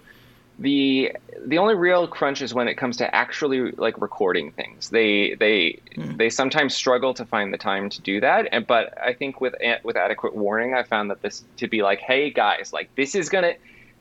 the 0.61 1.13
the 1.45 1.59
only 1.59 1.75
real 1.75 2.07
crunch 2.07 2.41
is 2.41 2.55
when 2.55 2.69
it 2.69 2.75
comes 2.75 2.97
to 2.99 3.13
actually 3.13 3.73
like 3.73 4.01
recording 4.01 4.53
things. 4.53 4.91
They 4.91 5.35
they 5.35 5.81
mm. 5.97 6.17
they 6.17 6.31
sometimes 6.31 6.73
struggle 6.73 7.15
to 7.15 7.25
find 7.25 7.53
the 7.53 7.59
time 7.59 7.91
to 7.91 8.01
do 8.01 8.21
that. 8.21 8.49
And 8.53 8.65
but 8.65 8.97
I 8.97 9.13
think 9.13 9.41
with 9.41 9.55
with 9.83 9.97
adequate 9.97 10.37
warning, 10.37 10.75
I 10.75 10.85
found 10.85 11.11
that 11.11 11.21
this 11.21 11.43
to 11.57 11.67
be 11.67 11.83
like, 11.83 11.99
hey 11.99 12.31
guys, 12.31 12.73
like 12.73 12.95
this 12.95 13.17
is 13.17 13.29
gonna 13.29 13.55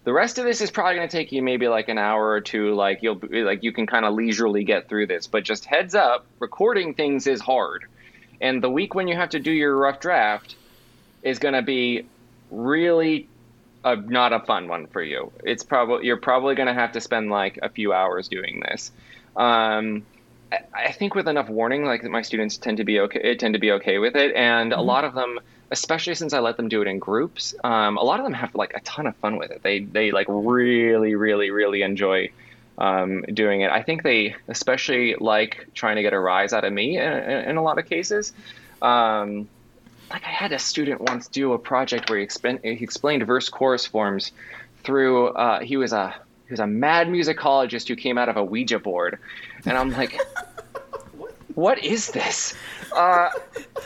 the 0.03 0.13
rest 0.13 0.37
of 0.37 0.45
this 0.45 0.61
is 0.61 0.71
probably 0.71 0.95
going 0.95 1.09
to 1.09 1.17
take 1.17 1.33
you 1.33 1.41
maybe 1.41 1.67
like 1.67 1.89
an 1.89 1.97
hour 1.97 2.29
or 2.29 2.39
two. 2.39 2.75
Like 2.75 3.01
you'll 3.01 3.19
like 3.29 3.63
you 3.63 3.73
can 3.73 3.87
kind 3.87 4.05
of 4.05 4.13
leisurely 4.13 4.63
get 4.63 4.87
through 4.87 5.07
this. 5.07 5.27
But 5.27 5.43
just 5.43 5.65
heads 5.65 5.95
up, 5.95 6.25
recording 6.39 6.93
things 6.93 7.27
is 7.27 7.41
hard, 7.41 7.83
and 8.41 8.63
the 8.63 8.69
week 8.69 8.95
when 8.95 9.07
you 9.07 9.15
have 9.15 9.29
to 9.29 9.39
do 9.39 9.51
your 9.51 9.75
rough 9.75 9.99
draft 9.99 10.55
is 11.23 11.39
going 11.39 11.53
to 11.53 11.61
be 11.61 12.05
really 12.51 13.27
a, 13.83 13.95
not 13.95 14.33
a 14.33 14.39
fun 14.39 14.67
one 14.67 14.87
for 14.87 15.01
you. 15.01 15.31
It's 15.43 15.63
probably 15.63 16.05
you're 16.05 16.17
probably 16.17 16.55
going 16.55 16.67
to 16.67 16.73
have 16.73 16.91
to 16.93 17.01
spend 17.01 17.29
like 17.29 17.59
a 17.61 17.69
few 17.69 17.93
hours 17.93 18.27
doing 18.27 18.61
this. 18.61 18.91
Um, 19.35 20.05
I 20.73 20.93
think 20.93 21.13
with 21.13 21.27
enough 21.27 21.49
warning, 21.49 21.83
like 21.83 22.03
my 22.03 22.21
students 22.21 22.57
tend 22.57 22.77
to 22.77 22.85
be 22.85 22.99
okay, 23.01 23.35
tend 23.35 23.53
to 23.53 23.59
be 23.59 23.71
okay 23.73 23.97
with 23.97 24.15
it, 24.15 24.33
and 24.35 24.71
mm-hmm. 24.71 24.79
a 24.79 24.83
lot 24.83 25.03
of 25.03 25.13
them 25.13 25.39
especially 25.71 26.15
since 26.15 26.33
I 26.33 26.39
let 26.39 26.57
them 26.57 26.69
do 26.69 26.81
it 26.81 26.87
in 26.87 26.99
groups. 26.99 27.53
Um, 27.63 27.97
a 27.97 28.03
lot 28.03 28.19
of 28.19 28.25
them 28.25 28.33
have 28.33 28.55
like 28.55 28.73
a 28.73 28.79
ton 28.81 29.07
of 29.07 29.15
fun 29.17 29.37
with 29.37 29.51
it. 29.51 29.63
They 29.63 29.79
they 29.79 30.11
like 30.11 30.27
really 30.29 31.15
really 31.15 31.51
really 31.51 31.81
enjoy 31.81 32.29
um, 32.77 33.23
doing 33.33 33.61
it. 33.61 33.71
I 33.71 33.81
think 33.81 34.03
they 34.03 34.35
especially 34.47 35.15
like 35.19 35.67
trying 35.73 35.95
to 35.95 36.01
get 36.01 36.13
a 36.13 36.19
rise 36.19 36.53
out 36.53 36.63
of 36.63 36.71
me 36.71 36.97
in, 36.97 37.11
in, 37.11 37.57
a 37.57 37.63
lot 37.63 37.79
of 37.79 37.89
cases. 37.89 38.33
Um, 38.81 39.47
like 40.09 40.23
I 40.23 40.29
had 40.29 40.53
a 40.53 40.59
student 40.59 41.01
once 41.01 41.27
do 41.27 41.53
a 41.53 41.59
project 41.59 42.09
where 42.09 42.19
he, 42.19 42.23
explained, 42.23 42.59
he 42.63 42.83
explained 42.83 43.25
verse 43.25 43.49
chorus 43.49 43.85
forms 43.85 44.31
through. 44.83 45.29
Uh, 45.29 45.59
he 45.61 45.77
was 45.77 45.93
a 45.93 46.15
he 46.45 46.53
was 46.53 46.59
a 46.59 46.67
mad 46.67 47.07
musicologist 47.07 47.87
who 47.87 47.95
came 47.95 48.17
out 48.17 48.29
of 48.29 48.37
a 48.37 48.43
Ouija 48.43 48.79
board, 48.79 49.19
and 49.65 49.77
I'm 49.77 49.91
like. 49.91 50.17
what 51.57 51.83
is 51.83 52.11
this? 52.11 52.53
Uh, 52.95 53.29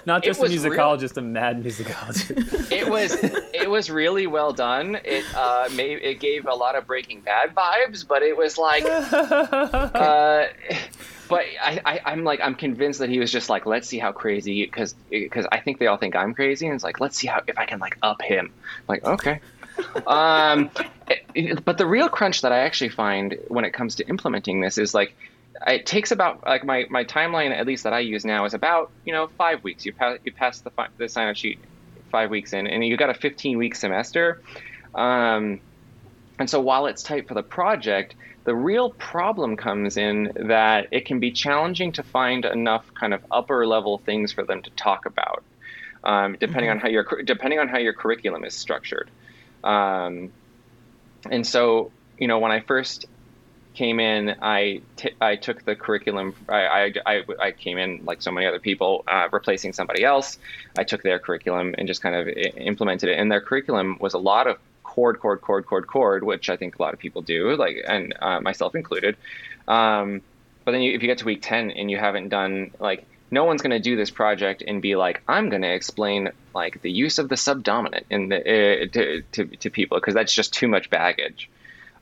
Not 0.05 0.23
just 0.23 0.41
a 0.41 0.45
musicologist, 0.45 1.17
real, 1.17 1.25
a 1.25 1.27
mad 1.27 1.63
musicologist. 1.63 2.71
it 2.71 2.87
was 2.87 3.11
it 3.51 3.69
was 3.69 3.89
really 3.89 4.27
well 4.27 4.53
done. 4.53 4.95
It 5.03 5.25
uh, 5.35 5.67
made, 5.75 6.03
it 6.03 6.19
gave 6.19 6.45
a 6.45 6.53
lot 6.53 6.75
of 6.75 6.85
Breaking 6.85 7.19
Bad 7.19 7.53
vibes, 7.53 8.07
but 8.07 8.21
it 8.21 8.37
was 8.37 8.57
like, 8.57 8.85
uh, 8.85 10.45
but 11.27 11.45
I, 11.61 11.81
I 11.83 12.11
am 12.13 12.23
like 12.23 12.39
I'm 12.41 12.55
convinced 12.55 12.99
that 12.99 13.09
he 13.09 13.19
was 13.19 13.31
just 13.31 13.49
like 13.49 13.65
let's 13.65 13.87
see 13.87 13.97
how 13.97 14.11
crazy 14.13 14.63
because 14.63 14.93
because 15.09 15.47
I 15.51 15.59
think 15.59 15.79
they 15.79 15.87
all 15.87 15.97
think 15.97 16.15
I'm 16.15 16.33
crazy 16.33 16.67
and 16.67 16.75
it's 16.75 16.83
like 16.83 17.01
let's 17.01 17.17
see 17.17 17.27
how 17.27 17.41
if 17.47 17.57
I 17.57 17.65
can 17.65 17.79
like 17.79 17.97
up 18.03 18.21
him. 18.21 18.53
I'm 18.77 18.83
like 18.87 19.03
okay. 19.03 19.41
um, 20.07 20.69
it, 21.09 21.25
it, 21.33 21.65
but 21.65 21.79
the 21.79 21.87
real 21.87 22.07
crunch 22.07 22.43
that 22.43 22.53
I 22.53 22.59
actually 22.59 22.89
find 22.89 23.37
when 23.47 23.65
it 23.65 23.71
comes 23.71 23.95
to 23.95 24.07
implementing 24.07 24.61
this 24.61 24.77
is 24.77 24.93
like 24.93 25.15
it 25.67 25.85
takes 25.85 26.11
about 26.11 26.45
like 26.45 26.63
my, 26.65 26.85
my 26.89 27.03
timeline 27.03 27.51
at 27.51 27.67
least 27.67 27.83
that 27.83 27.93
I 27.93 27.99
use 27.99 28.25
now 28.25 28.45
is 28.45 28.53
about 28.53 28.91
you 29.05 29.13
know 29.13 29.27
five 29.37 29.63
weeks. 29.63 29.85
You 29.85 29.93
pass 29.93 30.19
you 30.23 30.31
pass 30.31 30.59
the 30.61 30.71
the 30.97 31.07
sign 31.07 31.27
up 31.27 31.35
sheet 31.35 31.59
five 32.11 32.29
weeks 32.29 32.53
in, 32.53 32.67
and 32.67 32.85
you 32.85 32.97
got 32.97 33.09
a 33.09 33.13
15 33.13 33.57
week 33.57 33.75
semester. 33.75 34.41
Um, 34.93 35.61
and 36.39 36.49
so 36.49 36.59
while 36.59 36.87
it's 36.87 37.03
tight 37.03 37.27
for 37.27 37.33
the 37.33 37.43
project, 37.43 38.15
the 38.43 38.55
real 38.55 38.89
problem 38.91 39.55
comes 39.55 39.97
in 39.97 40.31
that 40.47 40.87
it 40.91 41.05
can 41.05 41.19
be 41.19 41.31
challenging 41.31 41.91
to 41.93 42.03
find 42.03 42.45
enough 42.45 42.91
kind 42.93 43.13
of 43.13 43.23
upper 43.31 43.65
level 43.67 43.99
things 43.99 44.31
for 44.31 44.43
them 44.43 44.61
to 44.63 44.69
talk 44.71 45.05
about, 45.05 45.43
um, 46.03 46.35
depending 46.39 46.69
mm-hmm. 46.69 46.77
on 46.77 46.79
how 46.79 46.89
your 46.89 47.03
depending 47.23 47.59
on 47.59 47.67
how 47.67 47.77
your 47.77 47.93
curriculum 47.93 48.43
is 48.43 48.55
structured. 48.55 49.09
Um, 49.63 50.31
and 51.29 51.45
so 51.45 51.91
you 52.17 52.27
know 52.27 52.39
when 52.39 52.51
I 52.51 52.61
first 52.61 53.05
came 53.73 53.99
in, 53.99 54.35
I, 54.41 54.81
t- 54.97 55.13
I 55.19 55.35
took 55.35 55.63
the 55.63 55.75
curriculum. 55.75 56.35
I, 56.49 56.65
I, 56.65 56.93
I, 57.05 57.23
I, 57.39 57.51
came 57.51 57.77
in 57.77 58.03
like 58.05 58.21
so 58.21 58.31
many 58.31 58.45
other 58.45 58.59
people, 58.59 59.03
uh, 59.07 59.29
replacing 59.31 59.73
somebody 59.73 60.03
else. 60.03 60.37
I 60.77 60.83
took 60.83 61.03
their 61.03 61.19
curriculum 61.19 61.75
and 61.77 61.87
just 61.87 62.01
kind 62.01 62.15
of 62.15 62.27
implemented 62.27 63.09
it. 63.09 63.17
And 63.17 63.31
their 63.31 63.41
curriculum 63.41 63.97
was 63.99 64.13
a 64.13 64.17
lot 64.17 64.47
of 64.47 64.57
chord, 64.83 65.19
chord, 65.19 65.41
chord, 65.41 65.65
chord, 65.65 65.87
chord, 65.87 66.23
which 66.23 66.49
I 66.49 66.57
think 66.57 66.77
a 66.77 66.81
lot 66.81 66.93
of 66.93 66.99
people 66.99 67.21
do, 67.21 67.55
like 67.55 67.77
and 67.87 68.13
uh, 68.19 68.41
myself 68.41 68.75
included. 68.75 69.15
Um, 69.67 70.21
but 70.65 70.73
then 70.73 70.81
you, 70.81 70.93
if 70.93 71.01
you 71.01 71.07
get 71.07 71.19
to 71.19 71.25
week 71.25 71.41
ten 71.41 71.71
and 71.71 71.89
you 71.89 71.97
haven't 71.97 72.29
done 72.29 72.71
like 72.79 73.05
no 73.31 73.45
one's 73.45 73.61
going 73.61 73.71
to 73.71 73.79
do 73.79 73.95
this 73.95 74.11
project 74.11 74.61
and 74.67 74.81
be 74.81 74.97
like, 74.97 75.23
I'm 75.27 75.49
going 75.49 75.61
to 75.61 75.73
explain 75.73 76.29
like 76.53 76.81
the 76.81 76.91
use 76.91 77.17
of 77.17 77.29
the 77.29 77.37
subdominant 77.37 78.05
in 78.09 78.27
the 78.27 78.39
uh, 78.39 78.87
to, 78.91 79.21
to, 79.31 79.45
to 79.45 79.69
people 79.69 79.97
because 79.97 80.13
that's 80.13 80.33
just 80.33 80.53
too 80.53 80.67
much 80.67 80.89
baggage. 80.89 81.49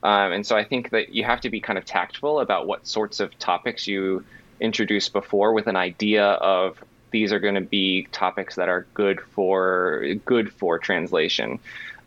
Um, 0.02 0.32
and 0.32 0.46
so 0.46 0.56
I 0.56 0.64
think 0.64 0.90
that 0.90 1.14
you 1.14 1.24
have 1.24 1.40
to 1.42 1.50
be 1.50 1.60
kind 1.60 1.78
of 1.78 1.84
tactful 1.84 2.40
about 2.40 2.66
what 2.66 2.86
sorts 2.86 3.20
of 3.20 3.38
topics 3.38 3.86
you 3.86 4.24
introduce 4.58 5.08
before 5.08 5.52
with 5.52 5.66
an 5.66 5.76
idea 5.76 6.24
of 6.24 6.82
these 7.10 7.32
are 7.32 7.40
going 7.40 7.56
to 7.56 7.60
be 7.60 8.06
topics 8.12 8.54
that 8.54 8.68
are 8.68 8.86
good 8.94 9.20
for 9.20 10.04
good 10.24 10.52
for 10.52 10.78
translation. 10.78 11.58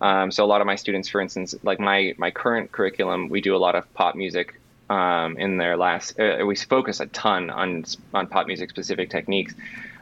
Um, 0.01 0.31
so 0.31 0.43
a 0.43 0.47
lot 0.47 0.61
of 0.61 0.67
my 0.67 0.75
students, 0.75 1.07
for 1.07 1.21
instance, 1.21 1.55
like 1.63 1.79
my 1.79 2.15
my 2.17 2.31
current 2.31 2.71
curriculum, 2.71 3.29
we 3.29 3.41
do 3.41 3.55
a 3.55 3.57
lot 3.57 3.75
of 3.75 3.91
pop 3.93 4.15
music 4.15 4.59
um, 4.89 5.37
in 5.37 5.57
their 5.57 5.77
last. 5.77 6.19
Uh, 6.19 6.43
we 6.45 6.55
focus 6.55 6.99
a 6.99 7.05
ton 7.07 7.49
on 7.49 7.85
on 8.13 8.27
pop 8.27 8.47
music 8.47 8.69
specific 8.69 9.09
techniques 9.09 9.53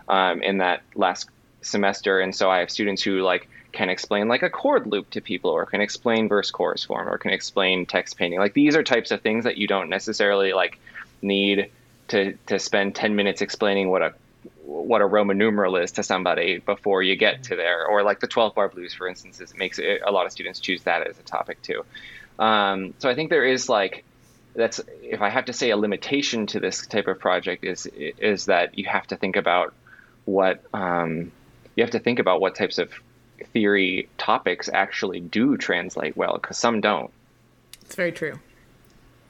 um, 0.07 0.41
in 0.41 0.59
that 0.59 0.81
last 0.95 1.29
semester, 1.61 2.19
and 2.19 2.35
so 2.35 2.49
I 2.49 2.59
have 2.59 2.69
students 2.69 3.01
who 3.01 3.21
like 3.21 3.49
can 3.71 3.89
explain 3.89 4.27
like 4.27 4.43
a 4.43 4.49
chord 4.49 4.87
loop 4.87 5.09
to 5.11 5.21
people, 5.21 5.51
or 5.51 5.65
can 5.65 5.81
explain 5.81 6.27
verse 6.27 6.51
chorus 6.51 6.83
form, 6.83 7.07
or 7.07 7.17
can 7.17 7.31
explain 7.31 7.85
text 7.85 8.17
painting. 8.17 8.39
Like 8.39 8.53
these 8.53 8.75
are 8.75 8.83
types 8.83 9.11
of 9.11 9.21
things 9.21 9.45
that 9.45 9.57
you 9.57 9.67
don't 9.67 9.89
necessarily 9.89 10.53
like 10.53 10.79
need 11.21 11.71
to 12.09 12.33
to 12.47 12.59
spend 12.59 12.95
ten 12.95 13.15
minutes 13.15 13.41
explaining 13.41 13.89
what 13.89 14.01
a 14.01 14.13
what 14.63 15.01
a 15.01 15.05
Roman 15.05 15.37
numeral 15.37 15.75
is 15.75 15.91
to 15.93 16.03
somebody 16.03 16.59
before 16.59 17.03
you 17.03 17.15
get 17.15 17.43
to 17.43 17.55
there, 17.55 17.85
or 17.85 18.03
like 18.03 18.19
the 18.19 18.27
12 18.27 18.55
bar 18.55 18.69
blues, 18.69 18.93
for 18.93 19.07
instance, 19.07 19.39
it 19.39 19.55
makes 19.57 19.79
it, 19.79 20.01
a 20.05 20.11
lot 20.11 20.25
of 20.25 20.31
students 20.31 20.59
choose 20.59 20.83
that 20.83 21.05
as 21.05 21.19
a 21.19 21.23
topic 21.23 21.61
too. 21.61 21.83
Um, 22.39 22.93
so 22.99 23.09
I 23.09 23.15
think 23.15 23.29
there 23.29 23.45
is 23.45 23.69
like 23.69 24.03
that's 24.55 24.81
if 25.01 25.21
I 25.21 25.29
have 25.29 25.45
to 25.45 25.53
say 25.53 25.69
a 25.69 25.77
limitation 25.77 26.47
to 26.47 26.59
this 26.59 26.85
type 26.87 27.07
of 27.07 27.19
project 27.19 27.63
is 27.63 27.85
is 27.85 28.45
that 28.45 28.77
you 28.77 28.85
have 28.85 29.07
to 29.07 29.15
think 29.15 29.35
about 29.35 29.73
what 30.25 30.63
um, 30.73 31.31
you 31.81 31.85
have 31.85 31.91
to 31.91 31.99
think 31.99 32.19
about 32.19 32.39
what 32.39 32.53
types 32.53 32.77
of 32.77 32.91
theory 33.53 34.07
topics 34.19 34.69
actually 34.71 35.19
do 35.19 35.57
translate 35.57 36.15
well 36.15 36.33
because 36.39 36.57
some 36.59 36.79
don't. 36.79 37.09
It's 37.81 37.95
very 37.95 38.11
true. 38.11 38.39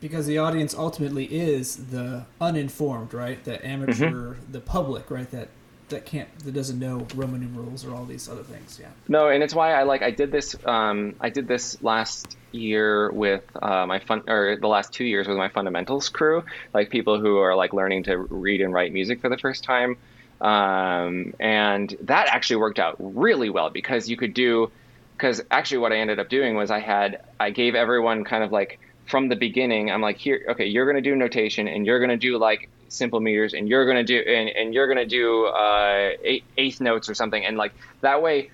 Because 0.02 0.26
the 0.26 0.38
audience 0.38 0.76
ultimately 0.76 1.26
is 1.26 1.88
the 1.92 2.26
uninformed, 2.42 3.14
right? 3.14 3.42
The 3.42 3.66
amateur, 3.66 4.34
mm-hmm. 4.34 4.52
the 4.52 4.60
public, 4.60 5.10
right? 5.10 5.30
That 5.32 5.48
that 5.88 6.06
can't 6.06 6.28
that 6.40 6.54
doesn't 6.54 6.80
know 6.80 7.08
Roman 7.16 7.40
numerals 7.40 7.86
or 7.86 7.94
all 7.94 8.04
these 8.04 8.28
other 8.28 8.44
things. 8.44 8.80
Yeah. 8.82 8.88
No, 9.08 9.30
and 9.30 9.42
it's 9.42 9.54
why 9.54 9.74
I 9.74 9.84
like 9.84 10.02
I 10.02 10.12
did 10.12 10.30
this. 10.32 10.56
Um, 10.66 11.16
I 11.22 11.30
did 11.30 11.48
this 11.48 11.82
last 11.82 12.36
year 12.52 13.12
with 13.12 13.44
uh, 13.62 13.86
my 13.86 14.00
fun 14.00 14.24
or 14.28 14.58
the 14.60 14.68
last 14.68 14.92
two 14.92 15.06
years 15.06 15.28
with 15.28 15.38
my 15.38 15.48
fundamentals 15.48 16.10
crew, 16.10 16.44
like 16.74 16.90
people 16.90 17.18
who 17.18 17.38
are 17.38 17.56
like 17.56 17.72
learning 17.72 18.04
to 18.04 18.18
read 18.18 18.60
and 18.60 18.74
write 18.74 18.92
music 18.92 19.22
for 19.22 19.30
the 19.30 19.38
first 19.38 19.64
time. 19.64 19.96
Um, 20.42 21.34
and 21.40 21.96
that 22.02 22.28
actually 22.28 22.58
worked 22.58 22.80
out 22.80 22.96
really 23.00 23.50
well 23.50 23.70
because 23.70 24.10
you 24.10 24.18
could 24.18 24.34
do 24.34 24.72
because 25.16 25.42
actually 25.52 25.78
what 25.78 25.92
I 25.92 25.98
ended 25.98 26.20
up 26.20 26.30
doing 26.30 26.56
was 26.56 26.72
I 26.72 26.80
had 26.80 27.22
I 27.40 27.52
gave 27.52 27.76
everyone 27.76 28.24
kind 28.24 28.44
of 28.44 28.52
like 28.52 28.80
from 29.06 29.30
the 29.30 29.36
beginning 29.36 29.92
I'm 29.92 30.02
like 30.02 30.18
here 30.18 30.44
okay 30.50 30.66
you're 30.66 30.88
gonna 30.88 31.02
do 31.02 31.16
notation 31.16 31.68
and 31.68 31.86
you're 31.86 32.00
gonna 32.00 32.18
do 32.18 32.40
like 32.40 32.70
simple 32.92 33.20
meters 33.20 33.54
and 33.54 33.68
you're 33.68 33.86
gonna 33.86 34.04
do 34.04 34.18
and, 34.20 34.50
and 34.50 34.74
you're 34.74 34.88
gonna 34.88 35.06
do 35.06 35.46
uh, 35.46 36.12
eight, 36.24 36.44
eighth 36.58 36.82
notes 36.82 37.10
or 37.10 37.14
something. 37.14 37.44
And 37.44 37.58
like 37.58 37.74
that 38.02 38.22
way 38.22 38.50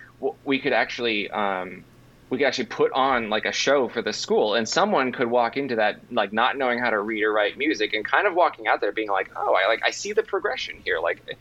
we 0.45 0.59
could 0.59 0.73
actually 0.73 1.29
um, 1.29 1.83
we 2.29 2.38
could 2.38 2.47
actually 2.47 2.65
put 2.65 2.91
on 2.91 3.29
like 3.29 3.45
a 3.45 3.51
show 3.51 3.88
for 3.88 4.01
the 4.01 4.13
school 4.13 4.55
and 4.55 4.67
someone 4.67 5.11
could 5.11 5.29
walk 5.29 5.57
into 5.57 5.75
that 5.75 5.99
like 6.11 6.33
not 6.33 6.57
knowing 6.57 6.79
how 6.79 6.89
to 6.89 6.99
read 6.99 7.23
or 7.23 7.31
write 7.31 7.57
music 7.57 7.93
and 7.93 8.03
kind 8.03 8.27
of 8.27 8.33
walking 8.33 8.67
out 8.67 8.81
there 8.81 8.91
being 8.91 9.09
like 9.09 9.31
oh 9.35 9.55
i 9.55 9.67
like 9.67 9.81
i 9.85 9.91
see 9.91 10.13
the 10.13 10.23
progression 10.23 10.75
here. 10.83 10.99
Like 10.99 11.38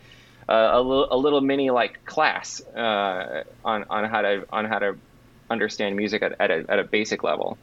a 0.54 0.80
little 0.80 1.08
a 1.10 1.16
little 1.16 1.40
mini 1.40 1.70
like 1.70 2.04
class 2.04 2.60
uh, 2.74 3.44
on 3.64 3.84
on 3.90 4.04
how 4.04 4.22
to 4.22 4.46
on 4.50 4.64
how 4.64 4.78
to 4.78 4.96
understand 5.50 5.96
music 5.96 6.22
at, 6.22 6.40
at, 6.40 6.50
a, 6.50 6.64
at 6.68 6.78
a 6.78 6.84
basic 6.84 7.22
level. 7.22 7.56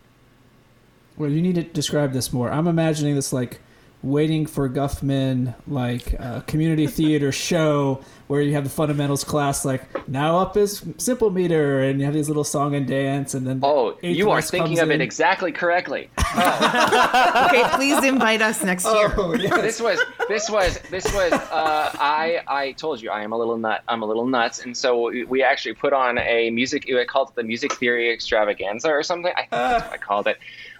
Well, 1.18 1.30
you 1.30 1.42
need 1.42 1.56
to 1.56 1.64
describe 1.64 2.14
this 2.14 2.32
more. 2.34 2.52
I'm 2.52 2.68
imagining 2.68 3.16
this 3.16 3.34
like 3.34 3.60
waiting 4.04 4.46
for 4.46 4.70
Guffman 4.70 5.56
like 5.66 6.20
uh, 6.20 6.42
community 6.42 6.88
theater 6.88 7.32
show 7.32 8.04
where 8.28 8.42
you 8.42 8.54
have 8.54 8.64
the 8.64 8.70
fundamentals 8.70 9.24
class 9.24 9.64
like 9.64 10.08
now 10.10 10.40
up 10.40 10.58
is 10.58 10.84
simple 10.98 11.30
meter 11.30 11.82
and 11.82 12.00
you 12.00 12.06
have 12.06 12.14
these 12.14 12.28
little 12.28 12.44
song 12.44 12.76
and 12.76 12.86
dance 12.86 13.34
and 13.34 13.48
then 13.48 13.60
oh 13.64 13.98
you 14.02 14.30
are 14.30 14.42
thinking 14.42 14.80
of 14.80 14.90
in. 14.90 15.00
it 15.00 15.04
exactly 15.04 15.52
correctly 15.52 16.10
oh. 16.18 17.48
okay 17.50 17.64
please 17.76 18.04
invite 18.04 18.42
us 18.42 18.64
next 18.64 18.86
year 18.86 19.14
oh, 19.18 19.36
yes. 19.36 19.62
this 19.62 19.80
was 19.80 20.02
this 20.28 20.50
was 20.50 20.80
this 20.90 21.06
was 21.14 21.32
uh, 21.32 21.92
i 22.00 22.42
i 22.48 22.72
told 22.74 23.02
you 23.02 23.10
i 23.10 23.22
am 23.22 23.32
a 23.32 23.38
little 23.38 23.58
nut 23.58 23.84
i'm 23.88 24.02
a 24.02 24.06
little 24.06 24.26
nuts 24.26 24.64
and 24.66 24.76
so 24.76 25.10
we, 25.10 25.24
we 25.26 25.44
actually 25.44 25.74
put 25.74 25.94
on 25.94 26.18
a 26.18 26.50
music 26.50 26.86
we 26.88 27.06
called 27.06 27.30
it 27.30 27.36
the 27.36 27.44
music 27.44 27.74
theory 27.74 28.12
extravaganza 28.12 28.90
or 28.90 29.04
something 29.04 29.32
i 29.36 29.42
think 29.42 29.52
that's 29.52 29.86
what 29.86 29.94
i 29.94 29.98
called 29.98 30.28
it 30.28 30.38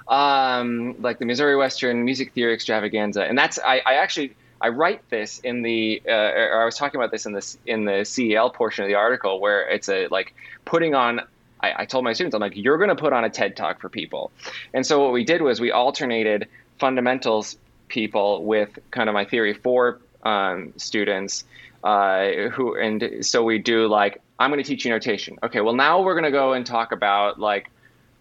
um, 0.08 0.96
like 1.00 1.20
the 1.20 1.26
Missouri 1.26 1.56
Western 1.56 2.04
Music 2.04 2.34
Theory 2.34 2.54
Extravaganza, 2.54 3.24
and 3.24 3.38
that's 3.38 3.60
I, 3.60 3.82
I 3.86 3.94
actually 3.96 4.36
I 4.62 4.70
write 4.70 5.08
this 5.10 5.40
in 5.40 5.62
the 5.62 6.02
uh, 6.08 6.12
or 6.12 6.62
I 6.62 6.66
was 6.66 6.78
talking 6.78 7.00
about 7.00 7.12
this 7.12 7.26
in 7.26 7.34
the 7.34 7.58
in 7.66 7.86
the 7.86 8.06
CEL 8.06 8.50
portion 8.50 8.84
of 8.84 8.90
the 8.90 8.96
article 8.96 9.40
where 9.40 9.68
it's 9.70 9.90
a 9.90 10.08
like 10.08 10.34
putting 10.66 10.96
on. 10.96 11.22
I, 11.62 11.84
I 11.84 11.86
told 11.86 12.04
my 12.04 12.14
students 12.14 12.36
I'm 12.36 12.42
like 12.42 12.56
you're 12.56 12.78
going 12.78 12.90
to 12.90 12.96
put 12.96 13.14
on 13.14 13.24
a 13.24 13.30
TED 13.30 13.56
talk 13.56 13.80
for 13.80 13.90
people, 13.90 14.32
and 14.74 14.86
so 14.86 15.04
what 15.04 15.14
we 15.14 15.24
did 15.24 15.42
was 15.42 15.60
we 15.60 15.72
alternated 15.72 16.48
fundamentals 16.80 17.58
people 17.88 18.44
with 18.44 18.80
kind 18.92 19.08
of 19.08 19.14
my 19.14 19.26
theory 19.26 19.54
for 19.54 20.00
um, 20.24 20.74
students 20.78 21.44
uh, 21.84 22.50
who 22.52 22.76
and 22.76 23.26
so 23.26 23.44
we 23.44 23.60
do 23.60 23.88
like 23.88 24.22
I'm 24.40 24.50
going 24.50 24.64
to 24.64 24.68
teach 24.68 24.86
you 24.86 24.92
notation. 24.92 25.38
Okay, 25.44 25.62
well 25.62 25.76
now 25.76 26.02
we're 26.02 26.16
going 26.16 26.24
to 26.24 26.32
go 26.32 26.54
and 26.54 26.66
talk 26.66 26.92
about 26.92 27.40
like 27.40 27.70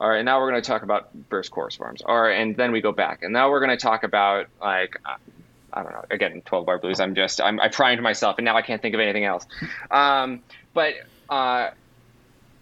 all 0.03 0.09
right, 0.09 0.25
now 0.25 0.41
we're 0.41 0.51
going 0.51 0.61
to 0.61 0.67
talk 0.67 0.83
about 0.83 1.11
verse 1.31 1.49
chorus 1.49 1.77
forms. 1.77 2.03
All 2.03 2.21
right, 2.21 2.41
and 2.41 2.57
then 2.57 2.73
we 2.73 2.81
go 2.81 2.91
back, 2.91 3.23
and 3.23 3.33
now 3.33 3.51
we're 3.51 3.61
going 3.61 3.71
to 3.71 3.77
talk 3.77 4.03
about 4.03 4.49
like 4.61 5.01
I 5.73 5.83
don't 5.85 5.93
know. 5.93 6.05
Again, 6.11 6.43
twelve 6.45 6.67
bar 6.67 6.81
blues. 6.81 6.99
I'm 6.99 7.15
just 7.15 7.41
I'm, 7.41 7.61
I 7.61 7.69
primed 7.69 8.03
myself, 8.03 8.37
and 8.39 8.45
now 8.45 8.57
I 8.57 8.63
can't 8.63 8.83
think 8.83 8.95
of 8.97 9.01
anything 9.01 9.25
else. 9.25 9.47
Um, 9.93 10.43
but 10.75 10.95
uh, 11.31 11.71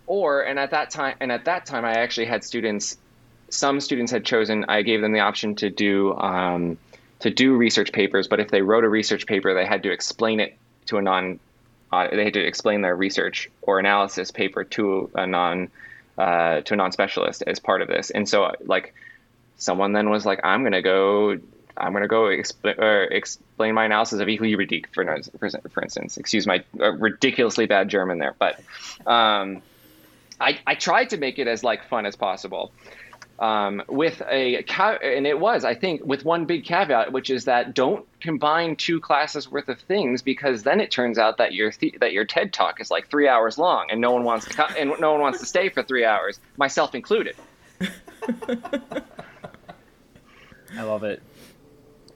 or 0.06 0.42
and 0.42 0.58
at 0.58 0.72
that 0.72 0.90
time, 0.90 1.16
and 1.18 1.32
at 1.32 1.46
that 1.46 1.64
time, 1.64 1.86
I 1.86 1.92
actually 1.92 2.26
had 2.26 2.44
students. 2.44 2.98
Some 3.48 3.80
students 3.80 4.12
had 4.12 4.26
chosen. 4.26 4.66
I 4.68 4.82
gave 4.82 5.00
them 5.00 5.12
the 5.12 5.20
option 5.20 5.54
to 5.56 5.70
do 5.70 6.14
um, 6.14 6.76
to 7.20 7.30
do 7.30 7.56
research 7.56 7.90
papers, 7.90 8.28
but 8.28 8.40
if 8.40 8.50
they 8.50 8.60
wrote 8.60 8.84
a 8.84 8.88
research 8.90 9.26
paper, 9.26 9.54
they 9.54 9.64
had 9.64 9.84
to 9.84 9.90
explain 9.90 10.40
it 10.40 10.58
to 10.86 10.98
a 10.98 11.02
non. 11.02 11.40
Uh, 11.90 12.06
they 12.14 12.24
had 12.24 12.34
to 12.34 12.46
explain 12.46 12.82
their 12.82 12.94
research 12.94 13.48
or 13.62 13.78
analysis 13.78 14.30
paper 14.30 14.62
to 14.64 15.10
a 15.14 15.26
non 15.26 15.70
uh, 16.20 16.60
to 16.60 16.74
a 16.74 16.76
non-specialist 16.76 17.42
as 17.46 17.58
part 17.58 17.80
of 17.80 17.88
this. 17.88 18.10
And 18.10 18.28
so 18.28 18.52
like 18.64 18.94
someone 19.56 19.92
then 19.92 20.10
was 20.10 20.26
like, 20.26 20.40
I'm 20.44 20.62
going 20.62 20.72
to 20.72 20.82
go, 20.82 21.38
I'm 21.76 21.92
going 21.92 22.02
to 22.02 22.08
go 22.08 22.24
expl- 22.24 23.10
explain 23.10 23.74
my 23.74 23.86
analysis 23.86 24.20
of 24.20 24.28
Equilibrium 24.28 24.84
for, 24.92 25.22
for, 25.38 25.50
for 25.70 25.82
instance, 25.82 26.18
excuse 26.18 26.46
my 26.46 26.62
uh, 26.78 26.92
ridiculously 26.92 27.64
bad 27.66 27.88
German 27.88 28.18
there. 28.18 28.34
But 28.38 28.60
um, 29.06 29.62
I, 30.38 30.58
I 30.66 30.74
tried 30.74 31.10
to 31.10 31.16
make 31.16 31.38
it 31.38 31.48
as 31.48 31.64
like 31.64 31.88
fun 31.88 32.04
as 32.04 32.16
possible 32.16 32.70
um, 33.40 33.82
with 33.88 34.22
a 34.30 34.62
and 35.02 35.26
it 35.26 35.40
was 35.40 35.64
I 35.64 35.74
think 35.74 36.04
with 36.04 36.24
one 36.24 36.44
big 36.44 36.64
caveat, 36.64 37.10
which 37.12 37.30
is 37.30 37.46
that 37.46 37.74
don't 37.74 38.06
combine 38.20 38.76
two 38.76 39.00
classes 39.00 39.50
worth 39.50 39.68
of 39.68 39.80
things 39.80 40.20
because 40.20 40.62
then 40.62 40.78
it 40.78 40.90
turns 40.90 41.18
out 41.18 41.38
that 41.38 41.54
your 41.54 41.70
th- 41.70 41.96
that 42.00 42.12
your 42.12 42.26
TED 42.26 42.52
talk 42.52 42.80
is 42.80 42.90
like 42.90 43.08
three 43.08 43.28
hours 43.28 43.56
long 43.56 43.86
and 43.90 44.00
no 44.00 44.12
one 44.12 44.24
wants 44.24 44.44
to 44.46 44.52
co- 44.54 44.74
and 44.78 44.92
no 45.00 45.12
one 45.12 45.22
wants 45.22 45.40
to 45.40 45.46
stay 45.46 45.70
for 45.70 45.82
three 45.82 46.04
hours, 46.04 46.38
myself 46.58 46.94
included. 46.94 47.34
I 50.76 50.82
love 50.82 51.02
it. 51.02 51.22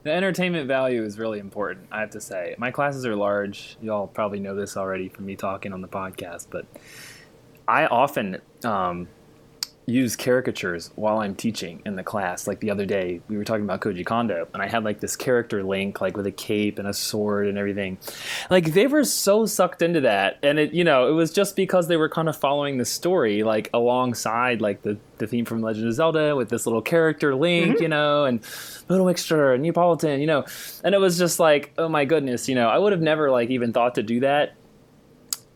The 0.02 0.12
entertainment 0.12 0.68
value 0.68 1.02
is 1.02 1.18
really 1.18 1.38
important, 1.38 1.88
I 1.90 2.00
have 2.00 2.10
to 2.10 2.20
say. 2.20 2.54
My 2.58 2.70
classes 2.70 3.06
are 3.06 3.16
large. 3.16 3.78
Y'all 3.80 4.06
probably 4.06 4.38
know 4.38 4.54
this 4.54 4.76
already 4.76 5.08
from 5.08 5.24
me 5.24 5.34
talking 5.34 5.72
on 5.72 5.80
the 5.80 5.88
podcast, 5.88 6.48
but 6.50 6.66
I 7.66 7.86
often 7.86 8.42
um, 8.62 9.08
use 9.86 10.16
caricatures 10.16 10.90
while 10.94 11.18
I'm 11.18 11.34
teaching 11.34 11.82
in 11.84 11.96
the 11.96 12.02
class. 12.02 12.46
Like 12.46 12.60
the 12.60 12.70
other 12.70 12.86
day, 12.86 13.20
we 13.28 13.36
were 13.36 13.44
talking 13.44 13.64
about 13.64 13.80
Koji 13.80 14.04
Kondo, 14.04 14.48
and 14.54 14.62
I 14.62 14.68
had 14.68 14.84
like 14.84 15.00
this 15.00 15.16
character 15.16 15.62
link, 15.62 16.00
like 16.00 16.16
with 16.16 16.26
a 16.26 16.32
cape 16.32 16.78
and 16.78 16.88
a 16.88 16.94
sword 16.94 17.48
and 17.48 17.58
everything. 17.58 17.98
Like 18.50 18.72
they 18.72 18.86
were 18.86 19.04
so 19.04 19.46
sucked 19.46 19.82
into 19.82 20.00
that, 20.02 20.38
and 20.42 20.58
it, 20.58 20.72
you 20.72 20.84
know, 20.84 21.08
it 21.08 21.12
was 21.12 21.32
just 21.32 21.56
because 21.56 21.88
they 21.88 21.96
were 21.96 22.08
kind 22.08 22.28
of 22.28 22.36
following 22.36 22.78
the 22.78 22.84
story, 22.84 23.42
like 23.42 23.68
alongside 23.74 24.60
like 24.60 24.82
the 24.82 24.98
the 25.18 25.26
theme 25.26 25.44
from 25.44 25.62
Legend 25.62 25.86
of 25.86 25.94
Zelda 25.94 26.34
with 26.34 26.48
this 26.48 26.66
little 26.66 26.82
character 26.82 27.34
link, 27.34 27.74
mm-hmm. 27.74 27.82
you 27.82 27.88
know, 27.88 28.24
and 28.24 28.40
Little 28.88 29.06
Mixture 29.06 29.52
and 29.52 29.62
Neapolitan, 29.62 30.20
you 30.20 30.26
know, 30.26 30.44
and 30.82 30.94
it 30.94 30.98
was 30.98 31.18
just 31.18 31.38
like, 31.38 31.72
oh 31.78 31.88
my 31.88 32.04
goodness, 32.04 32.48
you 32.48 32.54
know, 32.54 32.68
I 32.68 32.78
would 32.78 32.92
have 32.92 33.02
never 33.02 33.30
like 33.30 33.50
even 33.50 33.72
thought 33.72 33.94
to 33.96 34.02
do 34.02 34.20
that 34.20 34.54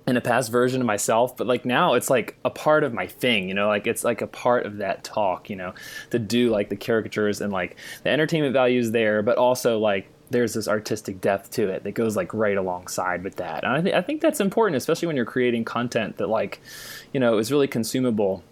in 0.08 0.16
a 0.16 0.20
past 0.20 0.50
version 0.50 0.80
of 0.80 0.86
myself 0.86 1.36
but 1.36 1.46
like 1.46 1.64
now 1.64 1.94
it's 1.94 2.08
like 2.10 2.36
a 2.44 2.50
part 2.50 2.82
of 2.82 2.92
my 2.92 3.06
thing 3.06 3.48
you 3.48 3.54
know? 3.54 3.68
Like 3.68 3.86
it's 3.86 4.04
like 4.04 4.22
a 4.22 4.26
part 4.26 4.66
of 4.66 4.78
that 4.78 5.04
talk 5.04 5.50
you 5.50 5.56
know? 5.56 5.74
To 6.10 6.18
do 6.18 6.50
like 6.50 6.68
the 6.70 6.76
caricatures 6.76 7.40
and 7.40 7.52
like 7.52 7.76
the 8.02 8.10
entertainment 8.10 8.52
values 8.52 8.90
there 8.90 9.22
but 9.22 9.38
also 9.38 9.78
like 9.78 10.08
there's 10.30 10.54
this 10.54 10.68
artistic 10.68 11.20
depth 11.20 11.50
to 11.52 11.68
it 11.68 11.84
that 11.84 11.92
goes 11.92 12.14
like 12.14 12.34
right 12.34 12.56
alongside 12.56 13.24
with 13.24 13.36
that. 13.36 13.64
And 13.64 13.72
i, 13.72 13.80
th- 13.80 13.94
I 13.94 14.02
think 14.02 14.20
that's 14.20 14.40
important 14.40 14.76
especially 14.76 15.06
when 15.06 15.16
you're 15.16 15.24
creating 15.24 15.64
content 15.64 16.16
that 16.16 16.28
like 16.28 16.60
you 17.12 17.20
know 17.20 17.38
is 17.38 17.52
really 17.52 17.68
consumable 17.68 18.42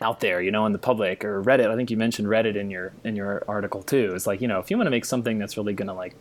out 0.00 0.20
there, 0.20 0.42
you 0.42 0.50
know, 0.50 0.66
in 0.66 0.72
the 0.72 0.78
public 0.78 1.24
or 1.24 1.42
Reddit. 1.42 1.70
I 1.70 1.76
think 1.76 1.90
you 1.90 1.96
mentioned 1.96 2.28
Reddit 2.28 2.56
in 2.56 2.70
your 2.70 2.92
in 3.04 3.16
your 3.16 3.44
article 3.48 3.82
too. 3.82 4.12
It's 4.14 4.26
like 4.26 4.40
you 4.40 4.48
know, 4.48 4.58
if 4.58 4.70
you 4.70 4.76
want 4.76 4.86
to 4.86 4.90
make 4.90 5.04
something 5.04 5.38
that's 5.38 5.56
really 5.56 5.72
going 5.72 5.88
to 5.88 5.94
like 5.94 6.14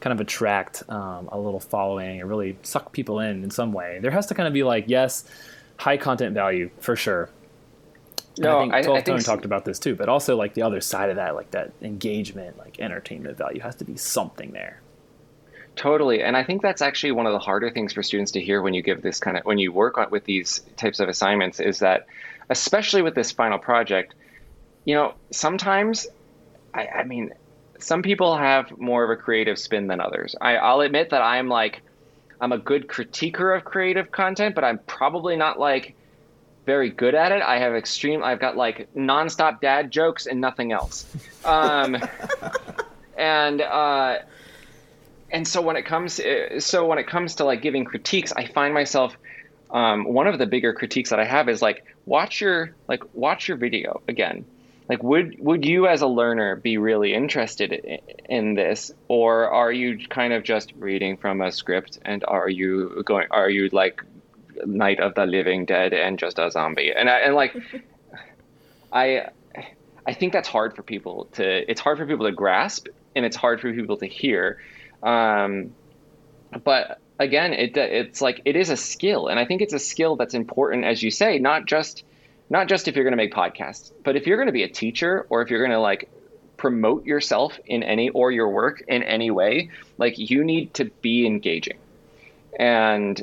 kind 0.00 0.12
of 0.12 0.20
attract 0.20 0.88
um, 0.88 1.28
a 1.32 1.38
little 1.38 1.60
following 1.60 2.22
or 2.22 2.26
really 2.26 2.56
suck 2.62 2.92
people 2.92 3.20
in 3.20 3.42
in 3.42 3.50
some 3.50 3.72
way, 3.72 3.98
there 4.00 4.10
has 4.10 4.26
to 4.26 4.34
kind 4.34 4.46
of 4.46 4.52
be 4.52 4.62
like 4.62 4.84
yes, 4.86 5.24
high 5.78 5.96
content 5.96 6.34
value 6.34 6.70
for 6.80 6.96
sure. 6.96 7.30
No, 8.38 8.58
I 8.58 8.82
think 8.82 8.84
12 8.84 8.96
I, 8.96 8.98
I 8.98 9.02
Tone 9.02 9.20
talked 9.20 9.44
about 9.46 9.64
this 9.64 9.78
too, 9.78 9.94
but 9.94 10.08
also 10.08 10.36
like 10.36 10.54
the 10.54 10.62
other 10.62 10.80
side 10.80 11.08
of 11.10 11.16
that, 11.16 11.34
like 11.34 11.52
that 11.52 11.72
engagement, 11.80 12.58
like 12.58 12.78
entertainment 12.78 13.38
value 13.38 13.60
has 13.60 13.76
to 13.76 13.84
be 13.84 13.96
something 13.96 14.52
there. 14.52 14.82
Totally. 15.74 16.22
And 16.22 16.36
I 16.36 16.42
think 16.42 16.62
that's 16.62 16.82
actually 16.82 17.12
one 17.12 17.26
of 17.26 17.32
the 17.32 17.38
harder 17.38 17.70
things 17.70 17.92
for 17.92 18.02
students 18.02 18.32
to 18.32 18.40
hear 18.40 18.62
when 18.62 18.74
you 18.74 18.82
give 18.82 19.02
this 19.02 19.20
kind 19.20 19.36
of, 19.36 19.44
when 19.44 19.58
you 19.58 19.72
work 19.72 19.98
on, 19.98 20.10
with 20.10 20.24
these 20.24 20.60
types 20.76 21.00
of 21.00 21.08
assignments 21.08 21.60
is 21.60 21.80
that, 21.80 22.06
especially 22.50 23.02
with 23.02 23.14
this 23.14 23.32
final 23.32 23.58
project, 23.58 24.14
you 24.84 24.94
know, 24.94 25.14
sometimes, 25.30 26.06
I, 26.72 26.86
I 26.86 27.04
mean, 27.04 27.30
some 27.78 28.02
people 28.02 28.36
have 28.36 28.76
more 28.78 29.04
of 29.04 29.10
a 29.10 29.16
creative 29.16 29.58
spin 29.58 29.86
than 29.86 30.00
others. 30.00 30.34
I, 30.40 30.56
I'll 30.56 30.80
admit 30.80 31.10
that 31.10 31.22
I'm 31.22 31.48
like, 31.48 31.82
I'm 32.40 32.52
a 32.52 32.58
good 32.58 32.86
critiquer 32.86 33.56
of 33.56 33.64
creative 33.64 34.10
content, 34.10 34.54
but 34.54 34.64
I'm 34.64 34.78
probably 34.86 35.36
not 35.36 35.58
like 35.58 35.94
very 36.64 36.90
good 36.90 37.14
at 37.14 37.32
it. 37.32 37.42
I 37.42 37.58
have 37.58 37.74
extreme, 37.74 38.22
I've 38.22 38.40
got 38.40 38.56
like 38.56 38.92
nonstop 38.94 39.60
dad 39.60 39.90
jokes 39.90 40.26
and 40.26 40.40
nothing 40.40 40.72
else. 40.72 41.06
Um, 41.44 41.96
and, 43.16 43.60
uh, 43.60 44.18
and 45.30 45.46
so 45.46 45.60
when 45.60 45.76
it 45.76 45.84
comes 45.84 46.20
so 46.58 46.86
when 46.86 46.98
it 46.98 47.06
comes 47.06 47.36
to 47.36 47.44
like 47.44 47.60
giving 47.60 47.84
critiques 47.84 48.32
i 48.36 48.46
find 48.46 48.72
myself 48.72 49.16
um, 49.70 50.04
one 50.04 50.26
of 50.26 50.38
the 50.38 50.46
bigger 50.46 50.72
critiques 50.72 51.10
that 51.10 51.18
i 51.18 51.24
have 51.24 51.48
is 51.48 51.60
like 51.60 51.84
watch 52.06 52.40
your 52.40 52.74
like 52.88 53.02
watch 53.14 53.48
your 53.48 53.56
video 53.56 54.00
again. 54.08 54.44
Like 54.88 55.02
would 55.02 55.36
would 55.40 55.64
you 55.64 55.88
as 55.88 56.02
a 56.02 56.06
learner 56.06 56.56
be 56.56 56.78
really 56.78 57.12
interested 57.12 57.72
in, 57.72 57.98
in 58.28 58.54
this? 58.54 58.92
Or 59.08 59.50
are 59.50 59.72
you 59.72 60.06
kind 60.08 60.32
of 60.32 60.44
just 60.44 60.72
reading 60.76 61.16
from 61.16 61.42
a 61.42 61.50
script 61.50 61.98
and 62.04 62.24
are 62.26 62.48
you 62.48 63.02
going 63.04 63.26
are 63.32 63.50
you 63.50 63.68
like 63.72 64.02
night 64.64 65.00
of 65.00 65.14
the 65.14 65.26
living 65.26 65.64
dead 65.64 65.92
and 65.92 66.18
just 66.18 66.38
a 66.38 66.50
zombie? 66.50 66.92
And 66.92 67.10
I, 67.10 67.18
and 67.18 67.34
like 67.34 67.56
i 68.92 69.28
i 70.06 70.14
think 70.14 70.32
that's 70.32 70.48
hard 70.48 70.76
for 70.76 70.84
people 70.84 71.24
to 71.32 71.68
it's 71.68 71.80
hard 71.80 71.98
for 71.98 72.06
people 72.06 72.26
to 72.26 72.32
grasp 72.32 72.86
and 73.16 73.24
it's 73.24 73.36
hard 73.36 73.60
for 73.60 73.72
people 73.72 73.96
to 73.96 74.06
hear. 74.06 74.60
Um, 75.02 75.74
but 76.62 77.00
again, 77.18 77.52
it 77.52 77.76
it's 77.76 78.20
like 78.20 78.40
it 78.44 78.56
is 78.56 78.70
a 78.70 78.76
skill, 78.76 79.28
and 79.28 79.38
I 79.38 79.44
think 79.44 79.62
it's 79.62 79.72
a 79.72 79.78
skill 79.78 80.16
that's 80.16 80.34
important, 80.34 80.84
as 80.84 81.02
you 81.02 81.10
say, 81.10 81.38
not 81.38 81.66
just 81.66 82.04
not 82.48 82.68
just 82.68 82.88
if 82.88 82.94
you're 82.94 83.04
going 83.04 83.12
to 83.12 83.16
make 83.16 83.32
podcasts, 83.32 83.92
but 84.04 84.16
if 84.16 84.26
you're 84.26 84.36
going 84.36 84.46
to 84.46 84.52
be 84.52 84.62
a 84.62 84.68
teacher 84.68 85.26
or 85.30 85.42
if 85.42 85.50
you're 85.50 85.60
going 85.60 85.72
to 85.72 85.80
like 85.80 86.08
promote 86.56 87.04
yourself 87.04 87.58
in 87.66 87.82
any 87.82 88.08
or 88.10 88.30
your 88.30 88.48
work 88.48 88.82
in 88.86 89.02
any 89.02 89.30
way, 89.30 89.70
like 89.98 90.14
you 90.16 90.44
need 90.44 90.72
to 90.74 90.84
be 91.02 91.26
engaging, 91.26 91.78
and 92.58 93.22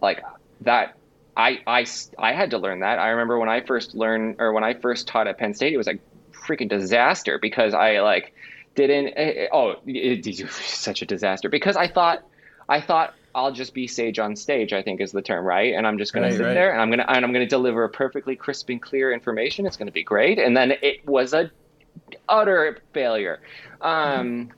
like 0.00 0.22
that. 0.62 0.96
I, 1.38 1.60
I, 1.66 1.84
I 2.18 2.32
had 2.32 2.52
to 2.52 2.58
learn 2.58 2.80
that. 2.80 2.98
I 2.98 3.08
remember 3.10 3.38
when 3.38 3.50
I 3.50 3.60
first 3.60 3.94
learned 3.94 4.36
or 4.38 4.54
when 4.54 4.64
I 4.64 4.72
first 4.72 5.06
taught 5.06 5.26
at 5.26 5.36
Penn 5.36 5.52
State, 5.52 5.74
it 5.74 5.76
was 5.76 5.86
a 5.86 5.98
freaking 6.32 6.70
disaster 6.70 7.38
because 7.38 7.74
I 7.74 8.00
like 8.00 8.32
didn't. 8.74 9.08
Eh, 9.08 9.32
eh, 9.36 9.46
oh, 9.52 9.72
it, 9.86 10.26
it, 10.26 10.40
it, 10.40 10.50
such 10.50 11.02
a 11.02 11.06
disaster 11.06 11.48
because 11.48 11.76
I 11.76 11.88
thought, 11.88 12.24
I 12.68 12.80
thought 12.80 13.14
I'll 13.34 13.52
just 13.52 13.74
be 13.74 13.86
sage 13.86 14.18
on 14.18 14.34
stage. 14.34 14.72
I 14.72 14.82
think 14.82 15.00
is 15.00 15.12
the 15.12 15.22
term, 15.22 15.44
right? 15.44 15.74
And 15.74 15.86
I'm 15.86 15.98
just 15.98 16.12
going 16.12 16.24
right, 16.24 16.30
to 16.30 16.36
sit 16.36 16.44
right. 16.44 16.54
there 16.54 16.72
and 16.72 16.80
I'm 16.80 16.88
going 16.88 17.00
to 17.00 17.10
and 17.10 17.24
I'm 17.24 17.32
going 17.32 17.44
to 17.44 17.48
deliver 17.48 17.84
a 17.84 17.88
perfectly 17.88 18.36
crisp 18.36 18.68
and 18.70 18.80
clear 18.80 19.12
information. 19.12 19.66
It's 19.66 19.76
going 19.76 19.86
to 19.86 19.92
be 19.92 20.02
great. 20.02 20.38
And 20.38 20.56
then 20.56 20.72
it 20.82 21.06
was 21.06 21.34
a 21.34 21.50
utter 22.28 22.78
failure. 22.92 23.40
Um, 23.80 24.50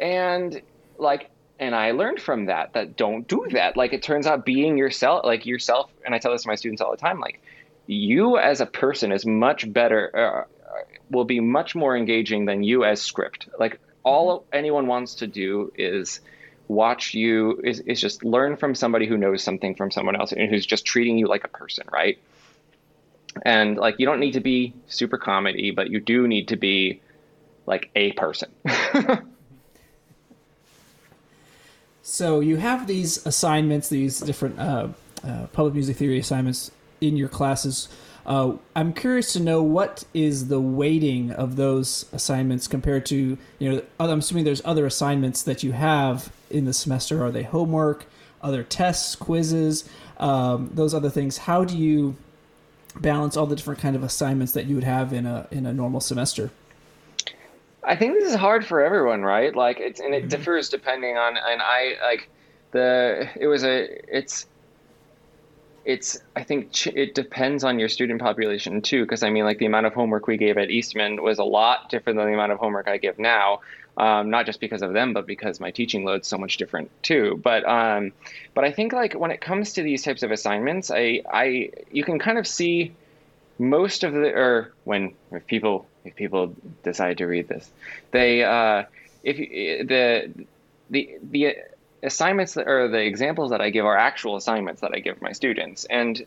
and 0.00 0.60
like 0.98 1.30
and 1.60 1.74
I 1.74 1.92
learned 1.92 2.20
from 2.20 2.46
that 2.46 2.72
that 2.74 2.96
don't 2.96 3.26
do 3.26 3.46
that. 3.52 3.76
Like 3.76 3.92
it 3.92 4.02
turns 4.02 4.26
out 4.26 4.44
being 4.44 4.78
yourself, 4.78 5.24
like 5.24 5.46
yourself, 5.46 5.90
and 6.04 6.14
I 6.14 6.18
tell 6.18 6.32
this 6.32 6.42
to 6.42 6.48
my 6.48 6.54
students 6.54 6.82
all 6.82 6.90
the 6.90 6.96
time, 6.96 7.20
like 7.20 7.40
you 7.86 8.36
as 8.38 8.60
a 8.60 8.66
person 8.66 9.12
is 9.12 9.24
much 9.24 9.72
better. 9.72 10.46
Uh, 10.46 10.54
will 11.10 11.24
be 11.24 11.40
much 11.40 11.74
more 11.74 11.96
engaging 11.96 12.44
than 12.44 12.62
you 12.62 12.84
as 12.84 13.00
script. 13.00 13.48
Like 13.58 13.80
all 14.02 14.40
mm-hmm. 14.40 14.48
anyone 14.52 14.86
wants 14.86 15.14
to 15.16 15.26
do 15.26 15.72
is 15.76 16.20
watch 16.68 17.14
you 17.14 17.60
is, 17.64 17.80
is 17.80 18.00
just 18.00 18.24
learn 18.24 18.56
from 18.56 18.74
somebody 18.74 19.06
who 19.06 19.16
knows 19.16 19.42
something 19.42 19.74
from 19.74 19.90
someone 19.90 20.16
else 20.16 20.32
and 20.32 20.50
who's 20.50 20.66
just 20.66 20.84
treating 20.84 21.18
you 21.18 21.26
like 21.26 21.44
a 21.44 21.48
person, 21.48 21.86
right? 21.92 22.18
And 23.44 23.76
like 23.76 23.96
you 23.98 24.06
don't 24.06 24.20
need 24.20 24.32
to 24.32 24.40
be 24.40 24.74
super 24.86 25.18
comedy, 25.18 25.70
but 25.70 25.90
you 25.90 26.00
do 26.00 26.28
need 26.28 26.48
to 26.48 26.56
be 26.56 27.00
like 27.66 27.90
a 27.94 28.12
person. 28.12 28.50
so 32.02 32.40
you 32.40 32.56
have 32.56 32.86
these 32.86 33.24
assignments, 33.26 33.88
these 33.88 34.20
different 34.20 34.58
uh, 34.58 34.88
uh, 35.24 35.46
public 35.48 35.74
music 35.74 35.96
theory 35.96 36.18
assignments 36.18 36.70
in 37.00 37.16
your 37.16 37.28
classes 37.28 37.88
uh, 38.28 38.52
I'm 38.76 38.92
curious 38.92 39.32
to 39.32 39.40
know 39.40 39.62
what 39.62 40.04
is 40.12 40.48
the 40.48 40.60
weighting 40.60 41.30
of 41.32 41.56
those 41.56 42.04
assignments 42.12 42.68
compared 42.68 43.06
to 43.06 43.38
you 43.58 43.72
know. 43.72 43.82
I'm 43.98 44.18
assuming 44.18 44.44
there's 44.44 44.60
other 44.66 44.84
assignments 44.84 45.42
that 45.44 45.62
you 45.62 45.72
have 45.72 46.30
in 46.50 46.64
the 46.64 46.72
semester. 46.72 47.24
Are 47.24 47.30
they 47.30 47.42
homework, 47.42 48.06
other 48.42 48.62
tests, 48.62 49.14
quizzes, 49.14 49.88
um, 50.18 50.70
those 50.74 50.94
other 50.94 51.10
things? 51.10 51.38
How 51.38 51.64
do 51.64 51.76
you 51.76 52.16
balance 52.96 53.36
all 53.36 53.46
the 53.46 53.56
different 53.56 53.80
kind 53.80 53.96
of 53.96 54.02
assignments 54.02 54.52
that 54.52 54.66
you 54.66 54.74
would 54.74 54.84
have 54.84 55.12
in 55.12 55.26
a 55.26 55.46
in 55.50 55.66
a 55.66 55.72
normal 55.72 56.00
semester? 56.00 56.50
I 57.84 57.96
think 57.96 58.14
this 58.14 58.28
is 58.28 58.34
hard 58.34 58.66
for 58.66 58.82
everyone, 58.82 59.22
right? 59.22 59.54
Like 59.54 59.80
it's 59.80 60.00
and 60.00 60.14
it 60.14 60.20
mm-hmm. 60.20 60.28
differs 60.28 60.68
depending 60.68 61.16
on 61.16 61.36
and 61.36 61.62
I 61.62 61.96
like 62.02 62.28
the 62.72 63.28
it 63.36 63.46
was 63.46 63.64
a 63.64 64.16
it's 64.16 64.46
it's 65.84 66.20
I 66.36 66.42
think 66.42 66.72
ch- 66.72 66.88
it 66.88 67.14
depends 67.14 67.64
on 67.64 67.78
your 67.78 67.88
student 67.88 68.20
population 68.20 68.82
too, 68.82 69.04
because 69.04 69.22
I 69.22 69.30
mean, 69.30 69.44
like 69.44 69.58
the 69.58 69.64
amount 69.64 69.86
of 69.86 69.94
homework 69.94 70.26
we 70.26 70.36
gave 70.36 70.58
at 70.58 70.70
Eastman 70.70 71.22
was 71.22 71.38
a 71.38 71.44
lot 71.44 71.88
different 71.88 72.18
than 72.18 72.26
the 72.26 72.34
amount 72.34 72.52
of 72.52 72.58
homework 72.58 72.88
I 72.88 72.98
give 72.98 73.18
now. 73.18 73.60
Um, 73.98 74.30
not 74.30 74.46
just 74.46 74.60
because 74.60 74.82
of 74.82 74.92
them, 74.92 75.12
but 75.12 75.26
because 75.26 75.58
my 75.58 75.72
teaching 75.72 76.04
load's 76.04 76.28
so 76.28 76.38
much 76.38 76.56
different 76.56 76.88
too. 77.02 77.40
But 77.42 77.66
um, 77.66 78.12
but 78.54 78.64
I 78.64 78.70
think 78.70 78.92
like 78.92 79.14
when 79.14 79.32
it 79.32 79.40
comes 79.40 79.72
to 79.72 79.82
these 79.82 80.04
types 80.04 80.22
of 80.22 80.30
assignments, 80.30 80.90
I 80.90 81.22
I 81.30 81.70
you 81.90 82.04
can 82.04 82.20
kind 82.20 82.38
of 82.38 82.46
see 82.46 82.94
most 83.58 84.04
of 84.04 84.12
the 84.12 84.32
or 84.32 84.72
when 84.84 85.14
if 85.32 85.44
people 85.46 85.86
if 86.04 86.14
people 86.14 86.54
decide 86.84 87.18
to 87.18 87.26
read 87.26 87.48
this, 87.48 87.68
they 88.12 88.44
uh, 88.44 88.84
if 89.24 89.36
the 89.88 90.30
the 90.90 91.18
the 91.20 91.56
assignments 92.02 92.54
that, 92.54 92.68
or 92.68 92.88
the 92.88 93.00
examples 93.00 93.50
that 93.50 93.60
I 93.60 93.70
give 93.70 93.84
are 93.84 93.96
actual 93.96 94.36
assignments 94.36 94.80
that 94.80 94.92
I 94.94 95.00
give 95.00 95.20
my 95.20 95.32
students. 95.32 95.84
And 95.84 96.24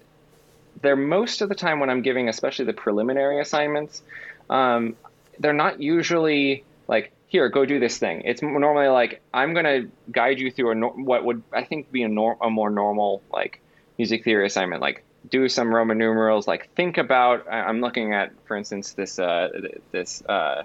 they're 0.81 0.95
most 0.95 1.41
of 1.41 1.49
the 1.49 1.55
time 1.55 1.79
when 1.79 1.89
I'm 1.89 2.01
giving, 2.01 2.29
especially 2.29 2.65
the 2.65 2.73
preliminary 2.73 3.39
assignments, 3.39 4.01
um, 4.49 4.95
they're 5.39 5.53
not 5.53 5.81
usually 5.81 6.63
like, 6.87 7.11
here, 7.31 7.47
go 7.47 7.65
do 7.65 7.79
this 7.79 7.97
thing. 7.97 8.23
It's 8.25 8.41
normally 8.41 8.89
like, 8.89 9.21
I'm 9.33 9.53
to 9.53 9.89
guide 10.11 10.37
you 10.37 10.51
through 10.51 10.71
a 10.71 10.75
no- 10.75 10.89
what 10.89 11.23
would 11.23 11.43
I 11.53 11.63
think 11.63 11.89
be 11.89 12.03
a, 12.03 12.09
nor- 12.09 12.37
a 12.41 12.49
more 12.49 12.69
normal 12.69 13.21
like 13.31 13.61
music 13.97 14.25
theory 14.25 14.45
assignment, 14.45 14.81
like 14.81 15.05
do 15.29 15.47
some 15.47 15.73
Roman 15.73 15.97
numerals, 15.97 16.45
like 16.45 16.69
think 16.75 16.97
about, 16.97 17.49
I'm 17.49 17.79
looking 17.79 18.13
at, 18.13 18.33
for 18.47 18.57
instance, 18.57 18.91
this, 18.91 19.17
uh, 19.17 19.47
this, 19.91 20.21
uh, 20.27 20.63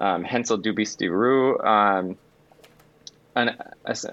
um, 0.00 0.24
Hänsel 0.24 0.60
du 0.60 0.72
bist 0.72 0.98
die 0.98 1.96
um, 1.96 2.18
an 3.36 3.56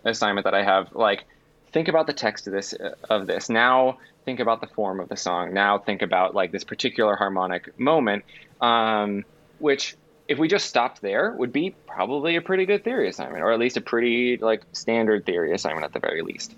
assignment 0.05 0.43
that 0.43 0.53
I 0.53 0.63
have. 0.63 0.93
Like, 0.93 1.25
think 1.71 1.87
about 1.87 2.05
the 2.05 2.13
text 2.13 2.45
of 2.45 2.53
this 2.53 2.75
of 3.09 3.25
this. 3.25 3.49
Now, 3.49 3.97
think 4.25 4.39
about 4.39 4.61
the 4.61 4.67
form 4.67 4.99
of 4.99 5.09
the 5.09 5.17
song. 5.17 5.53
Now, 5.53 5.79
think 5.79 6.01
about 6.03 6.35
like 6.35 6.51
this 6.51 6.63
particular 6.63 7.15
harmonic 7.15 7.77
moment, 7.79 8.25
um, 8.61 9.25
which 9.59 9.95
if 10.27 10.37
we 10.37 10.47
just 10.47 10.67
stopped 10.67 11.01
there 11.01 11.31
would 11.31 11.51
be 11.51 11.75
probably 11.87 12.35
a 12.35 12.41
pretty 12.41 12.65
good 12.65 12.83
theory 12.83 13.09
assignment 13.09 13.43
or 13.43 13.51
at 13.51 13.59
least 13.59 13.77
a 13.77 13.81
pretty 13.81 14.37
like 14.37 14.63
standard 14.71 15.25
theory 15.25 15.53
assignment 15.53 15.85
at 15.85 15.93
the 15.93 15.99
very 15.99 16.21
least 16.21 16.55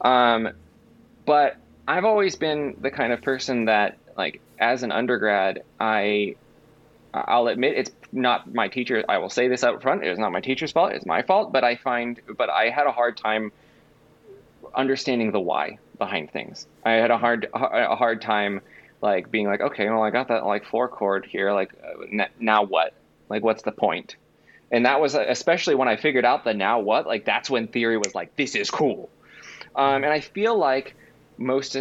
um, 0.00 0.50
but 1.26 1.56
i've 1.86 2.04
always 2.04 2.36
been 2.36 2.76
the 2.80 2.90
kind 2.90 3.12
of 3.12 3.20
person 3.22 3.66
that 3.66 3.98
like 4.16 4.40
as 4.58 4.82
an 4.82 4.92
undergrad 4.92 5.62
i 5.80 6.34
i'll 7.12 7.48
admit 7.48 7.74
it's 7.76 7.90
not 8.14 8.52
my 8.54 8.68
teacher. 8.68 9.04
I 9.08 9.18
will 9.18 9.28
say 9.28 9.48
this 9.48 9.64
out 9.64 9.82
front. 9.82 10.04
It 10.04 10.10
is 10.10 10.18
not 10.18 10.32
my 10.32 10.40
teacher's 10.40 10.72
fault. 10.72 10.92
It's 10.92 11.04
my 11.04 11.22
fault. 11.22 11.52
But 11.52 11.64
I 11.64 11.76
find, 11.76 12.20
but 12.36 12.48
I 12.48 12.70
had 12.70 12.86
a 12.86 12.92
hard 12.92 13.16
time 13.16 13.52
understanding 14.74 15.32
the 15.32 15.40
why 15.40 15.78
behind 15.98 16.30
things. 16.30 16.66
I 16.84 16.92
had 16.92 17.10
a 17.10 17.18
hard, 17.18 17.48
a 17.52 17.96
hard 17.96 18.22
time, 18.22 18.60
like 19.04 19.30
being 19.30 19.46
like, 19.46 19.60
okay, 19.60 19.88
well, 19.90 20.02
I 20.02 20.10
got 20.10 20.28
that 20.28 20.46
like 20.46 20.64
four 20.64 20.88
chord 20.88 21.26
here. 21.26 21.52
Like, 21.52 21.72
uh, 21.84 22.24
now 22.40 22.62
what? 22.64 22.94
Like, 23.28 23.44
what's 23.44 23.62
the 23.62 23.70
point? 23.70 24.16
And 24.72 24.86
that 24.86 24.98
was 24.98 25.14
especially 25.14 25.74
when 25.74 25.88
I 25.88 25.96
figured 25.96 26.24
out 26.24 26.42
the 26.42 26.54
now 26.54 26.80
what. 26.80 27.06
Like, 27.06 27.26
that's 27.26 27.50
when 27.50 27.68
theory 27.68 27.98
was 27.98 28.14
like, 28.14 28.34
this 28.36 28.54
is 28.54 28.70
cool. 28.70 29.10
Um, 29.76 30.04
and 30.04 30.06
I 30.06 30.20
feel 30.20 30.56
like 30.56 30.96
most 31.36 31.76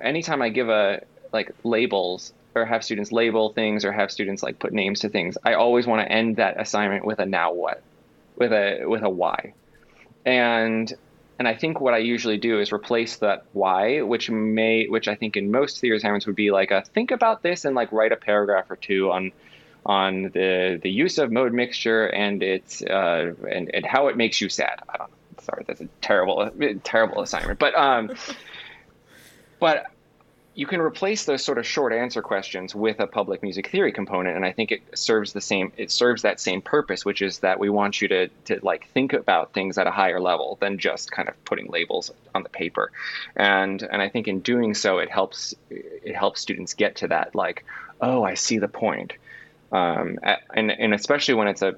anytime 0.00 0.40
I 0.40 0.50
give 0.50 0.68
a 0.68 1.02
like 1.32 1.50
labels 1.64 2.32
or 2.54 2.64
have 2.64 2.84
students 2.84 3.10
label 3.10 3.52
things 3.52 3.84
or 3.84 3.90
have 3.90 4.12
students 4.12 4.42
like 4.44 4.60
put 4.60 4.72
names 4.72 5.00
to 5.00 5.08
things, 5.08 5.36
I 5.44 5.54
always 5.54 5.84
want 5.84 6.06
to 6.06 6.12
end 6.12 6.36
that 6.36 6.60
assignment 6.60 7.04
with 7.04 7.18
a 7.18 7.26
now 7.26 7.52
what, 7.52 7.82
with 8.36 8.52
a 8.52 8.84
with 8.86 9.02
a 9.02 9.10
why, 9.10 9.52
and 10.24 10.94
and 11.38 11.46
I 11.46 11.54
think 11.54 11.80
what 11.80 11.94
I 11.94 11.98
usually 11.98 12.36
do 12.36 12.60
is 12.60 12.72
replace 12.72 13.16
that 13.16 13.44
why, 13.52 14.02
which 14.02 14.28
may 14.28 14.86
which 14.86 15.06
I 15.06 15.14
think 15.14 15.36
in 15.36 15.50
most 15.50 15.80
theory 15.80 15.96
assignments 15.96 16.26
would 16.26 16.36
be 16.36 16.50
like 16.50 16.70
a 16.70 16.82
think 16.82 17.10
about 17.10 17.42
this 17.42 17.64
and 17.64 17.76
like 17.76 17.92
write 17.92 18.12
a 18.12 18.16
paragraph 18.16 18.70
or 18.70 18.76
two 18.76 19.10
on 19.12 19.32
on 19.86 20.24
the 20.34 20.80
the 20.82 20.90
use 20.90 21.18
of 21.18 21.30
mode 21.30 21.52
mixture 21.52 22.06
and 22.06 22.42
its 22.42 22.82
uh, 22.82 23.32
and 23.50 23.70
and 23.72 23.86
how 23.86 24.08
it 24.08 24.16
makes 24.16 24.40
you 24.40 24.48
sad. 24.48 24.80
I 24.88 24.96
don't 24.98 25.10
know. 25.10 25.14
Sorry, 25.40 25.64
that's 25.66 25.80
a 25.80 25.88
terrible 26.00 26.50
terrible 26.82 27.22
assignment, 27.22 27.60
but 27.60 27.74
um, 27.76 28.10
but 29.60 29.86
you 30.58 30.66
can 30.66 30.80
replace 30.80 31.24
those 31.24 31.44
sort 31.44 31.56
of 31.56 31.64
short 31.64 31.92
answer 31.92 32.20
questions 32.20 32.74
with 32.74 32.98
a 32.98 33.06
public 33.06 33.44
music 33.44 33.68
theory 33.68 33.92
component 33.92 34.34
and 34.34 34.44
i 34.44 34.50
think 34.50 34.72
it 34.72 34.82
serves 34.92 35.32
the 35.32 35.40
same 35.40 35.72
it 35.76 35.88
serves 35.88 36.22
that 36.22 36.40
same 36.40 36.60
purpose 36.60 37.04
which 37.04 37.22
is 37.22 37.38
that 37.38 37.60
we 37.60 37.70
want 37.70 38.02
you 38.02 38.08
to 38.08 38.26
to 38.44 38.58
like 38.64 38.88
think 38.88 39.12
about 39.12 39.52
things 39.52 39.78
at 39.78 39.86
a 39.86 39.92
higher 39.92 40.18
level 40.18 40.58
than 40.60 40.76
just 40.76 41.12
kind 41.12 41.28
of 41.28 41.44
putting 41.44 41.68
labels 41.68 42.10
on 42.34 42.42
the 42.42 42.48
paper. 42.48 42.90
And 43.36 43.80
and 43.82 44.02
i 44.02 44.08
think 44.08 44.26
in 44.26 44.40
doing 44.40 44.74
so 44.74 44.98
it 44.98 45.08
helps 45.08 45.54
it 45.70 46.16
helps 46.16 46.40
students 46.40 46.74
get 46.74 46.96
to 46.96 47.08
that 47.08 47.36
like 47.36 47.64
oh 48.00 48.24
i 48.24 48.34
see 48.34 48.58
the 48.58 48.68
point. 48.68 49.12
Um, 49.70 50.18
and 50.54 50.72
and 50.72 50.92
especially 50.92 51.34
when 51.34 51.46
it's 51.46 51.62
a 51.62 51.76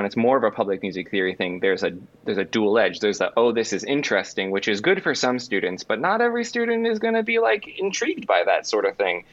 when 0.00 0.06
it's 0.06 0.16
more 0.16 0.38
of 0.38 0.44
a 0.44 0.50
public 0.50 0.80
music 0.80 1.10
theory 1.10 1.34
thing, 1.34 1.60
there's 1.60 1.82
a 1.82 1.92
there's 2.24 2.38
a 2.38 2.44
dual 2.44 2.78
edge. 2.78 3.00
There's 3.00 3.20
a 3.20 3.30
oh 3.36 3.52
this 3.52 3.74
is 3.74 3.84
interesting, 3.84 4.50
which 4.50 4.66
is 4.66 4.80
good 4.80 5.02
for 5.02 5.14
some 5.14 5.38
students, 5.38 5.84
but 5.84 6.00
not 6.00 6.22
every 6.22 6.42
student 6.44 6.86
is 6.86 6.98
going 6.98 7.12
to 7.12 7.22
be 7.22 7.38
like 7.38 7.68
intrigued 7.68 8.26
by 8.26 8.44
that 8.46 8.66
sort 8.66 8.86
of 8.86 8.96
thing. 8.96 9.26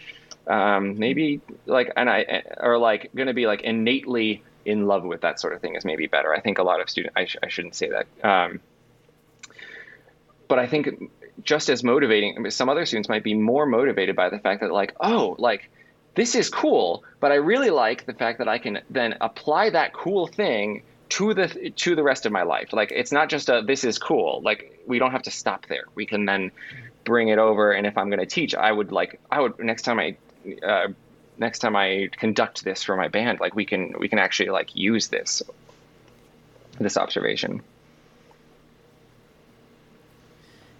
Um, 0.46 1.00
maybe 1.00 1.40
like 1.68 1.94
and 1.96 2.10
I 2.10 2.44
or 2.60 2.78
like 2.78 3.12
going 3.16 3.28
to 3.30 3.34
be 3.34 3.48
like 3.48 3.62
innately 3.62 4.44
in 4.66 4.88
love 4.88 5.06
with 5.06 5.22
that 5.22 5.40
sort 5.40 5.54
of 5.54 5.62
thing 5.62 5.76
is 5.76 5.86
maybe 5.86 6.06
better. 6.08 6.34
I 6.34 6.42
think 6.42 6.58
a 6.58 6.64
lot 6.64 6.82
of 6.82 6.90
students 6.90 7.14
I, 7.16 7.28
sh- 7.28 7.38
I 7.42 7.48
shouldn't 7.48 7.76
say 7.76 7.90
that, 7.92 8.08
um, 8.30 8.60
but 10.50 10.60
I 10.60 10.68
think 10.68 11.10
just 11.44 11.70
as 11.70 11.82
motivating. 11.82 12.50
Some 12.50 12.68
other 12.68 12.86
students 12.86 13.08
might 13.08 13.24
be 13.24 13.36
more 13.36 13.66
motivated 13.66 14.18
by 14.18 14.30
the 14.30 14.40
fact 14.40 14.60
that 14.60 14.74
like 14.74 14.98
oh 15.00 15.38
like 15.40 15.70
this 16.18 16.34
is 16.34 16.50
cool, 16.50 17.04
but 17.20 17.32
I 17.32 17.36
really 17.36 17.70
like 17.70 18.08
the 18.08 18.14
fact 18.14 18.40
that 18.40 18.48
I 18.48 18.58
can 18.58 18.80
then 18.90 19.16
apply 19.22 19.70
that 19.70 19.94
cool 19.94 20.26
thing 20.26 20.82
to 21.10 21.36
the 21.36 21.70
to 21.76 21.96
the 21.96 22.02
rest 22.02 22.26
of 22.26 22.32
my 22.32 22.42
life. 22.42 22.74
Like 22.74 22.92
it's 22.92 23.12
not 23.12 23.30
just 23.30 23.50
a 23.50 23.62
this 23.66 23.84
is 23.84 24.00
cool. 24.00 24.42
Like 24.42 24.82
we 24.88 24.98
don't 24.98 25.12
have 25.12 25.22
to 25.24 25.32
stop 25.32 25.68
there. 25.68 25.86
We 25.94 26.08
can 26.08 26.26
then 26.26 26.52
bring 27.04 27.30
it 27.30 27.38
over. 27.38 27.72
And 27.72 27.86
if 27.86 28.00
I'm 28.00 28.10
going 28.10 28.20
to 28.20 28.26
teach, 28.26 28.56
I 28.56 28.72
would 28.72 28.92
like 28.92 29.20
I 29.32 29.42
would 29.42 29.60
next 29.60 29.84
time 29.84 30.00
I 30.00 30.18
uh, 30.66 30.88
next 31.38 31.60
time 31.60 31.76
I 31.76 32.10
conduct 32.12 32.64
this 32.64 32.84
for 32.84 32.96
my 32.96 33.10
band, 33.10 33.40
like 33.40 33.54
we 33.54 33.66
can 33.66 33.94
we 34.00 34.10
can 34.10 34.18
actually 34.18 34.50
like 34.50 34.76
use 34.76 35.10
this 35.10 35.44
this 36.80 36.98
observation. 36.98 37.62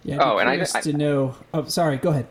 Yeah. 0.02 0.18
oh, 0.20 0.38
and 0.38 0.48
I, 0.48 0.66
I 0.74 0.80
to 0.80 0.92
know. 0.92 1.36
Oh, 1.54 1.64
sorry. 1.66 1.98
Go 1.98 2.10
ahead. 2.10 2.26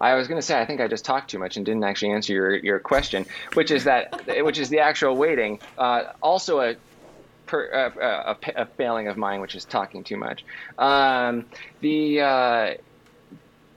I 0.00 0.14
was 0.14 0.28
going 0.28 0.38
to 0.38 0.46
say 0.46 0.60
I 0.60 0.64
think 0.64 0.80
I 0.80 0.88
just 0.88 1.04
talked 1.04 1.30
too 1.30 1.38
much 1.38 1.56
and 1.56 1.64
didn't 1.64 1.84
actually 1.84 2.12
answer 2.12 2.32
your, 2.32 2.56
your 2.56 2.78
question, 2.78 3.26
which 3.54 3.70
is 3.70 3.84
that 3.84 4.26
which 4.44 4.58
is 4.58 4.68
the 4.68 4.80
actual 4.80 5.16
waiting. 5.16 5.60
Uh, 5.78 6.12
also 6.22 6.60
a, 6.60 6.76
per, 7.46 7.70
uh, 7.72 8.34
a, 8.34 8.62
a 8.62 8.66
failing 8.66 9.08
of 9.08 9.16
mine, 9.16 9.40
which 9.40 9.54
is 9.54 9.64
talking 9.64 10.04
too 10.04 10.16
much. 10.16 10.44
Um, 10.78 11.46
the 11.80 12.20
uh, 12.20 12.74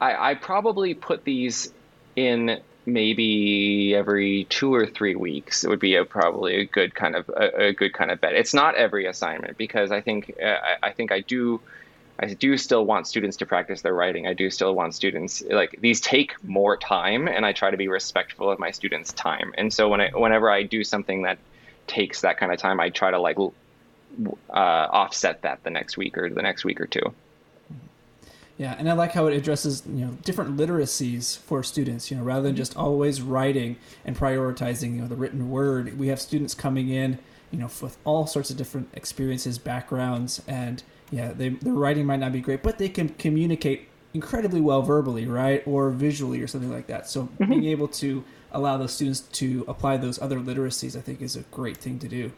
I, 0.02 0.32
I 0.32 0.34
probably 0.36 0.94
put 0.94 1.24
these 1.24 1.72
in 2.16 2.60
maybe 2.86 3.94
every 3.96 4.46
two 4.46 4.74
or 4.74 4.86
three 4.86 5.16
weeks. 5.16 5.64
It 5.64 5.70
would 5.70 5.80
be 5.80 5.96
a, 5.96 6.06
probably 6.06 6.62
a 6.62 6.66
good 6.66 6.96
kind 6.96 7.16
of 7.16 7.30
a, 7.30 7.68
a, 7.68 7.74
good 7.74 7.94
kind 7.94 8.12
of 8.12 8.20
bet. 8.20 8.34
It's 8.34 8.54
not 8.54 8.76
every 8.76 9.06
assignment 9.06 9.58
because 9.58 9.92
I 9.92 10.02
think 10.02 10.34
uh, 10.42 10.46
I, 10.46 10.88
I 10.88 10.92
think 10.92 11.12
I 11.12 11.22
do 11.22 11.62
I 12.22 12.34
do 12.34 12.58
still 12.58 12.86
want 12.86 13.08
students 13.08 13.38
to 13.38 13.46
practice 13.46 13.82
their 13.82 13.94
writing. 13.94 14.28
I 14.28 14.34
do 14.34 14.50
still 14.50 14.76
want 14.76 14.94
students 14.94 15.42
like 15.50 15.78
these 15.80 16.02
take 16.02 16.36
more 16.44 16.76
time, 16.76 17.28
and 17.30 17.46
I 17.46 17.54
try 17.54 17.72
to 17.72 17.78
be 17.78 17.88
respectful 17.88 18.52
of 18.52 18.60
my 18.60 18.72
students' 18.72 19.14
time. 19.14 19.54
And 19.58 19.72
so 19.72 19.88
when 19.88 20.02
I, 20.02 20.10
whenever 20.14 20.50
I 20.50 20.64
do 20.64 20.84
something 20.84 21.22
that 21.22 21.38
takes 21.88 22.22
that 22.22 22.38
kind 22.38 22.52
of 22.52 22.60
time, 22.60 22.80
I 22.82 22.90
try 22.90 23.12
to 23.12 23.20
like 23.20 23.38
uh, 23.38 24.54
offset 24.54 25.44
that 25.44 25.64
the 25.64 25.70
next 25.70 25.96
week 25.96 26.18
or 26.18 26.30
the 26.30 26.42
next 26.42 26.66
week 26.66 26.82
or 26.82 26.88
two. 26.88 27.14
Yeah, 28.58 28.76
and 28.78 28.90
I 28.90 28.94
like 28.94 29.14
how 29.14 29.28
it 29.28 29.34
addresses 29.34 29.84
you 29.88 30.06
know 30.06 30.18
different 30.26 30.58
literacies 30.58 31.38
for 31.38 31.64
students. 31.64 32.12
You 32.12 32.18
know, 32.18 32.24
rather 32.24 32.42
than 32.42 32.58
just 32.58 32.76
always 32.76 33.22
writing 33.22 33.78
and 34.04 34.18
prioritizing 34.18 34.96
you 34.96 35.02
know 35.02 35.08
the 35.08 35.16
written 35.16 35.50
word, 35.50 35.98
we 35.98 36.10
have 36.10 36.20
students 36.20 36.54
coming 36.54 36.90
in 36.90 37.20
you 37.50 37.60
know 37.60 37.70
with 37.82 37.98
all 38.04 38.28
sorts 38.28 38.50
of 38.50 38.58
different 38.58 38.90
experiences, 38.94 39.58
backgrounds, 39.58 40.42
and 40.46 40.84
yeah, 41.12 41.32
they, 41.34 41.50
their 41.50 41.74
writing 41.74 42.06
might 42.06 42.20
not 42.20 42.32
be 42.32 42.42
great, 42.42 42.64
but 42.64 42.78
they 42.78 42.90
can 42.90 43.10
communicate 43.10 43.88
incredibly 44.14 44.62
well 44.62 44.82
verbally, 44.82 45.26
right, 45.26 45.64
or 45.66 45.90
visually, 45.90 46.42
or 46.42 46.48
something 46.48 46.72
like 46.72 46.88
that. 46.88 47.08
So 47.08 47.24
mm-hmm. 47.24 47.50
being 47.50 47.66
able 47.66 47.88
to 47.90 48.24
allow 48.52 48.78
those 48.78 48.94
students 48.94 49.22
to 49.22 49.66
apply 49.68 49.98
those 49.98 50.22
other 50.22 50.40
literacies, 50.40 50.98
I 50.98 51.02
think, 51.02 51.22
is 51.22 51.36
a 51.36 51.42
great 51.42 51.78
thing 51.78 52.00
to 52.00 52.08
do. 52.08 52.32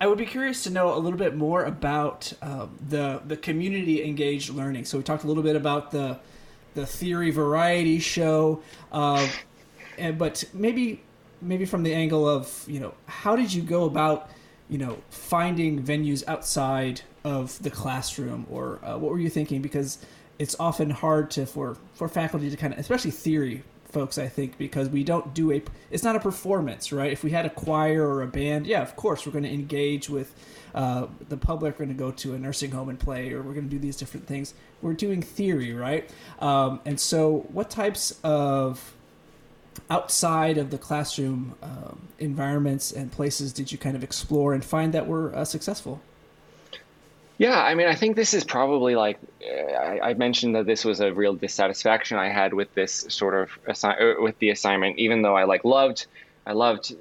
I 0.00 0.06
would 0.06 0.18
be 0.18 0.26
curious 0.26 0.62
to 0.64 0.70
know 0.70 0.94
a 0.94 0.98
little 0.98 1.18
bit 1.18 1.36
more 1.36 1.64
about 1.64 2.32
uh, 2.42 2.66
the 2.88 3.22
the 3.26 3.36
community 3.36 4.04
engaged 4.04 4.50
learning. 4.50 4.84
So 4.84 4.98
we 4.98 5.04
talked 5.04 5.24
a 5.24 5.26
little 5.26 5.42
bit 5.42 5.56
about 5.56 5.90
the 5.90 6.18
the 6.74 6.86
theory 6.86 7.30
variety 7.30 7.98
show, 7.98 8.62
uh, 8.92 9.26
and 9.96 10.18
but 10.18 10.44
maybe 10.52 11.02
maybe 11.40 11.64
from 11.64 11.82
the 11.82 11.94
angle 11.94 12.28
of 12.28 12.64
you 12.68 12.80
know 12.80 12.92
how 13.06 13.36
did 13.36 13.52
you 13.52 13.62
go 13.62 13.84
about 13.84 14.30
you 14.68 14.78
know 14.78 14.98
finding 15.10 15.82
venues 15.82 16.24
outside 16.26 17.02
of 17.24 17.62
the 17.62 17.70
classroom, 17.70 18.46
or 18.50 18.78
uh, 18.84 18.96
what 18.98 19.10
were 19.10 19.18
you 19.18 19.30
thinking? 19.30 19.62
Because 19.62 19.98
it's 20.38 20.56
often 20.58 20.90
hard 20.90 21.30
to 21.32 21.46
for 21.46 21.76
for 21.94 22.08
faculty 22.08 22.50
to 22.50 22.56
kind 22.56 22.72
of, 22.72 22.78
especially 22.78 23.10
theory 23.10 23.62
folks, 23.96 24.18
I 24.18 24.28
think, 24.28 24.58
because 24.58 24.90
we 24.90 25.04
don't 25.04 25.32
do 25.32 25.52
a. 25.52 25.62
It's 25.90 26.02
not 26.02 26.16
a 26.16 26.20
performance, 26.20 26.92
right? 26.92 27.12
If 27.12 27.24
we 27.24 27.30
had 27.30 27.46
a 27.46 27.50
choir 27.50 28.06
or 28.06 28.22
a 28.22 28.26
band, 28.26 28.66
yeah, 28.66 28.82
of 28.82 28.94
course 28.96 29.24
we're 29.24 29.32
going 29.32 29.44
to 29.44 29.52
engage 29.52 30.10
with 30.10 30.34
uh, 30.74 31.06
the 31.28 31.36
public. 31.36 31.78
We're 31.78 31.86
going 31.86 31.96
to 31.96 32.04
go 32.04 32.10
to 32.10 32.34
a 32.34 32.38
nursing 32.38 32.72
home 32.72 32.88
and 32.88 32.98
play, 32.98 33.32
or 33.32 33.42
we're 33.42 33.54
going 33.54 33.68
to 33.68 33.70
do 33.70 33.78
these 33.78 33.96
different 33.96 34.26
things. 34.26 34.52
We're 34.82 34.92
doing 34.92 35.22
theory, 35.22 35.72
right? 35.72 36.10
Um, 36.40 36.80
and 36.84 37.00
so, 37.00 37.46
what 37.52 37.70
types 37.70 38.18
of 38.22 38.94
outside 39.88 40.58
of 40.58 40.70
the 40.70 40.78
classroom 40.78 41.54
um, 41.62 42.08
environments 42.18 42.92
and 42.92 43.12
places 43.12 43.52
did 43.52 43.70
you 43.70 43.78
kind 43.78 43.96
of 43.96 44.02
explore 44.02 44.52
and 44.54 44.64
find 44.64 44.92
that 44.94 45.06
were 45.06 45.34
uh, 45.34 45.44
successful? 45.44 46.00
Yeah, 47.38 47.62
I 47.62 47.74
mean, 47.74 47.86
I 47.86 47.94
think 47.94 48.16
this 48.16 48.32
is 48.32 48.44
probably 48.44 48.94
like 48.94 49.18
I, 49.42 50.00
I, 50.02 50.14
mentioned 50.14 50.54
that 50.54 50.64
this 50.64 50.86
was 50.86 51.00
a 51.00 51.12
real 51.12 51.34
dissatisfaction 51.34 52.16
I 52.16 52.30
had 52.30 52.54
with 52.54 52.72
this 52.74 53.04
sort 53.10 53.34
of 53.34 53.50
assi- 53.66 54.18
uh, 54.18 54.22
with 54.22 54.38
the 54.38 54.50
assignment. 54.50 54.98
Even 54.98 55.20
though 55.20 55.36
I 55.36 55.44
like 55.44 55.62
loved, 55.62 56.06
I 56.46 56.52
loved 56.52 56.96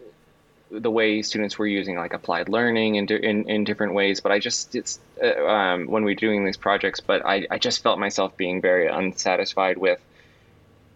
the 0.72 0.92
way 0.92 1.22
students 1.22 1.58
were 1.58 1.68
using 1.68 1.96
like 1.96 2.14
applied 2.14 2.50
learning 2.50 2.96
in 2.96 3.08
in, 3.08 3.50
in 3.50 3.64
different 3.64 3.94
ways. 3.94 4.20
But 4.20 4.34
I 4.34 4.40
just 4.40 4.76
it's 4.76 5.00
uh, 5.24 5.46
um, 5.46 5.88
when 5.88 6.04
we 6.04 6.12
are 6.12 6.16
doing 6.16 6.44
these 6.44 6.58
projects, 6.58 7.00
but 7.00 7.26
I, 7.26 7.48
I 7.50 7.58
just 7.58 7.82
felt 7.82 7.98
myself 7.98 8.36
being 8.36 8.60
very 8.60 8.88
unsatisfied 8.88 9.78
with. 9.78 10.00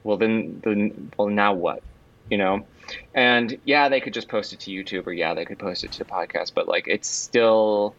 Well, 0.03 0.17
then, 0.17 0.61
then, 0.63 1.11
well, 1.17 1.27
now 1.27 1.53
what? 1.53 1.83
You 2.29 2.37
know, 2.37 2.65
and 3.13 3.57
yeah, 3.65 3.89
they 3.89 3.99
could 3.99 4.13
just 4.13 4.29
post 4.29 4.53
it 4.53 4.59
to 4.61 4.71
YouTube, 4.71 5.07
or 5.07 5.13
yeah, 5.13 5.33
they 5.33 5.45
could 5.45 5.57
post 5.57 5.83
it 5.83 5.91
to 5.93 5.99
the 5.99 6.05
podcast, 6.05 6.53
but 6.53 6.67
like 6.67 6.87
it's 6.87 7.07
still 7.07 7.95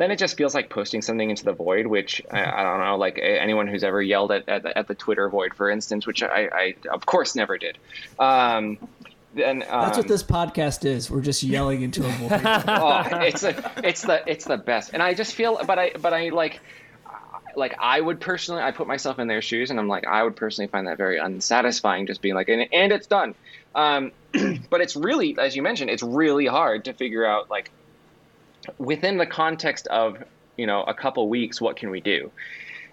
then 0.00 0.10
it 0.10 0.18
just 0.18 0.34
feels 0.38 0.54
like 0.54 0.70
posting 0.70 1.02
something 1.02 1.28
into 1.28 1.44
the 1.44 1.52
void, 1.52 1.86
which 1.86 2.22
I, 2.30 2.42
I 2.42 2.62
don't 2.62 2.80
know, 2.80 2.96
like 2.96 3.18
anyone 3.22 3.66
who's 3.66 3.84
ever 3.84 4.00
yelled 4.00 4.32
at, 4.32 4.48
at, 4.48 4.64
at, 4.64 4.88
the 4.88 4.94
Twitter 4.94 5.28
void, 5.28 5.52
for 5.52 5.68
instance, 5.68 6.06
which 6.06 6.22
I, 6.22 6.48
I 6.50 6.74
of 6.90 7.04
course 7.04 7.36
never 7.36 7.58
did. 7.58 7.76
Um, 8.18 8.78
then 9.34 9.62
um, 9.68 9.82
that's 9.82 9.98
what 9.98 10.08
this 10.08 10.22
podcast 10.22 10.86
is. 10.86 11.10
We're 11.10 11.20
just 11.20 11.42
yelling 11.42 11.82
into 11.82 12.02
a 12.06 12.10
void. 12.12 12.30
oh, 12.42 13.02
it's 13.20 13.42
a, 13.42 13.72
it's 13.84 14.00
the 14.00 14.22
it's 14.26 14.46
the 14.46 14.56
best, 14.56 14.92
and 14.94 15.02
I 15.02 15.12
just 15.12 15.34
feel, 15.34 15.60
but 15.66 15.78
I 15.78 15.92
but 16.00 16.14
I 16.14 16.30
like 16.30 16.60
like 17.56 17.74
I 17.78 18.00
would 18.00 18.20
personally, 18.20 18.62
I 18.62 18.70
put 18.70 18.86
myself 18.86 19.18
in 19.18 19.28
their 19.28 19.42
shoes, 19.42 19.70
and 19.70 19.78
I'm 19.78 19.88
like, 19.88 20.06
I 20.06 20.22
would 20.22 20.36
personally 20.36 20.68
find 20.68 20.86
that 20.86 20.96
very 20.96 21.18
unsatisfying, 21.18 22.06
just 22.06 22.22
being 22.22 22.34
like, 22.34 22.48
and, 22.48 22.66
and 22.72 22.92
it's 22.92 23.06
done. 23.06 23.34
Um, 23.74 24.12
but 24.70 24.80
it's 24.80 24.96
really, 24.96 25.36
as 25.38 25.56
you 25.56 25.62
mentioned, 25.62 25.90
it's 25.90 26.02
really 26.02 26.46
hard 26.46 26.86
to 26.86 26.92
figure 26.92 27.24
out 27.26 27.50
like 27.50 27.70
within 28.78 29.16
the 29.16 29.26
context 29.26 29.86
of 29.86 30.22
you 30.56 30.66
know 30.66 30.82
a 30.82 30.94
couple 30.94 31.28
weeks, 31.28 31.60
what 31.60 31.76
can 31.76 31.90
we 31.90 32.00
do? 32.00 32.30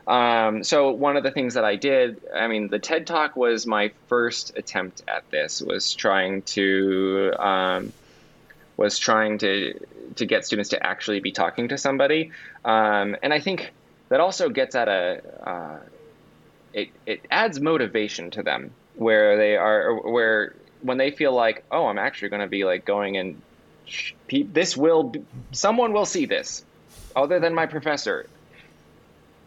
Um, 0.07 0.63
so 0.63 0.91
one 0.91 1.17
of 1.17 1.23
the 1.23 1.31
things 1.31 1.55
that 1.55 1.65
I 1.65 1.75
did, 1.75 2.21
I 2.33 2.47
mean, 2.47 2.69
the 2.69 2.79
TED 2.79 3.07
Talk 3.07 3.35
was 3.35 3.67
my 3.67 3.91
first 4.07 4.57
attempt 4.57 5.03
at 5.07 5.29
this. 5.31 5.61
Was 5.61 5.93
trying 5.93 6.43
to 6.43 7.33
um, 7.37 7.93
was 8.77 8.97
trying 8.97 9.39
to 9.39 9.77
to 10.15 10.25
get 10.25 10.45
students 10.45 10.69
to 10.69 10.85
actually 10.85 11.19
be 11.19 11.31
talking 11.31 11.67
to 11.69 11.77
somebody, 11.77 12.31
um, 12.63 13.17
and 13.21 13.33
I 13.33 13.39
think 13.39 13.73
that 14.09 14.19
also 14.19 14.49
gets 14.49 14.75
at 14.75 14.87
a 14.87 15.21
uh, 15.49 15.79
it 16.73 16.89
it 17.05 17.25
adds 17.31 17.59
motivation 17.59 18.31
to 18.31 18.43
them 18.43 18.71
where 18.95 19.37
they 19.37 19.55
are 19.55 19.95
where 19.95 20.55
when 20.81 20.97
they 20.97 21.11
feel 21.11 21.33
like 21.33 21.63
oh 21.71 21.87
I'm 21.87 21.97
actually 21.97 22.29
going 22.29 22.41
to 22.41 22.47
be 22.47 22.63
like 22.63 22.85
going 22.85 23.17
and 23.17 23.41
this 24.29 24.75
will 24.75 25.03
be, 25.03 25.23
someone 25.51 25.93
will 25.93 26.05
see 26.05 26.25
this 26.25 26.65
other 27.15 27.39
than 27.39 27.53
my 27.53 27.65
professor 27.65 28.27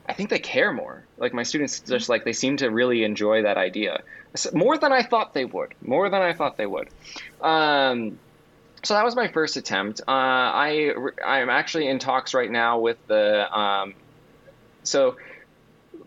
I 0.08 0.12
think 0.12 0.28
they 0.30 0.40
care 0.40 0.72
more. 0.72 1.04
Like 1.18 1.32
my 1.32 1.44
students 1.44 1.78
just 1.78 2.08
like 2.08 2.24
they 2.24 2.32
seem 2.32 2.56
to 2.56 2.68
really 2.68 3.04
enjoy 3.04 3.42
that 3.42 3.56
idea 3.56 4.02
more 4.52 4.78
than 4.78 4.92
I 4.92 5.02
thought 5.02 5.34
they 5.34 5.44
would. 5.44 5.74
More 5.82 6.08
than 6.08 6.22
I 6.22 6.32
thought 6.32 6.56
they 6.56 6.66
would. 6.66 6.88
Um, 7.40 8.18
so 8.82 8.94
that 8.94 9.04
was 9.04 9.14
my 9.14 9.28
first 9.28 9.56
attempt. 9.56 10.00
Uh, 10.00 10.10
I 10.10 10.94
I'm 11.24 11.50
actually 11.50 11.88
in 11.88 11.98
talks 11.98 12.34
right 12.34 12.50
now 12.50 12.78
with 12.78 12.96
the 13.06 13.56
um, 13.56 13.94
so, 14.82 15.16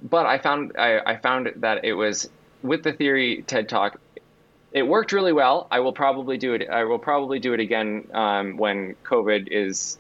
but 0.02 0.26
I 0.26 0.38
found 0.38 0.74
I, 0.78 1.00
I 1.06 1.18
found 1.18 1.52
that 1.58 1.86
it 1.86 1.94
was 1.94 2.30
with 2.62 2.84
the 2.84 2.94
theory 2.94 3.44
TED 3.44 3.70
Talk. 3.70 4.00
It 4.72 4.88
worked 4.88 5.12
really 5.12 5.34
well. 5.34 5.68
I 5.70 5.82
will 5.82 5.94
probably 5.94 6.38
do 6.38 6.54
it. 6.54 6.68
I 6.70 6.84
will 6.86 7.00
probably 7.00 7.40
do 7.40 7.54
it 7.54 7.60
again 7.60 8.08
um, 8.14 8.58
when 8.58 8.96
COVID 9.04 9.50
is 9.52 9.98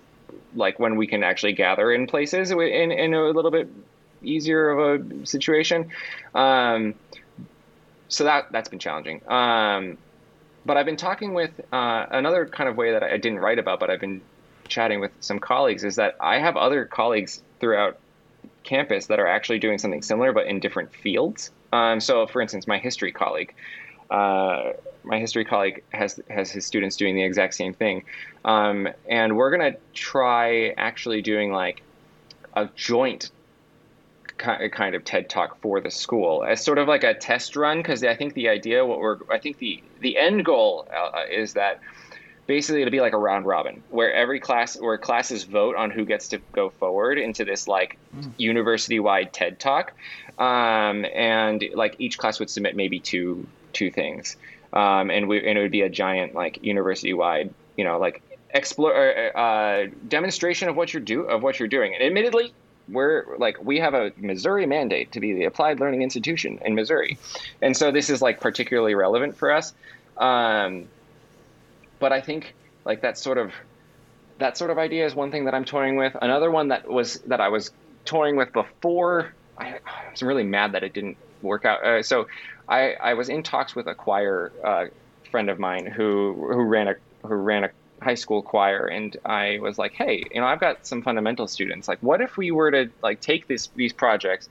like 0.56 0.80
when 0.80 0.96
we 0.96 1.08
can 1.08 1.24
actually 1.24 1.54
gather 1.54 1.92
in 1.92 2.08
places 2.08 2.52
in, 2.52 2.60
in 2.60 3.14
a 3.14 3.22
little 3.30 3.52
bit 3.52 3.70
easier 4.24 4.70
of 4.70 5.02
a 5.02 5.26
situation. 5.26 5.90
Um, 6.34 6.96
so 8.08 8.24
that 8.24 8.52
that's 8.52 8.70
been 8.70 8.80
challenging. 8.80 9.22
Um, 9.30 9.98
but 10.66 10.78
I've 10.78 10.86
been 10.86 10.98
talking 10.98 11.34
with 11.34 11.52
uh, 11.72 12.06
another 12.10 12.46
kind 12.46 12.70
of 12.70 12.78
way 12.78 12.92
that 12.92 13.04
I 13.04 13.18
didn't 13.18 13.40
write 13.40 13.60
about, 13.60 13.80
but 13.80 13.90
I've 13.90 14.00
been 14.00 14.22
chatting 14.68 15.00
with 15.00 15.12
some 15.20 15.40
colleagues 15.40 15.84
is 15.84 15.98
that 15.98 16.16
I 16.20 16.40
have 16.40 16.56
other 16.56 16.86
colleagues 16.86 17.42
throughout 17.60 18.00
campus 18.64 19.08
that 19.08 19.20
are 19.20 19.28
actually 19.28 19.60
doing 19.60 19.78
something 19.78 20.02
similar, 20.02 20.32
but 20.32 20.48
in 20.48 20.60
different 20.60 20.94
fields. 20.94 21.52
Um, 21.72 22.00
so, 22.00 22.28
for 22.28 22.42
instance, 22.42 22.68
my 22.68 22.78
history 22.78 23.12
colleague, 23.12 23.54
uh, 24.10 24.74
my 25.04 25.20
history 25.20 25.46
colleague 25.46 25.84
has 25.90 26.20
has 26.30 26.52
his 26.52 26.66
students 26.66 26.96
doing 26.96 27.16
the 27.16 27.24
exact 27.24 27.56
same 27.56 27.74
thing, 27.74 28.04
um, 28.46 28.88
and 29.10 29.36
we're 29.36 29.52
gonna 29.52 29.76
try 29.94 30.74
actually 30.78 31.22
doing 31.22 31.52
like 31.52 31.82
a 32.56 32.70
joint 32.76 33.32
kind 34.38 34.96
of 34.96 35.06
TED 35.06 35.30
talk 35.30 35.60
for 35.62 35.80
the 35.80 35.92
school 35.92 36.44
as 36.44 36.64
sort 36.64 36.78
of 36.78 36.88
like 36.88 37.04
a 37.04 37.14
test 37.14 37.56
run 37.56 37.78
because 37.78 38.04
I 38.04 38.16
think 38.16 38.34
the 38.34 38.50
idea 38.50 38.86
what 38.86 39.00
we're 39.00 39.20
I 39.30 39.40
think 39.40 39.60
the 39.60 39.82
the 40.02 40.18
end 40.18 40.44
goal 40.44 40.88
uh, 40.94 41.22
is 41.32 41.54
that 41.54 41.80
basically 42.48 42.82
it'll 42.82 42.92
be 42.92 43.02
like 43.02 43.14
a 43.14 43.18
round 43.18 43.46
robin 43.46 43.82
where 43.90 44.14
every 44.14 44.40
class 44.40 44.80
where 44.80 44.98
classes 44.98 45.44
vote 45.44 45.76
on 45.76 45.90
who 45.90 46.06
gets 46.06 46.30
to 46.30 46.38
go 46.52 46.70
forward 46.70 47.18
into 47.18 47.46
this 47.46 47.68
like 47.68 47.98
mm. 48.16 48.32
university 48.38 49.00
wide 49.00 49.32
TED 49.34 49.60
talk 49.60 49.94
um, 50.40 51.06
and 51.14 51.64
like 51.74 51.96
each 52.00 52.18
class 52.18 52.40
would 52.40 52.50
submit 52.50 52.76
maybe 52.76 53.00
two 53.00 53.48
two 53.72 53.92
things 53.92 54.38
um, 54.74 55.10
and 55.10 55.28
we 55.28 55.48
and 55.48 55.58
it 55.58 55.62
would 55.62 55.72
be 55.72 55.82
a 55.82 55.90
giant 55.90 56.34
like 56.34 56.64
university 56.64 57.14
wide 57.14 57.54
you 57.78 57.84
know 57.84 57.98
like 57.98 58.22
explore 58.50 59.38
uh, 59.38 59.88
demonstration 60.08 60.70
of 60.70 60.76
what 60.76 60.94
you're 60.94 61.02
do 61.02 61.22
of 61.22 61.44
what 61.44 61.60
you're 61.60 61.68
doing 61.68 61.94
and 61.94 62.04
admittedly 62.04 62.54
we're 62.90 63.38
like 63.38 63.64
we 63.64 63.80
have 63.80 63.94
a 63.94 64.12
Missouri 64.18 64.66
mandate 64.66 65.12
to 65.14 65.20
be 65.20 65.34
the 65.34 65.46
applied 65.46 65.80
learning 65.80 66.02
institution 66.02 66.60
in 66.66 66.76
Missouri, 66.76 67.18
and 67.62 67.76
so 67.76 67.92
this 67.92 68.10
is 68.10 68.22
like 68.22 68.40
particularly 68.42 68.96
relevant 68.96 69.38
for 69.38 69.52
us. 69.52 69.74
Um, 70.18 70.88
but 72.04 72.12
I 72.12 72.20
think 72.20 72.54
like 72.84 73.00
that 73.04 73.18
sort 73.18 73.38
of 73.38 73.54
that 74.38 74.58
sort 74.58 74.72
of 74.72 74.78
idea 74.78 75.06
is 75.06 75.16
one 75.16 75.32
thing 75.32 75.46
that 75.46 75.54
I'm 75.54 75.64
toying 75.64 75.96
with. 75.96 76.14
Another 76.22 76.52
one 76.52 76.68
that 76.68 76.86
was 76.86 77.20
that 77.28 77.40
I 77.40 77.48
was 77.48 77.72
toying 78.04 78.36
with 78.36 78.52
before. 78.52 79.34
I, 79.58 79.80
I 79.86 80.12
was 80.12 80.22
really 80.22 80.44
mad 80.44 80.74
that 80.74 80.84
it 80.84 80.92
didn't 80.94 81.16
work 81.42 81.64
out. 81.64 81.82
Uh, 81.82 82.04
so 82.04 82.28
I, 82.68 82.96
I 82.96 83.14
was 83.14 83.30
in 83.30 83.42
talks 83.42 83.74
with 83.74 83.88
a 83.88 83.96
choir 83.96 84.52
uh, 84.66 84.86
friend 85.32 85.50
of 85.50 85.60
mine 85.60 85.86
who 85.86 86.34
who 86.52 86.64
ran 86.64 86.90
a 86.90 86.96
who 87.26 87.36
ran 87.36 87.64
a 87.64 87.70
high 88.02 88.16
school 88.16 88.42
choir 88.42 88.86
and 88.86 89.16
I 89.24 89.60
was 89.62 89.78
like, 89.78 89.94
hey, 89.94 90.26
you 90.30 90.42
know, 90.42 90.46
I've 90.46 90.60
got 90.60 90.86
some 90.86 91.04
fundamental 91.04 91.48
students. 91.48 91.88
Like, 91.88 92.00
what 92.00 92.20
if 92.20 92.36
we 92.36 92.52
were 92.52 92.72
to 92.72 92.90
like 93.02 93.22
take 93.22 93.48
this 93.48 93.68
these 93.78 93.94
projects 93.94 94.50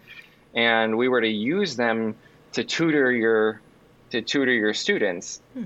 and 0.55 0.97
we 0.97 1.07
were 1.07 1.21
to 1.21 1.29
use 1.29 1.77
them 1.77 2.15
to 2.53 2.65
tutor 2.65 3.13
your 3.13 3.61
to 4.09 4.23
tutor 4.23 4.55
your 4.55 4.73
students 4.73 5.43
hmm. 5.53 5.65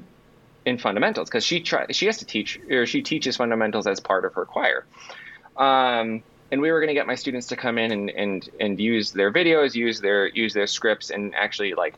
In 0.67 0.79
fundamentals 0.79 1.31
because 1.31 1.45
she 1.45 1.61
try 1.61 1.87
she 1.91 2.07
has 2.07 2.19
to 2.19 2.27
teach 2.27 2.61
or 2.69 2.85
she 2.85 3.01
teaches 3.01 3.37
fundamentals 3.37 3.87
as 3.87 4.01
part 4.01 4.25
of 4.25 4.35
her 4.35 4.45
choir. 4.45 4.85
Um, 5.57 6.23
and 6.51 6.61
we 6.61 6.71
were 6.71 6.81
going 6.81 6.89
to 6.89 6.95
get 6.95 7.07
my 7.07 7.14
students 7.14 7.49
to 7.49 7.57
come 7.57 7.79
in 7.79 7.93
and, 7.93 8.11
and 8.11 8.51
and 8.61 8.81
use 8.81 9.12
their 9.12 9.33
videos, 9.33 9.75
use 9.75 10.01
their 10.01 10.27
use 10.27 10.53
their 10.53 10.67
scripts, 10.67 11.11
and 11.11 11.35
actually 11.35 11.75
like 11.75 11.95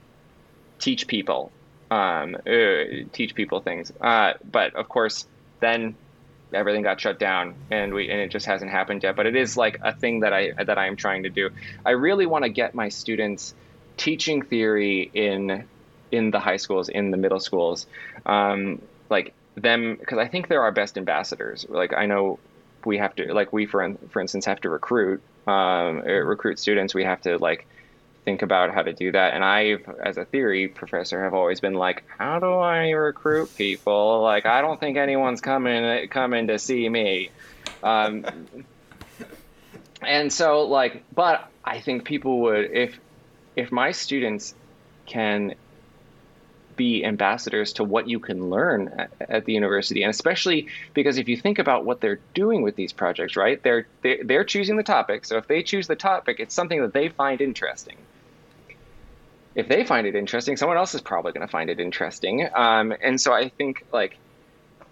teach 0.78 1.06
people 1.06 1.50
um, 1.90 2.36
uh, 2.46 3.06
teach 3.12 3.34
people 3.34 3.60
things. 3.60 3.90
Uh, 4.00 4.34
but 4.50 4.76
of 4.76 4.88
course, 4.88 5.26
then 5.60 5.96
everything 6.52 6.82
got 6.82 7.00
shut 7.00 7.18
down 7.18 7.54
and 7.70 7.92
we 7.92 8.08
and 8.10 8.20
it 8.20 8.30
just 8.30 8.46
hasn't 8.46 8.70
happened 8.70 9.02
yet 9.02 9.14
but 9.14 9.26
it 9.26 9.36
is 9.36 9.54
like 9.54 9.78
a 9.82 9.94
thing 9.94 10.20
that 10.20 10.32
i 10.32 10.50
that 10.64 10.78
i 10.78 10.86
am 10.86 10.96
trying 10.96 11.24
to 11.24 11.28
do 11.28 11.50
i 11.84 11.90
really 11.90 12.24
want 12.24 12.42
to 12.42 12.48
get 12.48 12.74
my 12.74 12.88
students 12.88 13.54
teaching 13.98 14.40
theory 14.40 15.10
in 15.12 15.62
in 16.10 16.30
the 16.30 16.40
high 16.40 16.56
schools 16.56 16.88
in 16.88 17.10
the 17.10 17.16
middle 17.16 17.40
schools 17.40 17.86
um, 18.26 18.80
like 19.10 19.34
them 19.56 19.96
because 19.98 20.18
i 20.18 20.28
think 20.28 20.48
they're 20.48 20.62
our 20.62 20.72
best 20.72 20.96
ambassadors 20.96 21.66
like 21.68 21.92
i 21.92 22.06
know 22.06 22.38
we 22.84 22.98
have 22.98 23.14
to 23.14 23.32
like 23.34 23.52
we 23.52 23.66
for 23.66 23.94
for 24.10 24.20
instance 24.20 24.44
have 24.44 24.60
to 24.60 24.70
recruit 24.70 25.20
um, 25.46 26.00
recruit 26.00 26.58
students 26.58 26.94
we 26.94 27.04
have 27.04 27.20
to 27.20 27.38
like 27.38 27.66
think 28.28 28.42
about 28.42 28.74
how 28.74 28.82
to 28.82 28.92
do 28.92 29.10
that. 29.10 29.32
And 29.32 29.42
I, 29.42 29.76
as 30.04 30.18
a 30.18 30.26
theory 30.26 30.68
professor, 30.68 31.24
have 31.24 31.32
always 31.32 31.60
been 31.60 31.72
like, 31.72 32.04
how 32.18 32.38
do 32.38 32.52
I 32.52 32.90
recruit 32.90 33.54
people? 33.54 34.20
Like, 34.20 34.44
I 34.44 34.60
don't 34.60 34.78
think 34.78 34.98
anyone's 34.98 35.40
coming 35.40 36.08
coming 36.08 36.48
to 36.48 36.58
see 36.58 36.86
me. 36.86 37.30
Um, 37.82 38.26
and 40.02 40.30
so, 40.30 40.66
like, 40.66 41.04
but 41.14 41.50
I 41.64 41.80
think 41.80 42.04
people 42.04 42.40
would 42.40 42.70
if 42.70 43.00
if 43.56 43.72
my 43.72 43.92
students 43.92 44.54
can 45.06 45.54
be 46.78 47.04
ambassadors 47.04 47.74
to 47.74 47.84
what 47.84 48.08
you 48.08 48.18
can 48.18 48.48
learn 48.48 48.88
at, 48.88 49.10
at, 49.20 49.44
the 49.44 49.52
university. 49.52 50.02
And 50.02 50.08
especially 50.08 50.68
because 50.94 51.18
if 51.18 51.28
you 51.28 51.36
think 51.36 51.58
about 51.58 51.84
what 51.84 52.00
they're 52.00 52.20
doing 52.32 52.62
with 52.62 52.74
these 52.76 52.94
projects 52.94 53.36
right 53.36 53.62
they're, 53.62 53.86
they're 54.02 54.24
they're 54.24 54.44
choosing 54.44 54.76
the 54.76 54.82
topic. 54.82 55.26
So 55.26 55.36
if 55.36 55.46
they 55.46 55.62
choose 55.62 55.86
the 55.86 55.96
topic 55.96 56.40
it's 56.40 56.54
something 56.54 56.80
that 56.80 56.94
they 56.94 57.10
find 57.10 57.42
interesting. 57.42 57.96
If 59.54 59.68
they 59.68 59.84
find 59.84 60.06
it 60.06 60.14
interesting, 60.14 60.56
someone 60.56 60.78
else 60.78 60.94
is 60.94 61.02
probably 61.02 61.32
going 61.32 61.46
to 61.46 61.50
find 61.50 61.68
it 61.68 61.80
interesting. 61.80 62.48
Um, 62.54 62.94
and 63.02 63.20
so 63.20 63.32
I 63.32 63.50
think 63.50 63.84
like 63.92 64.16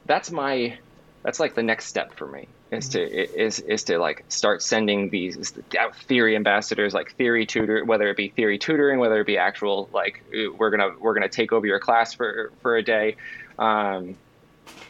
that's 0.04 0.30
my 0.30 0.78
that's 1.22 1.40
like 1.40 1.54
the 1.54 1.62
next 1.62 1.86
step 1.86 2.14
for 2.14 2.26
me 2.26 2.48
is 2.70 2.88
to 2.90 3.00
is 3.00 3.60
is 3.60 3.84
to 3.84 3.98
like 3.98 4.24
start 4.28 4.60
sending 4.62 5.08
these 5.10 5.52
theory 5.94 6.34
ambassadors 6.34 6.92
like 6.92 7.14
theory 7.14 7.46
tutor 7.46 7.84
whether 7.84 8.08
it 8.08 8.16
be 8.16 8.28
theory 8.30 8.58
tutoring 8.58 8.98
whether 8.98 9.20
it 9.20 9.26
be 9.26 9.38
actual 9.38 9.88
like 9.92 10.24
we're 10.58 10.70
gonna 10.70 10.90
we're 10.98 11.14
gonna 11.14 11.28
take 11.28 11.52
over 11.52 11.66
your 11.66 11.78
class 11.78 12.12
for 12.12 12.50
for 12.62 12.76
a 12.76 12.82
day 12.82 13.16
um, 13.58 14.16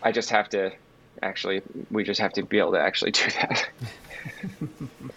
i 0.03 0.11
just 0.11 0.31
have 0.31 0.49
to 0.49 0.73
actually 1.23 1.61
we 1.91 2.03
just 2.03 2.21
have 2.21 2.33
to 2.33 2.43
be 2.43 2.59
able 2.59 2.73
to 2.73 2.81
actually 2.81 3.11
do 3.11 3.31
that 3.41 3.69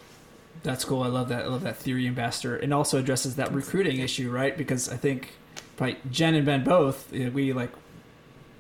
That's 0.64 0.84
cool. 0.84 1.03
I 1.03 1.07
love 1.07 1.30
that. 1.30 1.45
I 1.45 1.47
love 1.47 1.62
that 1.64 1.78
theory 1.78 2.07
ambassador, 2.07 2.55
and 2.55 2.74
also 2.74 2.99
addresses 2.99 3.36
that 3.38 3.53
recruiting 3.53 3.99
issue, 3.99 4.30
right? 4.30 4.57
Because 4.57 4.89
I 4.89 4.97
think, 4.97 5.30
right, 5.80 5.97
Jen 6.12 6.36
and 6.36 6.45
Ben 6.45 6.64
both, 6.64 7.12
we 7.12 7.53
like, 7.53 7.72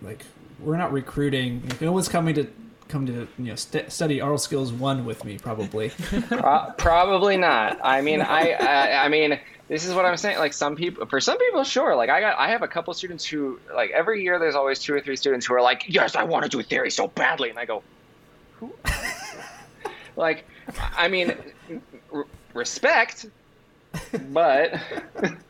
like 0.01 0.23
we're 0.59 0.77
not 0.77 0.93
recruiting. 0.93 1.69
No 1.81 1.91
one's 1.91 2.07
coming 2.07 2.35
to 2.35 2.47
come 2.89 3.05
to 3.05 3.27
you 3.37 3.45
know 3.45 3.55
st- 3.55 3.91
study 3.91 4.21
oral 4.21 4.37
skills 4.37 4.73
one 4.73 5.05
with 5.05 5.23
me, 5.23 5.37
probably. 5.37 5.89
Pro- 6.27 6.73
probably 6.77 7.37
not. 7.37 7.79
I 7.81 8.01
mean, 8.01 8.19
I, 8.21 8.51
I, 8.51 9.05
I 9.05 9.09
mean, 9.09 9.39
this 9.69 9.85
is 9.85 9.93
what 9.93 10.05
I'm 10.05 10.17
saying. 10.17 10.39
Like 10.39 10.51
some 10.51 10.75
people, 10.75 11.05
for 11.05 11.21
some 11.21 11.37
people, 11.37 11.63
sure. 11.63 11.95
Like 11.95 12.09
I 12.09 12.19
got, 12.19 12.37
I 12.37 12.49
have 12.49 12.63
a 12.63 12.67
couple 12.67 12.93
students 12.93 13.23
who, 13.23 13.59
like 13.73 13.91
every 13.91 14.23
year, 14.23 14.39
there's 14.39 14.55
always 14.55 14.79
two 14.79 14.93
or 14.93 14.99
three 14.99 15.15
students 15.15 15.45
who 15.45 15.53
are 15.53 15.61
like, 15.61 15.85
yes, 15.87 16.15
I 16.15 16.23
want 16.23 16.43
to 16.43 16.49
do 16.49 16.61
theory 16.61 16.91
so 16.91 17.07
badly, 17.07 17.49
and 17.49 17.59
I 17.59 17.65
go, 17.65 17.83
who? 18.55 18.73
like, 20.15 20.45
I 20.97 21.07
mean, 21.07 21.35
respect, 22.53 23.27
but 24.31 24.73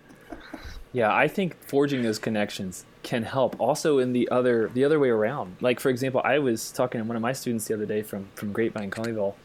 yeah, 0.93 1.13
I 1.13 1.27
think 1.27 1.57
forging 1.63 2.03
those 2.03 2.19
connections 2.19 2.85
can 3.03 3.23
help. 3.23 3.59
Also, 3.59 3.97
in 3.97 4.13
the 4.13 4.29
other 4.29 4.69
the 4.73 4.83
other 4.83 4.99
way 4.99 5.09
around. 5.09 5.57
Like 5.61 5.79
for 5.79 5.89
example, 5.89 6.21
I 6.23 6.39
was 6.39 6.71
talking 6.71 7.01
to 7.01 7.07
one 7.07 7.15
of 7.15 7.21
my 7.21 7.33
students 7.33 7.65
the 7.65 7.73
other 7.73 7.85
day 7.85 8.01
from 8.01 8.27
from 8.35 8.51
Grapevine 8.51 8.91
Colleyville, 8.91 9.35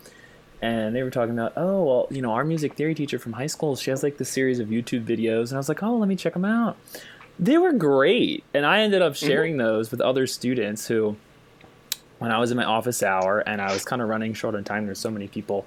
and 0.61 0.95
they 0.95 1.03
were 1.03 1.11
talking 1.11 1.35
about, 1.39 1.53
oh 1.57 1.85
well, 1.85 2.09
you 2.11 2.23
know, 2.23 2.33
our 2.33 2.45
music 2.45 2.75
theory 2.75 2.95
teacher 2.95 3.19
from 3.19 3.35
high 3.35 3.47
school, 3.47 3.77
she 3.77 3.91
has 3.91 4.03
like 4.03 4.19
this 4.19 4.29
series 4.29 4.59
of 4.59 4.69
YouTube 4.69 5.05
videos, 5.05 5.49
and 5.49 5.55
I 5.55 5.59
was 5.59 5.69
like, 5.69 5.83
oh, 5.83 5.97
let 5.97 6.09
me 6.09 6.17
check 6.17 6.33
them 6.33 6.45
out. 6.45 6.77
They 7.39 7.59
were 7.59 7.73
great, 7.73 8.45
and 8.53 8.65
I 8.65 8.81
ended 8.81 9.03
up 9.03 9.15
mm-hmm. 9.15 9.27
sharing 9.27 9.57
those 9.57 9.91
with 9.91 10.01
other 10.01 10.27
students 10.27 10.87
who 10.87 11.17
when 12.19 12.31
I 12.31 12.39
was 12.39 12.51
in 12.51 12.57
my 12.57 12.65
office 12.65 13.03
hour 13.03 13.41
and 13.41 13.61
I 13.61 13.73
was 13.73 13.85
kind 13.85 14.01
of 14.01 14.09
running 14.09 14.35
short 14.35 14.55
on 14.55 14.65
time. 14.65 14.87
There's 14.87 15.01
so 15.01 15.11
many 15.11 15.29
people, 15.29 15.67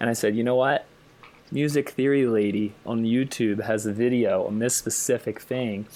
and 0.00 0.08
I 0.08 0.12
said, 0.12 0.36
you 0.36 0.44
know 0.44 0.56
what? 0.56 0.86
Music 1.50 1.90
Theory 1.90 2.26
Lady 2.26 2.74
on 2.84 3.04
YouTube 3.04 3.62
has 3.64 3.86
a 3.86 3.92
video 3.92 4.46
on 4.46 4.58
this 4.58 4.74
specific 4.74 5.40
thing. 5.40 5.86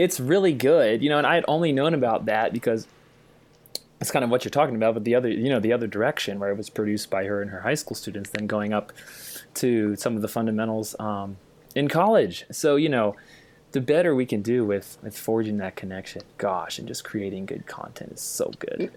It's 0.00 0.18
really 0.18 0.52
good, 0.52 1.02
you 1.02 1.10
know, 1.10 1.18
and 1.18 1.26
I 1.26 1.34
had 1.34 1.44
only 1.46 1.72
known 1.72 1.92
about 1.92 2.24
that 2.26 2.52
because 2.52 2.86
that's 3.98 4.10
kind 4.10 4.24
of 4.24 4.30
what 4.30 4.44
you're 4.44 4.50
talking 4.50 4.74
about. 4.74 4.94
But 4.94 5.04
the 5.04 5.14
other, 5.14 5.28
you 5.28 5.50
know, 5.50 5.60
the 5.60 5.74
other 5.74 5.86
direction 5.86 6.38
where 6.38 6.50
it 6.50 6.56
was 6.56 6.70
produced 6.70 7.10
by 7.10 7.24
her 7.24 7.42
and 7.42 7.50
her 7.50 7.60
high 7.60 7.74
school 7.74 7.94
students, 7.94 8.30
then 8.30 8.46
going 8.46 8.72
up 8.72 8.92
to 9.54 9.94
some 9.96 10.16
of 10.16 10.22
the 10.22 10.28
fundamentals 10.28 10.96
um, 10.98 11.36
in 11.74 11.88
college. 11.88 12.46
So 12.50 12.76
you 12.76 12.88
know, 12.88 13.14
the 13.72 13.80
better 13.80 14.14
we 14.14 14.24
can 14.24 14.40
do 14.40 14.64
with 14.64 14.96
with 15.02 15.18
forging 15.18 15.58
that 15.58 15.76
connection, 15.76 16.22
gosh, 16.38 16.78
and 16.78 16.88
just 16.88 17.04
creating 17.04 17.44
good 17.46 17.66
content 17.66 18.12
is 18.12 18.22
so 18.22 18.52
good. 18.58 18.90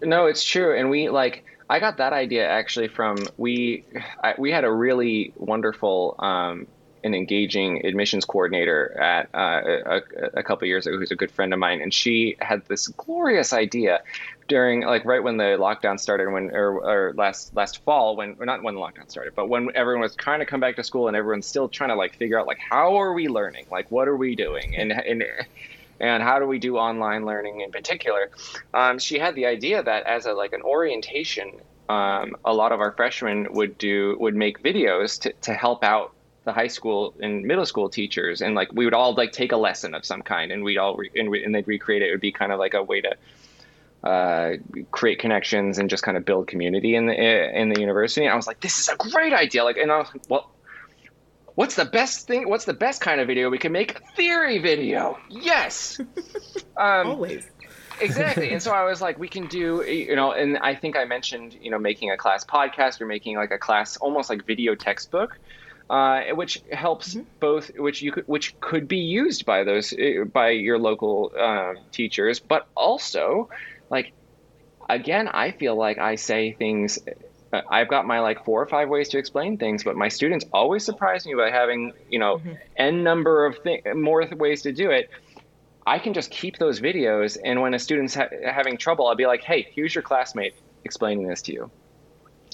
No, 0.00 0.26
it's 0.26 0.42
true, 0.42 0.76
and 0.76 0.90
we 0.90 1.10
like. 1.10 1.44
I 1.68 1.80
got 1.80 1.96
that 1.96 2.12
idea 2.12 2.48
actually 2.48 2.88
from 2.88 3.18
we. 3.36 3.84
I, 4.24 4.34
we 4.38 4.52
had 4.52 4.64
a 4.64 4.72
really 4.72 5.32
wonderful 5.36 6.14
um, 6.18 6.66
and 7.04 7.14
engaging 7.14 7.84
admissions 7.86 8.24
coordinator 8.24 8.98
at 9.00 9.28
uh, 9.34 9.60
a, 9.86 10.38
a 10.38 10.42
couple 10.42 10.66
years 10.66 10.86
ago, 10.86 10.98
who's 10.98 11.10
a 11.10 11.16
good 11.16 11.30
friend 11.30 11.52
of 11.52 11.58
mine, 11.58 11.80
and 11.80 11.92
she 11.92 12.36
had 12.40 12.64
this 12.66 12.88
glorious 12.88 13.52
idea 13.52 14.02
during 14.48 14.82
like 14.82 15.04
right 15.04 15.22
when 15.22 15.36
the 15.36 15.56
lockdown 15.58 15.98
started, 15.98 16.30
when 16.30 16.50
or, 16.50 16.80
or 16.80 17.14
last 17.14 17.54
last 17.54 17.82
fall, 17.84 18.16
when 18.16 18.36
not 18.40 18.62
when 18.62 18.74
the 18.74 18.80
lockdown 18.80 19.10
started, 19.10 19.34
but 19.34 19.48
when 19.48 19.68
everyone 19.74 20.02
was 20.02 20.14
trying 20.16 20.40
to 20.40 20.46
come 20.46 20.60
back 20.60 20.76
to 20.76 20.84
school 20.84 21.08
and 21.08 21.16
everyone's 21.16 21.46
still 21.46 21.68
trying 21.68 21.90
to 21.90 21.96
like 21.96 22.16
figure 22.16 22.38
out 22.38 22.46
like 22.46 22.58
how 22.58 22.96
are 22.96 23.12
we 23.12 23.28
learning, 23.28 23.66
like 23.70 23.90
what 23.90 24.08
are 24.08 24.16
we 24.16 24.34
doing, 24.34 24.74
and 24.76 24.92
and 24.92 25.24
and 26.00 26.22
how 26.22 26.38
do 26.38 26.46
we 26.46 26.58
do 26.58 26.76
online 26.76 27.24
learning 27.24 27.60
in 27.60 27.70
particular? 27.70 28.30
Um, 28.74 28.98
she 28.98 29.18
had 29.18 29.34
the 29.34 29.46
idea 29.46 29.82
that 29.82 30.06
as 30.06 30.26
a 30.26 30.32
like 30.32 30.52
an 30.52 30.62
orientation 30.62 31.52
um, 31.88 32.36
a 32.44 32.52
lot 32.52 32.72
of 32.72 32.80
our 32.80 32.92
freshmen 32.92 33.46
would 33.50 33.78
do 33.78 34.16
would 34.18 34.34
make 34.34 34.62
videos 34.62 35.20
to, 35.20 35.32
to 35.42 35.54
help 35.54 35.84
out 35.84 36.12
the 36.46 36.52
high 36.52 36.68
school 36.68 37.14
and 37.20 37.44
middle 37.44 37.66
school 37.66 37.90
teachers 37.90 38.40
and 38.40 38.54
like 38.54 38.72
we 38.72 38.86
would 38.86 38.94
all 38.94 39.14
like 39.14 39.32
take 39.32 39.52
a 39.52 39.56
lesson 39.56 39.94
of 39.94 40.04
some 40.04 40.22
kind 40.22 40.50
and 40.50 40.64
we'd 40.64 40.78
all 40.78 40.96
re- 40.96 41.10
and, 41.14 41.28
we, 41.28 41.44
and 41.44 41.54
they'd 41.54 41.68
recreate 41.68 42.00
it 42.00 42.08
it 42.08 42.10
would 42.12 42.20
be 42.20 42.32
kind 42.32 42.52
of 42.52 42.58
like 42.58 42.72
a 42.72 42.82
way 42.82 43.00
to 43.00 43.14
uh, 44.06 44.56
create 44.92 45.18
connections 45.18 45.78
and 45.78 45.90
just 45.90 46.02
kind 46.02 46.16
of 46.16 46.24
build 46.24 46.46
community 46.46 46.94
in 46.94 47.06
the 47.06 47.14
in 47.60 47.70
the 47.70 47.80
university. 47.80 48.24
And 48.24 48.32
I 48.32 48.36
was 48.36 48.46
like, 48.46 48.60
this 48.60 48.78
is 48.78 48.88
a 48.88 48.96
great 48.96 49.32
idea. 49.32 49.64
Like, 49.64 49.78
and 49.78 49.90
I 49.90 49.98
was 49.98 50.08
like, 50.14 50.22
well, 50.28 50.50
what's 51.56 51.74
the 51.74 51.84
best 51.84 52.26
thing? 52.26 52.48
What's 52.48 52.66
the 52.66 52.74
best 52.74 53.00
kind 53.00 53.20
of 53.20 53.26
video 53.26 53.50
we 53.50 53.58
can 53.58 53.72
make? 53.72 53.98
A 53.98 54.00
theory 54.14 54.58
video. 54.58 55.18
Yes. 55.28 56.00
Um, 56.78 57.06
Always. 57.06 57.48
exactly. 58.02 58.52
And 58.52 58.62
so 58.62 58.70
I 58.70 58.84
was 58.84 59.00
like, 59.00 59.18
we 59.18 59.28
can 59.28 59.46
do, 59.46 59.82
you 59.82 60.14
know, 60.14 60.32
and 60.32 60.58
I 60.58 60.74
think 60.74 60.94
I 60.94 61.06
mentioned, 61.06 61.56
you 61.58 61.70
know, 61.70 61.78
making 61.78 62.10
a 62.10 62.18
class 62.18 62.44
podcast 62.44 63.00
or 63.00 63.06
making 63.06 63.36
like 63.36 63.50
a 63.50 63.56
class 63.56 63.96
almost 63.96 64.28
like 64.28 64.44
video 64.44 64.74
textbook. 64.74 65.38
Uh, 65.88 66.34
which 66.34 66.60
helps 66.72 67.14
mm-hmm. 67.14 67.22
both, 67.38 67.70
which 67.76 68.02
you 68.02 68.10
could, 68.10 68.26
which 68.26 68.58
could 68.58 68.88
be 68.88 68.98
used 68.98 69.46
by 69.46 69.62
those 69.62 69.92
uh, 69.92 70.24
by 70.24 70.48
your 70.48 70.80
local 70.80 71.30
uh, 71.38 71.74
teachers, 71.92 72.40
but 72.40 72.66
also, 72.76 73.48
like, 73.88 74.10
again, 74.90 75.28
I 75.28 75.52
feel 75.52 75.76
like 75.76 75.98
I 75.98 76.16
say 76.16 76.50
things 76.50 76.98
uh, 77.52 77.62
I've 77.70 77.88
got 77.88 78.06
my 78.06 78.20
like 78.20 78.44
four 78.44 78.60
or 78.60 78.66
five 78.66 78.88
ways 78.88 79.08
to 79.10 79.18
explain 79.18 79.56
things, 79.56 79.84
but 79.84 79.96
my 79.96 80.08
students 80.08 80.44
always 80.52 80.84
surprise 80.84 81.26
me 81.26 81.34
by 81.34 81.50
having 81.50 81.92
you 82.10 82.18
know 82.18 82.38
mm-hmm. 82.38 82.54
n 82.76 83.02
number 83.02 83.46
of 83.46 83.62
th- 83.62 83.84
more 83.94 84.26
ways 84.36 84.62
to 84.62 84.72
do 84.72 84.90
it. 84.90 85.10
I 85.86 86.00
can 86.00 86.14
just 86.14 86.30
keep 86.30 86.58
those 86.58 86.80
videos, 86.80 87.38
and 87.42 87.60
when 87.60 87.72
a 87.74 87.78
student's 87.78 88.14
ha- 88.14 88.28
having 88.44 88.76
trouble, 88.76 89.06
I'll 89.06 89.14
be 89.14 89.26
like, 89.26 89.42
"Hey, 89.42 89.68
here's 89.72 89.94
your 89.94 90.02
classmate 90.02 90.54
explaining 90.84 91.28
this 91.28 91.42
to 91.42 91.52
you," 91.52 91.70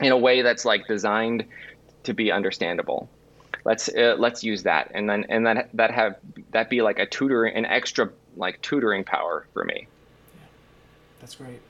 in 0.03 0.12
a 0.12 0.18
way 0.18 0.43
that's 0.43 0.64
like 0.64 0.87
designed 0.87 1.47
to 2.05 2.12
be 2.12 2.30
understandable. 2.30 3.09
Let's 3.65 3.89
uh, 3.89 4.17
let's 4.19 4.43
use 4.43 4.63
that, 4.65 4.91
and 4.95 5.09
then 5.09 5.25
and 5.29 5.47
then 5.47 5.69
that 5.75 5.91
have 5.93 6.17
that 6.51 6.69
be 6.69 6.83
like 6.83 6.99
a 6.99 7.07
tutoring, 7.07 7.55
an 7.55 7.65
extra 7.65 8.11
like 8.37 8.61
tutoring 8.63 9.05
power 9.05 9.47
for 9.53 9.65
me. 9.65 9.87
yeah. 10.35 10.47
That's 11.21 11.37
great. 11.37 11.61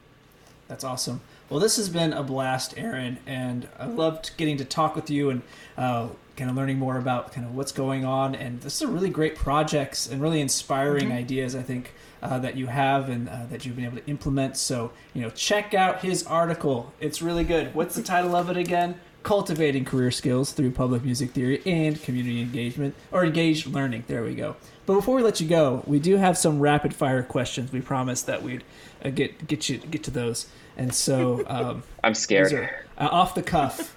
That's 0.69 0.85
awesome. 0.85 1.21
Well, 1.51 1.61
this 1.61 1.77
has 1.77 1.91
been 1.91 2.15
a 2.15 2.23
blast, 2.23 2.79
Aaron, 2.79 3.19
and 3.27 3.69
I 3.79 3.85
loved 3.85 4.31
getting 4.39 4.57
to 4.57 4.65
talk 4.65 4.97
with 4.97 5.11
you 5.11 5.29
and 5.29 5.43
uh, 5.77 6.09
kind 6.35 6.49
of 6.49 6.57
learning 6.57 6.79
more 6.79 6.97
about 6.97 7.33
kind 7.33 7.47
of 7.47 7.55
what's 7.55 7.73
going 7.73 8.07
on. 8.07 8.35
And 8.35 8.63
this 8.63 8.77
is 8.77 8.83
a 8.83 8.89
really 8.89 9.11
great 9.11 9.37
projects 9.37 10.07
and 10.07 10.23
really 10.23 10.41
inspiring 10.41 11.09
mm-hmm. 11.09 11.19
ideas. 11.19 11.55
I 11.55 11.61
think 11.61 11.93
uh, 12.23 12.39
that 12.39 12.57
you 12.57 12.69
have 12.69 13.11
and 13.11 13.29
uh, 13.29 13.47
that 13.51 13.67
you've 13.67 13.77
been 13.77 13.85
able 13.85 13.99
to 13.99 14.07
implement. 14.07 14.57
So 14.57 14.93
you 15.13 15.21
know, 15.21 15.31
check 15.31 15.75
out 15.75 16.03
his 16.03 16.27
article. 16.27 16.93
It's 17.01 17.21
really 17.21 17.45
good. 17.45 17.75
What's 17.75 17.97
the 17.97 18.03
title 18.03 18.35
of 18.35 18.49
it 18.49 18.57
again? 18.57 18.99
Cultivating 19.23 19.85
career 19.85 20.11
skills 20.11 20.53
through 20.53 20.73
public 20.73 21.05
music 21.05 21.31
theory 21.31 21.63
and 21.65 22.01
community 22.03 22.41
engagement 22.41 22.95
or 23.11 23.25
engaged 23.25 23.67
learning. 23.67 24.05
There 24.09 24.23
we 24.23 24.35
go. 24.35 24.57
But 24.85 24.95
before 24.95 25.17
we 25.17 25.23
let 25.23 25.41
you 25.41 25.49
go, 25.49 25.83
we 25.87 26.01
do 26.01 26.17
have 26.17 26.37
some 26.37 26.59
rapid 26.59 26.95
fire 26.95 27.23
questions. 27.23 27.73
We 27.73 27.81
promised 27.81 28.27
that 28.27 28.43
we'd 28.43 28.65
uh, 29.05 29.11
get 29.11 29.47
get 29.47 29.69
you 29.69 29.79
get 29.79 30.03
to 30.05 30.11
those. 30.11 30.47
And 30.77 30.93
so 30.95 31.45
um, 31.49 31.83
I'm 32.03 32.15
scared. 32.15 32.53
Are, 32.53 32.85
uh, 32.99 33.09
off 33.11 33.35
the 33.35 33.43
cuff. 33.43 33.97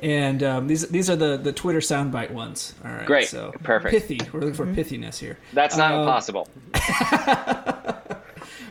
And 0.00 0.42
um, 0.42 0.66
these 0.66 0.88
these 0.88 1.08
are 1.08 1.16
the, 1.16 1.36
the 1.36 1.52
Twitter 1.52 1.78
soundbite 1.78 2.32
ones. 2.32 2.74
All 2.84 2.90
right. 2.90 3.06
Great. 3.06 3.28
So 3.28 3.52
perfect. 3.62 3.92
Pithy. 3.92 4.20
We're 4.32 4.40
looking 4.40 4.54
for 4.54 4.66
pithiness 4.66 5.18
here. 5.18 5.38
That's 5.52 5.76
not 5.76 5.92
um, 5.92 6.00
impossible. 6.00 6.48
we 6.74 6.80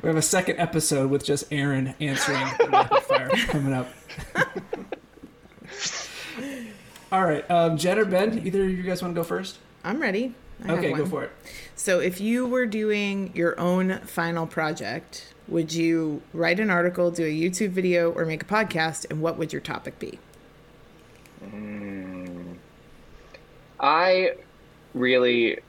have 0.08 0.18
a 0.18 0.22
second 0.22 0.60
episode 0.60 1.10
with 1.10 1.24
just 1.24 1.46
Aaron 1.52 1.96
answering 2.02 2.46
rapid 2.70 3.04
fire 3.04 3.30
coming 3.48 3.74
up. 3.74 3.88
All 7.12 7.26
right, 7.26 7.50
um, 7.52 7.78
Jen 7.78 8.00
or 8.00 8.06
Ben, 8.06 8.46
either 8.46 8.64
of 8.64 8.70
you 8.70 8.84
guys 8.84 9.02
want 9.02 9.14
to 9.14 9.20
go 9.20 9.24
first? 9.26 9.58
I'm 9.84 10.02
ready. 10.02 10.34
I 10.64 10.74
okay, 10.74 10.94
go 10.94 11.06
for 11.06 11.24
it. 11.24 11.32
So, 11.76 12.00
if 12.00 12.22
you 12.22 12.46
were 12.46 12.66
doing 12.66 13.32
your 13.36 13.60
own 13.60 14.00
final 14.00 14.48
project, 14.48 15.34
would 15.48 15.74
you 15.74 16.22
write 16.34 16.60
an 16.60 16.70
article, 16.70 17.12
do 17.12 17.26
a 17.26 17.28
YouTube 17.28 17.72
video, 17.72 18.12
or 18.12 18.26
make 18.26 18.44
a 18.44 18.46
podcast? 18.46 19.06
And 19.10 19.22
what 19.22 19.38
would 19.38 19.52
your 19.52 19.62
topic 19.62 20.00
be? 20.00 20.20
Mm, 21.44 22.56
I 23.80 24.36
really, 24.94 25.60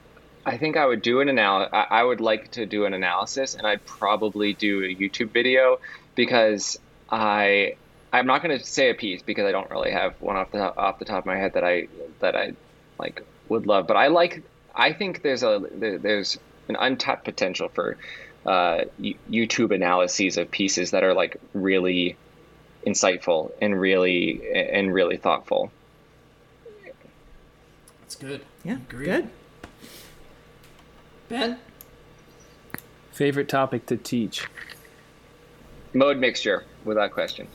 I 0.45 0.57
think 0.57 0.77
I 0.77 0.85
would 0.85 1.01
do 1.01 1.19
an 1.19 1.27
analysis. 1.27 1.71
I 1.73 2.03
would 2.03 2.21
like 2.21 2.51
to 2.51 2.65
do 2.65 2.85
an 2.85 2.93
analysis, 2.93 3.55
and 3.55 3.67
I'd 3.67 3.85
probably 3.85 4.53
do 4.53 4.83
a 4.83 4.95
YouTube 4.95 5.31
video 5.31 5.79
because 6.15 6.79
I 7.09 7.75
I'm 8.13 8.27
not 8.27 8.43
going 8.43 8.57
to 8.57 8.63
say 8.63 8.91
a 8.91 8.93
piece 8.93 9.23
because 9.23 9.45
I 9.45 9.51
don't 9.51 9.69
really 9.71 9.91
have 9.91 10.13
one 10.21 10.37
off 10.37 10.51
the 10.51 10.75
off 10.77 10.99
the 10.99 11.05
top 11.05 11.19
of 11.19 11.25
my 11.25 11.35
head 11.35 11.53
that 11.53 11.63
I 11.63 11.87
that 12.19 12.35
I 12.35 12.53
like 12.99 13.25
would 13.49 13.65
love. 13.65 13.87
But 13.87 13.97
I 13.97 14.07
like 14.07 14.43
I 14.75 14.93
think 14.93 15.23
there's 15.23 15.41
a 15.41 15.67
there's 15.73 16.37
an 16.67 16.77
untapped 16.79 17.25
potential 17.25 17.69
for 17.69 17.97
uh, 18.45 18.81
YouTube 19.01 19.73
analyses 19.73 20.37
of 20.37 20.51
pieces 20.51 20.91
that 20.91 21.03
are 21.03 21.15
like 21.15 21.37
really 21.53 22.15
insightful 22.85 23.51
and 23.59 23.79
really 23.79 24.41
and 24.53 24.93
really 24.93 25.17
thoughtful. 25.17 25.71
That's 28.01 28.15
good. 28.15 28.41
Yeah, 28.63 28.77
good. 28.89 29.27
Ben, 31.29 31.57
favorite 33.11 33.49
topic 33.49 33.87
to 33.87 33.97
teach? 33.97 34.47
Mode 35.93 36.17
mixture, 36.17 36.63
without 36.85 37.11
question. 37.11 37.47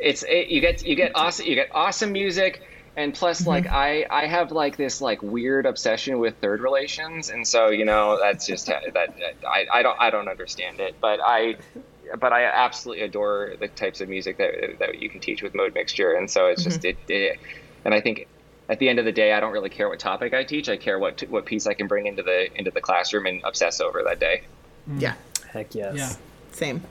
It's 0.00 0.22
it, 0.22 0.48
you 0.48 0.60
get 0.60 0.84
you 0.86 0.96
get 0.96 1.12
awesome 1.14 1.46
you 1.46 1.54
get 1.54 1.68
awesome 1.74 2.12
music 2.12 2.62
and 2.96 3.14
plus 3.14 3.40
mm-hmm. 3.40 3.50
like 3.50 3.66
i 3.68 4.06
i 4.10 4.26
have 4.26 4.50
like 4.50 4.76
this 4.76 5.00
like 5.00 5.22
weird 5.22 5.66
obsession 5.66 6.18
with 6.18 6.34
third 6.38 6.60
relations 6.60 7.28
and 7.28 7.46
so 7.46 7.68
you 7.68 7.84
know 7.84 8.18
that's 8.20 8.46
just 8.46 8.66
that 8.66 9.14
i 9.46 9.66
i 9.72 9.82
don't 9.82 10.00
i 10.00 10.10
don't 10.10 10.28
understand 10.28 10.80
it 10.80 10.96
but 11.00 11.20
i 11.22 11.56
but 12.18 12.32
i 12.32 12.44
absolutely 12.44 13.04
adore 13.04 13.52
the 13.60 13.68
types 13.68 14.00
of 14.00 14.08
music 14.08 14.38
that 14.38 14.78
that 14.78 15.00
you 15.00 15.08
can 15.08 15.20
teach 15.20 15.42
with 15.42 15.54
mode 15.54 15.74
mixture 15.74 16.14
and 16.14 16.30
so 16.30 16.46
it's 16.46 16.64
just 16.64 16.80
mm-hmm. 16.80 17.10
it, 17.10 17.14
it, 17.14 17.40
and 17.84 17.94
i 17.94 18.00
think 18.00 18.26
at 18.68 18.78
the 18.78 18.88
end 18.88 18.98
of 18.98 19.04
the 19.04 19.12
day 19.12 19.32
i 19.32 19.40
don't 19.40 19.52
really 19.52 19.70
care 19.70 19.88
what 19.88 19.98
topic 19.98 20.32
i 20.32 20.42
teach 20.42 20.68
i 20.68 20.76
care 20.76 20.98
what 20.98 21.22
what 21.28 21.44
piece 21.44 21.66
i 21.66 21.74
can 21.74 21.86
bring 21.86 22.06
into 22.06 22.22
the 22.22 22.52
into 22.58 22.70
the 22.70 22.80
classroom 22.80 23.26
and 23.26 23.42
obsess 23.44 23.80
over 23.80 24.02
that 24.02 24.18
day 24.18 24.42
mm. 24.88 25.00
yeah 25.00 25.14
heck 25.52 25.74
yes 25.74 25.94
yeah 25.96 26.12
same 26.52 26.82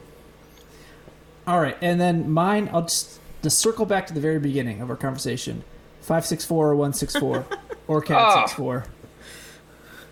all 1.48 1.60
right 1.60 1.78
and 1.82 2.00
then 2.00 2.30
mine 2.30 2.70
i'll 2.74 2.84
just 2.84 3.20
to 3.42 3.50
circle 3.50 3.86
back 3.86 4.08
to 4.08 4.14
the 4.14 4.20
very 4.20 4.40
beginning 4.40 4.82
of 4.82 4.90
our 4.90 4.96
conversation 4.96 5.64
Five 6.06 6.24
six 6.24 6.46
four 6.46 6.76
one 6.76 6.94
six 6.94 7.16
four, 7.16 7.48
or 7.88 8.00
cad 8.00 8.18
oh. 8.20 8.42
six 8.42 8.54
four. 8.54 8.86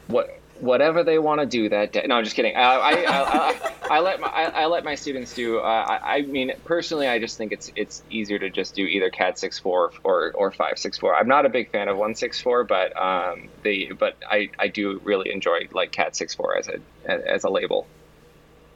What 0.08 0.40
whatever 0.60 1.04
they 1.04 1.20
want 1.20 1.40
to 1.40 1.46
do 1.46 1.70
that 1.70 1.94
day. 1.94 2.04
No, 2.08 2.16
I'm 2.16 2.24
just 2.24 2.36
kidding. 2.36 2.56
I 2.56 2.64
I, 2.64 2.92
I, 2.92 3.72
I, 3.92 4.00
let 4.00 4.20
my 4.20 4.28
I, 4.28 4.66
let 4.66 4.84
my 4.84 4.96
students 4.96 5.36
do. 5.36 5.60
Uh, 5.60 6.00
I, 6.04 6.24
mean, 6.24 6.52
personally, 6.66 7.08
I 7.08 7.20
just 7.20 7.38
think 7.38 7.52
it's 7.52 7.72
it's 7.76 8.02
easier 8.10 8.40
to 8.40 8.50
just 8.50 8.74
do 8.74 8.84
either 8.86 9.12
Cad 9.12 9.38
six 9.38 9.60
four 9.60 9.92
or 10.04 10.32
or 10.34 10.50
five 10.50 10.80
six 10.80 10.98
four. 10.98 11.16
I'm 11.16 11.28
not 11.28 11.46
a 11.46 11.50
big 11.50 11.70
fan 11.70 11.90
of 11.90 11.96
one 11.96 12.16
six 12.16 12.42
four, 12.42 12.64
but 12.64 13.00
um, 13.00 13.50
they 13.62 13.92
but 13.92 14.18
I, 14.28 14.50
I 14.58 14.70
do 14.70 15.00
really 15.04 15.32
enjoy 15.32 15.68
like 15.74 15.92
Cad 15.92 16.16
six 16.16 16.34
four 16.34 16.58
as 16.58 16.68
a 16.70 16.80
as 17.08 17.44
a 17.44 17.52
label. 17.52 17.86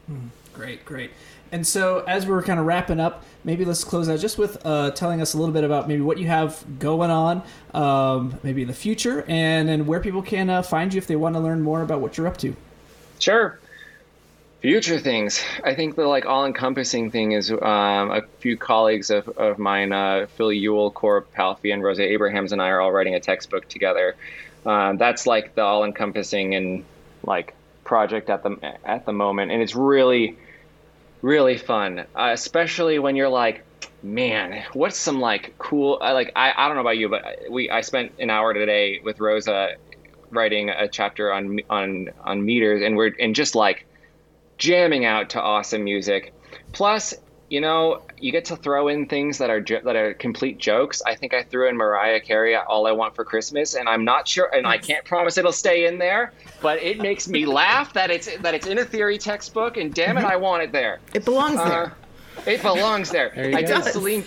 Hmm, 0.06 0.28
great, 0.54 0.86
great. 0.86 1.10
And 1.52 1.66
so, 1.66 2.04
as 2.08 2.26
we're 2.26 2.44
kind 2.44 2.60
of 2.60 2.66
wrapping 2.66 3.00
up, 3.00 3.24
maybe 3.44 3.66
let's 3.66 3.84
close 3.84 4.10
out 4.10 4.20
just 4.20 4.38
with 4.38 4.66
uh, 4.66 4.92
telling 4.92 5.22
us 5.22 5.34
a 5.34 5.38
little 5.38 5.54
bit 5.54 5.64
about 5.64 5.88
maybe 5.88 6.02
what 6.02 6.18
you 6.18 6.28
have 6.28 6.64
going 6.80 7.10
on, 7.10 7.42
um, 7.74 8.38
maybe 8.44 8.62
in 8.62 8.68
the 8.68 8.74
future, 8.74 9.24
and 9.28 9.70
then 9.70 9.86
where 9.86 10.00
people 10.00 10.22
can 10.22 10.50
uh, 10.50 10.62
find 10.62 10.94
you 10.94 10.98
if 10.98 11.08
they 11.08 11.16
want 11.16 11.36
to 11.36 11.40
learn 11.40 11.62
more 11.62 11.82
about 11.82 12.02
what 12.02 12.18
you're 12.18 12.28
up 12.28 12.38
to. 12.38 12.56
Sure. 13.20 13.60
Future 14.62 15.00
things. 15.00 15.44
I 15.64 15.76
think 15.76 15.96
the 15.96 16.08
like 16.08 16.26
all-encompassing 16.26 17.12
thing 17.12 17.34
is 17.34 17.52
um, 17.52 17.60
a 17.62 18.24
few 18.40 18.58
colleagues 18.58 19.12
of, 19.12 19.30
of 19.30 19.60
mine, 19.60 19.94
uh, 19.94 20.26
Phil 20.36 20.52
Ewell, 20.52 20.90
Cora 20.92 21.22
Palfy, 21.22 21.72
and 21.72 21.84
Rosa 21.84 22.02
Abrahams, 22.02 22.52
and 22.52 22.62
I 22.62 22.70
are 22.70 22.82
all 22.82 22.92
writing 22.92 23.14
a 23.14 23.20
textbook 23.20 23.70
together. 23.70 24.16
Um, 24.66 24.98
that's 24.98 25.28
like 25.28 25.54
the 25.56 25.62
all-encompassing 25.62 26.56
and 26.56 26.84
like 27.24 27.54
project 27.84 28.30
at 28.30 28.44
the 28.44 28.58
at 28.84 29.06
the 29.06 29.14
moment, 29.14 29.52
and 29.52 29.62
it's 29.62 29.76
really, 29.76 30.38
really 31.22 31.58
fun, 31.58 32.00
uh, 32.00 32.30
especially 32.32 33.00
when 33.00 33.16
you're 33.16 33.30
like, 33.30 33.64
man, 34.04 34.64
what's 34.74 34.98
some 34.98 35.20
like 35.20 35.56
cool? 35.58 35.98
I 36.02 36.12
like 36.12 36.32
I, 36.36 36.54
I 36.56 36.68
don't 36.68 36.76
know 36.76 36.82
about 36.82 36.98
you, 36.98 37.10
but 37.10 37.24
we 37.50 37.70
I 37.70 37.82
spent 37.82 38.14
an 38.20 38.30
hour 38.30 38.54
today 38.54 39.00
with 39.04 39.20
Rosa 39.20 39.76
writing 40.30 40.70
a 40.70 40.88
chapter 40.88 41.32
on 41.32 41.60
on 41.70 42.10
on 42.24 42.46
meters, 42.46 42.82
and 42.84 42.96
we're 42.96 43.14
and 43.20 43.36
just 43.36 43.56
like 43.56 43.86
jamming 44.58 45.06
out 45.06 45.32
to 45.32 45.42
awesome 45.42 45.84
music. 45.84 46.34
Plus, 46.74 47.14
you 47.50 47.62
know, 47.62 48.02
you 48.20 48.32
get 48.32 48.46
to 48.46 48.56
throw 48.56 48.88
in 48.90 49.06
things 49.06 49.38
that 49.38 49.50
are 49.50 49.62
jo- 49.62 49.82
that 49.84 49.96
are 49.96 50.14
complete 50.14 50.58
jokes. 50.58 51.02
I 51.06 51.16
think 51.16 51.34
I 51.34 51.44
threw 51.44 51.70
in 51.70 51.78
Mariah 51.78 52.20
Carey 52.20 52.56
"All 52.56 52.88
I 52.88 52.92
Want 52.92 53.16
for 53.16 53.24
Christmas," 53.24 53.74
and 53.76 53.88
I'm 53.88 54.04
not 54.04 54.28
sure, 54.28 54.50
and 54.54 54.68
I 54.68 54.78
can't 54.78 55.06
promise 55.06 55.38
it'll 55.38 55.52
stay 55.52 55.86
in 55.86 55.98
there, 55.98 56.34
but 56.62 56.82
it 56.82 57.00
makes 57.00 57.28
me 57.28 57.46
laugh 57.46 57.94
that 57.94 58.12
it's 58.12 58.36
that 58.38 58.54
it's 58.54 58.68
in 58.68 58.78
a 58.80 58.86
theory 58.86 59.18
textbook, 59.18 59.78
and 59.78 59.94
damn 59.94 60.18
it, 60.18 60.26
I 60.26 60.36
want 60.36 60.64
it 60.64 60.72
there. 60.72 61.00
It 61.14 61.24
belongs 61.24 61.58
there. 61.58 61.86
Uh, 61.86 62.42
it 62.46 62.62
belongs 62.62 63.12
there. 63.12 63.32
There 63.34 63.56
I 63.56 63.62
go. 63.62 63.82
did 63.82 63.94
Celine. 63.94 64.26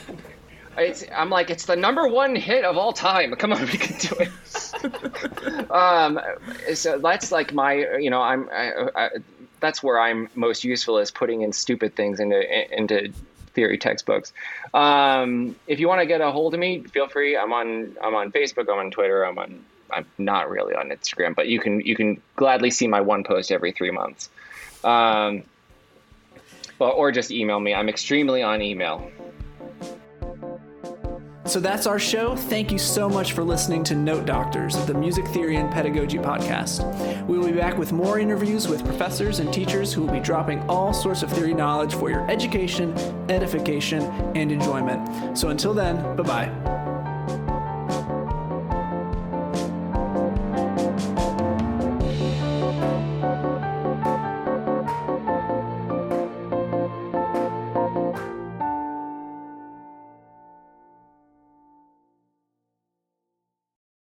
It's, 0.78 1.04
I'm 1.14 1.30
like, 1.30 1.50
it's 1.50 1.66
the 1.66 1.76
number 1.76 2.08
one 2.08 2.34
hit 2.34 2.64
of 2.64 2.76
all 2.76 2.92
time. 2.92 3.34
Come 3.34 3.52
on, 3.52 3.60
we 3.66 3.68
can 3.68 3.98
do 3.98 4.16
it. 4.20 5.70
um, 5.70 6.20
so 6.74 6.98
that's 6.98 7.32
like 7.32 7.52
my, 7.52 7.74
you 7.98 8.08
know, 8.08 8.22
I'm, 8.22 8.48
I, 8.50 8.88
I, 8.94 9.08
that's 9.60 9.82
where 9.82 10.00
I'm 10.00 10.28
most 10.34 10.64
useful 10.64 10.98
is 10.98 11.10
putting 11.10 11.42
in 11.42 11.52
stupid 11.52 11.94
things 11.94 12.20
into 12.20 12.40
into 12.76 13.12
theory 13.54 13.78
textbooks. 13.78 14.32
Um, 14.74 15.56
if 15.66 15.80
you 15.80 15.88
want 15.88 16.00
to 16.00 16.06
get 16.06 16.20
a 16.20 16.30
hold 16.30 16.54
of 16.54 16.60
me, 16.60 16.82
feel 16.82 17.08
free. 17.08 17.36
I'm 17.36 17.52
on 17.52 17.96
I'm 18.02 18.14
on 18.14 18.32
Facebook. 18.32 18.70
I'm 18.70 18.78
on 18.78 18.90
Twitter. 18.90 19.24
I'm 19.24 19.38
on. 19.38 19.64
I'm 19.92 20.06
not 20.18 20.48
really 20.48 20.74
on 20.74 20.90
Instagram, 20.90 21.34
but 21.34 21.48
you 21.48 21.58
can 21.58 21.80
you 21.80 21.96
can 21.96 22.20
gladly 22.36 22.70
see 22.70 22.86
my 22.86 23.00
one 23.00 23.24
post 23.24 23.50
every 23.50 23.72
three 23.72 23.90
months. 23.90 24.30
Um, 24.84 25.42
well, 26.78 26.92
or 26.92 27.12
just 27.12 27.30
email 27.30 27.60
me. 27.60 27.74
I'm 27.74 27.88
extremely 27.88 28.42
on 28.42 28.62
email. 28.62 29.10
So 31.50 31.58
that's 31.58 31.88
our 31.88 31.98
show. 31.98 32.36
Thank 32.36 32.70
you 32.70 32.78
so 32.78 33.08
much 33.08 33.32
for 33.32 33.42
listening 33.42 33.82
to 33.84 33.96
Note 33.96 34.24
Doctors, 34.24 34.76
the 34.86 34.94
music 34.94 35.26
theory 35.26 35.56
and 35.56 35.68
pedagogy 35.68 36.16
podcast. 36.16 37.26
We 37.26 37.40
will 37.40 37.48
be 37.48 37.58
back 37.58 37.76
with 37.76 37.90
more 37.90 38.20
interviews 38.20 38.68
with 38.68 38.84
professors 38.84 39.40
and 39.40 39.52
teachers 39.52 39.92
who 39.92 40.02
will 40.02 40.12
be 40.12 40.20
dropping 40.20 40.60
all 40.70 40.92
sorts 40.94 41.24
of 41.24 41.32
theory 41.32 41.52
knowledge 41.52 41.92
for 41.92 42.08
your 42.08 42.24
education, 42.30 42.96
edification, 43.28 44.04
and 44.36 44.52
enjoyment. 44.52 45.36
So 45.36 45.48
until 45.48 45.74
then, 45.74 45.96
bye 46.14 46.22
bye. 46.22 46.69